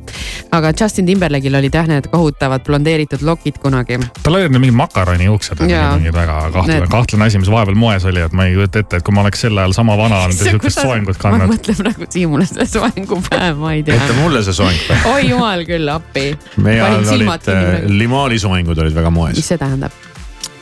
aga 0.53 0.73
Justin 0.81 1.07
Timberlake'il 1.07 1.55
olid 1.59 1.75
jah 1.75 1.89
need 1.89 2.09
kohutavad 2.13 2.65
blondeeritud 2.67 3.23
lokid 3.23 3.59
kunagi. 3.63 3.99
tal 4.23 4.39
olid 4.39 4.53
need 4.53 4.61
mingid 4.61 4.79
makaronijuuksed, 4.79 5.65
Jaa. 5.69 5.97
mingid 5.97 6.15
väga 6.15 6.39
kahtlane 6.53 6.81
Need-, 6.81 6.91
kahtlane 6.91 7.29
asi, 7.29 7.43
mis 7.43 7.51
vahepeal 7.51 7.79
moes 7.79 8.05
oli, 8.05 8.23
et 8.25 8.33
ma 8.33 8.49
ei 8.49 8.55
kujuta 8.55 8.85
ette, 8.85 9.03
et 9.03 9.07
kui 9.07 9.15
ma 9.15 9.25
oleks 9.27 9.45
sel 9.47 9.59
ajal 9.59 9.77
sama 9.77 9.99
vana 10.01 10.21
olnud 10.25 10.39
ja 10.39 10.51
sihukest 10.51 10.81
soengut 10.81 11.19
ma 11.19 11.29
kandnud. 11.29 11.55
mõtlen 11.55 11.81
praegu 11.83 12.11
Siimule 12.15 12.47
seda 12.47 12.67
soengupäeva, 12.71 13.55
ma 13.59 13.75
ei 13.75 13.83
tea 13.83 13.99
ette. 13.99 14.17
mulle 14.21 14.45
see 14.47 14.57
soeng. 14.57 15.07
oi 15.13 15.29
jumal 15.29 15.65
küll, 15.69 15.91
appi. 15.93 16.27
meie 16.57 16.83
ajal 16.83 17.15
olid 17.19 17.31
äh, 17.35 17.45
kinni. 17.47 17.99
limaali 17.99 18.39
soengud 18.39 18.79
olid 18.79 18.95
väga 18.95 19.11
mis 19.11 19.21
moes. 19.21 19.47
see 19.49 19.61
tähendab? 19.61 19.95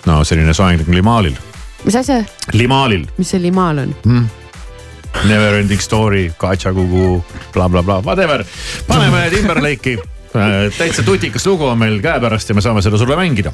no 0.06 0.22
selline 0.26 0.54
soeng 0.56 0.82
nagu 0.82 0.94
limaalil, 0.94 1.36
mis 1.84 1.98
asja, 1.98 2.22
limaalil 2.56 3.06
mis 3.18 3.34
see 3.34 3.42
limaal 3.42 3.84
on? 3.84 3.98
hmm.. 4.04 4.41
Never 5.28 5.60
ending 5.60 5.80
story, 5.80 6.32
Katšakugu 6.38 7.24
bla,, 7.52 7.68
blablabla, 7.68 8.02
whatever. 8.02 8.44
paneme 8.86 9.28
Timberlake'i. 9.34 9.98
täitsa 10.78 11.02
tutikas 11.02 11.46
lugu 11.46 11.66
on 11.66 11.78
meil 11.78 12.00
käepärast 12.00 12.48
ja 12.48 12.54
me 12.54 12.64
saame 12.64 12.82
seda 12.82 12.98
sulle 12.98 13.16
mängida. 13.16 13.52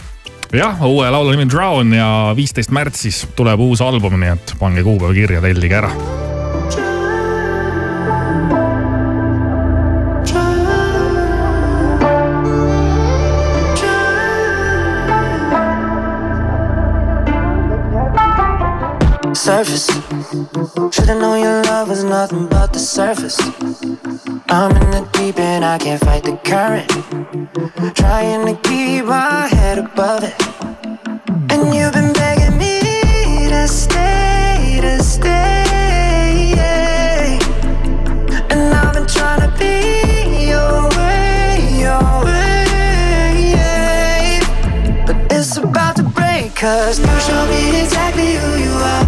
jah, 0.52 0.82
uue 0.86 1.11
laulu 1.11 1.30
nimi 1.30 1.42
on 1.42 1.50
Drown 1.50 1.92
ja 1.92 2.32
viisteist 2.36 2.70
märtsis 2.70 3.26
tuleb 3.36 3.61
uus 3.61 3.82
album, 3.84 4.20
nii 4.20 4.32
et 4.36 4.56
pange 4.59 4.82
kuupäev 4.82 5.14
kirja, 5.14 5.40
tellige 5.44 5.76
ära. 5.82 5.92
Surface. 19.49 19.86
Should've 20.94 21.20
known 21.22 21.40
your 21.40 21.62
love 21.62 21.88
was 21.88 22.05
nothing 22.05 22.49
but 22.49 22.70
the 22.74 22.78
surface. 22.78 23.40
I'm 24.51 24.76
in 24.76 24.90
the 24.90 25.09
deep 25.14 25.38
and 25.38 25.64
I 25.64 25.78
can't 25.78 25.99
fight 26.05 26.24
the 26.24 26.36
current. 26.44 26.90
Trying 27.96 28.44
to 28.44 28.55
keep 28.68 29.07
my 29.07 29.49
head 29.49 29.78
above 29.78 30.24
it. 30.24 30.34
And 31.51 31.74
you've 31.74 31.94
been 31.94 32.12
begging 32.12 32.59
me 32.59 33.49
to 33.49 33.66
stay, 33.66 34.80
to 34.82 35.03
stay. 35.03 35.64
And 38.51 38.74
I've 38.74 38.92
been 38.92 39.07
trying 39.07 39.40
to 39.46 39.51
be 39.59 40.44
your 40.53 40.90
way, 40.99 41.57
your 41.84 42.05
way. 42.26 42.80
But 45.07 45.16
it's 45.32 45.57
about 45.57 45.96
to 45.96 46.03
break, 46.03 46.55
cause 46.55 47.01
you 47.01 47.20
show 47.26 47.46
me 47.46 47.80
exactly 47.80 48.34
who 48.34 48.51
you 48.64 48.74
are, 48.92 49.07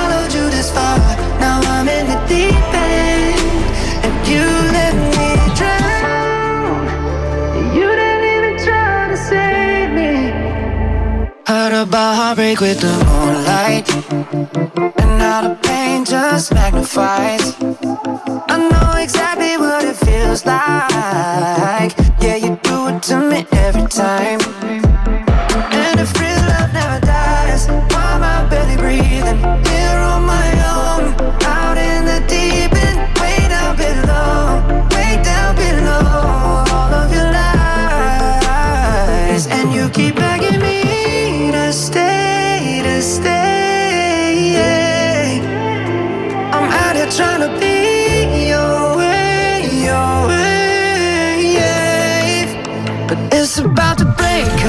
about 11.91 12.15
heartbreak 12.15 12.61
with 12.61 12.79
the 12.79 12.87
moonlight, 13.03 13.85
and 15.01 15.21
how 15.21 15.41
the 15.41 15.59
pain 15.61 16.05
just 16.05 16.53
magnifies. 16.53 17.53
I 18.47 18.69
know 18.71 18.97
exactly 18.97 19.57
what 19.57 19.83
it 19.83 19.97
feels 19.97 20.45
like. 20.45 21.91
Yeah, 22.21 22.37
you 22.37 22.57
do 22.63 22.87
it 22.87 23.03
to 23.03 23.17
me 23.19 23.45
every 23.51 23.87
time. 23.87 24.39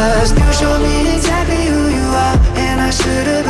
Cause 0.03 0.32
you 0.32 0.53
show 0.53 0.74
me 0.80 1.14
exactly 1.14 1.64
who 1.72 1.82
you 1.98 2.07
are, 2.24 2.36
and 2.64 2.80
I 2.80 2.90
should've 2.90 3.41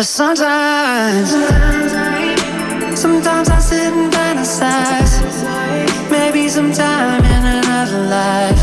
But 0.00 0.06
sometimes, 0.06 1.28
sometimes 2.98 3.50
I 3.50 3.58
sit 3.58 3.92
and 3.92 4.10
fantasize. 4.10 5.20
Maybe 6.10 6.48
sometime 6.48 7.22
in 7.22 7.44
another 7.44 8.08
life, 8.08 8.59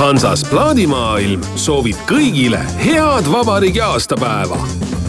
Hansas 0.00 0.40
plaadimaailm 0.48 1.42
soovib 1.60 1.98
kõigile 2.08 2.58
head 2.80 3.26
vabariigi 3.28 3.82
aastapäeva. 3.84 4.56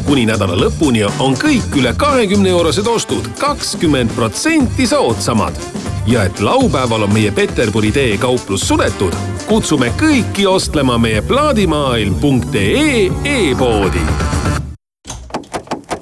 kuni 0.04 0.26
nädala 0.28 0.58
lõpuni 0.60 1.06
on 1.20 1.38
kõik 1.40 1.78
üle 1.80 1.94
kahekümne 1.98 2.50
eurosed 2.50 2.88
ostud 2.88 3.30
kakskümmend 3.40 4.12
protsenti 4.16 4.88
soodsamad. 4.88 5.56
ja 6.08 6.24
et 6.24 6.40
laupäeval 6.40 7.04
on 7.04 7.14
meie 7.14 7.32
Peterburi 7.32 7.92
tee 7.92 8.18
kauplus 8.18 8.68
suletud, 8.68 9.16
kutsume 9.48 9.94
kõiki 9.98 10.48
ostlema 10.48 10.98
meie 10.98 11.22
plaadimaailm.ee 11.22 13.12
e-poodi. 13.24 14.06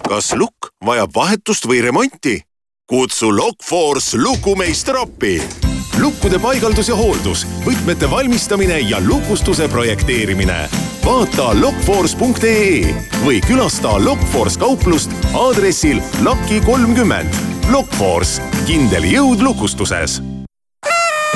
kas 0.10 0.34
lukk 0.34 0.74
vajab 0.86 1.12
vahetust 1.16 1.68
või 1.68 1.82
remonti? 1.82 2.42
kutsu 2.88 3.38
Lockforce 3.38 4.18
lukumeister 4.18 4.98
appi. 4.98 5.42
Lukkude 6.02 6.39
paigaldus 6.39 6.89
ja 6.89 6.95
hooldus, 6.95 7.45
võtmete 7.66 8.10
valmistamine 8.12 8.80
ja 8.80 9.00
lukustuse 9.04 9.68
projekteerimine. 9.68 10.70
vaata 11.06 11.52
lockforce.ee 11.62 12.95
või 13.26 13.41
külasta 13.41 13.97
Lockforce 14.06 14.60
kauplust 14.60 15.12
aadressil 15.34 16.02
Laki 16.24 16.62
kolmkümmend. 16.62 17.34
Lockforce, 17.72 18.41
kindel 18.66 19.04
jõud 19.04 19.41
lukustuses 19.41 20.22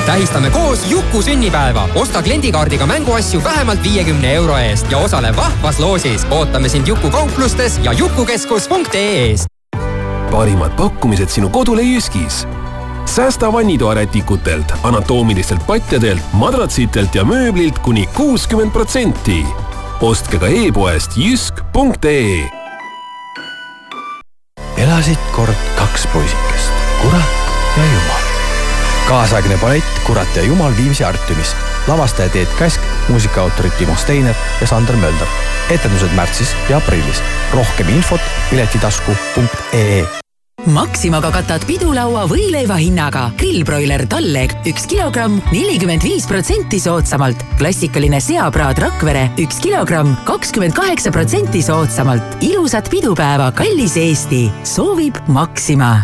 tähistame 0.06 0.50
koos 0.50 0.90
Juku 0.90 1.22
sünnipäeva. 1.22 1.88
osta 1.94 2.22
kliendikaardiga 2.22 2.86
mänguasju 2.86 3.44
vähemalt 3.44 3.82
viiekümne 3.82 4.34
euro 4.34 4.56
eest 4.56 4.90
ja 4.90 4.98
osale 4.98 5.36
vahvas 5.36 5.78
loosis. 5.80 6.26
ootame 6.30 6.68
sind 6.68 6.86
Juku 6.86 7.10
kauplustes 7.10 7.80
ja 7.82 7.92
jukukeskus.ee-s. 7.92 9.46
parimad 10.30 10.70
pakkumised 10.76 11.28
sinu 11.28 11.48
kodule 11.48 11.82
Jyskis. 11.82 12.46
Säästa 13.14 13.52
vannitoarätikutelt, 13.52 14.72
anatoomilistelt 14.82 15.66
patjadelt, 15.66 16.22
madratsitelt 16.32 17.14
ja 17.14 17.24
mööblilt 17.24 17.78
kuni 17.78 18.06
kuuskümmend 18.06 18.70
protsenti. 18.70 19.46
ostke 20.00 20.38
ka 20.38 20.46
e-poest 20.46 21.16
jysk.ee. 21.16 22.50
elasid 24.76 25.18
kord 25.36 25.54
kaks 25.76 26.06
poisikest, 26.06 26.72
kurat 27.02 27.30
ja 27.76 27.84
jumal. 27.84 28.22
kaasaegne 29.08 29.58
ballett 29.58 30.00
Kurat 30.06 30.36
ja 30.36 30.42
Jumal 30.42 30.72
Viimsi 30.76 31.04
Artiumis. 31.04 31.56
lavastaja 31.86 32.28
Teet 32.28 32.48
Käsk, 32.58 32.80
muusikaautorid 33.08 33.72
Timo 33.78 33.94
Steiner 33.96 34.34
ja 34.60 34.66
Sander 34.66 34.96
Mölder. 34.96 35.28
etendused 35.70 36.12
märtsis 36.14 36.56
ja 36.68 36.76
aprillis. 36.76 37.22
rohkem 37.52 37.88
infot 37.88 38.20
piletitasku.ee 38.50 40.23
Maximaga 40.64 41.28
katad 41.34 41.64
pidulaua 41.68 42.24
võileiva 42.30 42.78
hinnaga. 42.80 43.26
grillbroiler 43.36 44.06
Talleg 44.08 44.54
üks 44.68 44.86
kilogramm, 44.88 45.42
nelikümmend 45.52 46.02
viis 46.02 46.24
protsenti 46.26 46.80
soodsamalt. 46.80 47.44
klassikaline 47.58 48.20
seapraad 48.20 48.78
Rakvere 48.78 49.28
üks 49.38 49.60
kilogramm, 49.60 50.16
kakskümmend 50.24 50.74
kaheksa 50.74 51.12
protsenti 51.12 51.62
soodsamalt. 51.62 52.40
ilusat 52.40 52.90
pidupäeva, 52.90 53.52
kallis 53.52 53.96
Eesti, 53.96 54.50
soovib 54.64 55.20
Maxima 55.28 55.98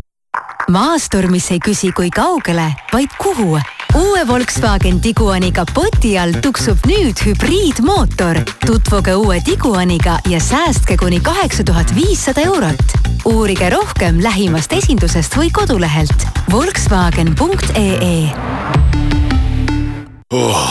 maastur, 0.70 1.26
mis 1.30 1.50
ei 1.50 1.58
küsi, 1.58 1.90
kui 1.92 2.10
kaugele, 2.14 2.68
vaid 2.92 3.10
kuhu. 3.18 3.58
uue 3.94 4.26
Volkswagen 4.26 5.00
Tiguani 5.00 5.52
kapoti 5.52 6.18
all 6.18 6.38
tuksub 6.42 6.86
nüüd 6.86 7.18
hübriidmootor. 7.26 8.42
tutvuge 8.66 9.14
uue 9.14 9.40
Tiguaniga 9.44 10.18
ja 10.28 10.40
säästke 10.40 10.96
kuni 10.96 11.20
kaheksa 11.20 11.64
tuhat 11.64 11.94
viissada 11.94 12.40
eurot. 12.40 13.09
Uurige 13.30 13.68
rohkem 13.70 14.18
lähimast 14.22 14.72
esindusest 14.74 15.36
või 15.38 15.50
kodulehelt 15.54 16.24
Volkswagen.ee 16.50 18.30
oh, 20.34 20.64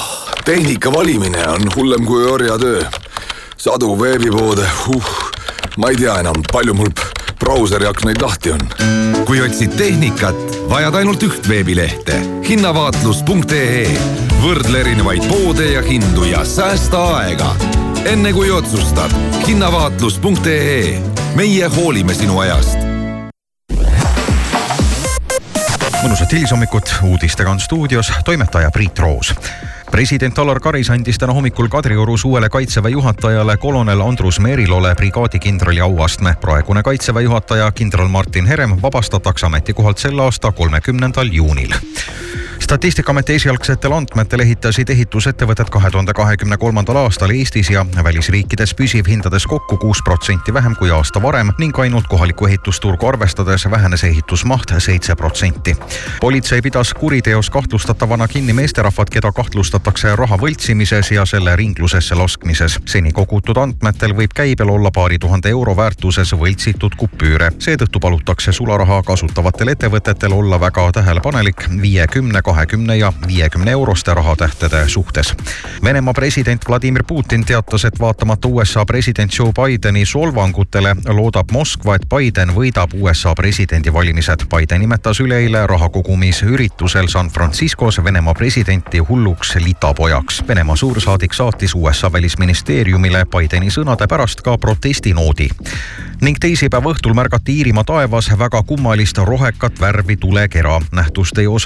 tehnika 0.45 0.91
valimine 0.93 1.47
on 1.47 1.70
hullem 1.76 2.05
kui 2.05 2.26
orjatöö. 2.26 2.84
sadu 3.57 3.99
veebipoode, 3.99 4.68
uh, 4.95 5.12
ma 5.78 5.89
ei 5.89 5.95
tea 5.95 6.20
enam, 6.20 6.43
palju 6.51 6.74
mul 6.74 6.91
brauseri 7.39 7.88
aknaid 7.88 8.22
lahti 8.22 8.51
on. 8.51 8.68
kui 9.26 9.41
otsid 9.41 9.78
tehnikat, 9.80 10.60
vajad 10.70 10.95
ainult 10.95 11.24
üht 11.24 11.49
veebilehte 11.49 12.20
hinnavaatlus.ee. 12.49 13.88
võrdle 14.43 14.80
erinevaid 14.84 15.28
poode 15.32 15.72
ja 15.74 15.82
hindu 15.86 16.28
ja 16.32 16.45
säästa 16.45 17.05
aega. 17.22 17.53
Enne 18.05 18.33
kui 18.33 18.51
otsustad, 18.51 19.11
hinnavaatlus.ee. 19.47 21.01
meie 21.35 21.67
hoolime 21.67 22.13
sinu 22.13 22.39
ajast. 22.39 22.77
Mõnusat 26.03 26.31
hilishommikut, 26.31 26.93
uudistega 27.03 27.51
on 27.51 27.59
stuudios 27.59 28.11
toimetaja 28.25 28.71
Priit 28.71 28.99
Roos. 28.99 29.33
President 29.91 30.39
Alar 30.39 30.59
Karis 30.59 30.89
andis 30.89 31.17
täna 31.17 31.33
hommikul 31.33 31.67
Kadriorus 31.67 32.25
uuele 32.25 32.49
kaitseväe 32.49 32.91
juhatajale 32.91 33.57
kolonel 33.57 34.01
Andrus 34.01 34.39
Merilole 34.39 34.95
brigaadikindrali 34.95 35.81
auastme. 35.81 36.35
praegune 36.41 36.83
kaitseväe 36.83 37.23
juhataja 37.23 37.71
kindral 37.71 38.07
Martin 38.07 38.45
Herem 38.45 38.77
vabastatakse 38.81 39.45
ametikohalt 39.45 39.97
selle 39.97 40.21
aasta 40.21 40.51
kolmekümnendal 40.51 41.27
juunil 41.31 41.73
statistikaameti 42.60 43.34
esialgsetel 43.36 43.93
andmetel 43.95 44.43
ehitasid 44.43 44.89
ehitusettevõtted 44.89 45.70
kahe 45.72 45.89
tuhande 45.91 46.14
kahekümne 46.14 46.57
kolmandal 46.57 46.97
aastal 47.01 47.32
Eestis 47.32 47.70
ja 47.70 47.86
välisriikides 48.03 48.74
püsivhindades 48.76 49.45
kokku 49.47 49.78
kuus 49.78 50.01
protsenti 50.03 50.53
vähem 50.53 50.76
kui 50.76 50.91
aasta 50.91 51.22
varem 51.22 51.53
ning 51.60 51.80
ainult 51.80 52.07
kohalikku 52.07 52.45
ehitusturgu 52.47 53.07
arvestades 53.07 53.66
vähenes 53.72 54.03
ehitusmaht 54.03 54.74
seitse 54.78 55.16
protsenti. 55.16 55.76
politsei 56.22 56.62
pidas 56.62 56.93
kuriteos 56.93 57.49
kahtlustatavana 57.49 58.28
kinni 58.28 58.53
meesterahvad, 58.53 59.10
keda 59.12 59.32
kahtlustatakse 59.32 60.16
raha 60.16 60.38
võltsimises 60.38 61.12
ja 61.12 61.26
selle 61.26 61.55
ringlusesse 61.55 62.16
laskmises. 62.16 62.80
seni 62.86 63.12
kogutud 63.12 63.57
andmetel 63.57 64.16
võib 64.16 64.36
käibel 64.36 64.70
olla 64.70 64.91
paari 64.91 65.20
tuhande 65.20 65.49
euro 65.49 65.76
väärtuses 65.76 66.34
võltsitud 66.34 66.95
kupüüre. 66.97 67.51
seetõttu 67.60 67.99
palutakse 67.99 68.51
sularaha 68.51 69.01
kasutavatel 69.03 69.68
ettevõtetel 69.68 70.34
olla 70.34 70.60
väga 70.60 70.91
tähelepanelik 70.91 71.70
viiekümne 71.82 72.41
kahekümne 72.49 72.97
ja 72.97 73.13
viiekümne 73.27 73.71
euroste 73.71 74.13
rahatähtede 74.13 74.87
suhtes. 74.87 75.35
Venemaa 75.83 76.13
president 76.13 76.61
Vladimir 76.69 77.03
Putin 77.07 77.45
teatas, 77.45 77.85
et 77.85 77.99
vaatamata 77.99 78.47
USA 78.47 78.85
president 78.85 79.31
Joe 79.39 79.51
Bideni 79.53 80.05
solvangutele 80.05 80.95
loodab 81.07 81.51
Moskva, 81.51 81.95
et 81.95 82.07
Biden 82.09 82.49
võidab 82.55 82.95
USA 83.01 83.35
presidendivalimised. 83.35 84.47
Biden 84.49 84.81
nimetas 84.81 85.19
üleeile 85.19 85.67
rahakogumisüritusel 85.67 87.07
San 87.07 87.29
Franciscos 87.29 88.03
Venemaa 88.03 88.33
presidenti 88.33 88.97
hulluks 88.97 89.55
litapojaks. 89.55 90.43
Venemaa 90.47 90.75
suursaadik 90.75 91.33
saatis 91.33 91.75
USA 91.75 92.11
välisministeeriumile 92.11 93.25
Bideni 93.25 93.69
sõnade 93.69 94.07
pärast 94.09 94.41
ka 94.41 94.57
protestinoodi 94.57 95.49
ning 96.21 96.35
teisipäeva 96.39 96.91
õhtul 96.91 97.13
märgati 97.15 97.53
Iirimaa 97.59 97.85
taevas 97.87 98.27
väga 98.39 98.59
kummalist 98.67 99.17
rohekat 99.23 99.79
värvi 99.79 100.17
tulekera. 100.17 100.79
nähtust 100.91 101.37
ei 101.37 101.47
osanud 101.47 101.59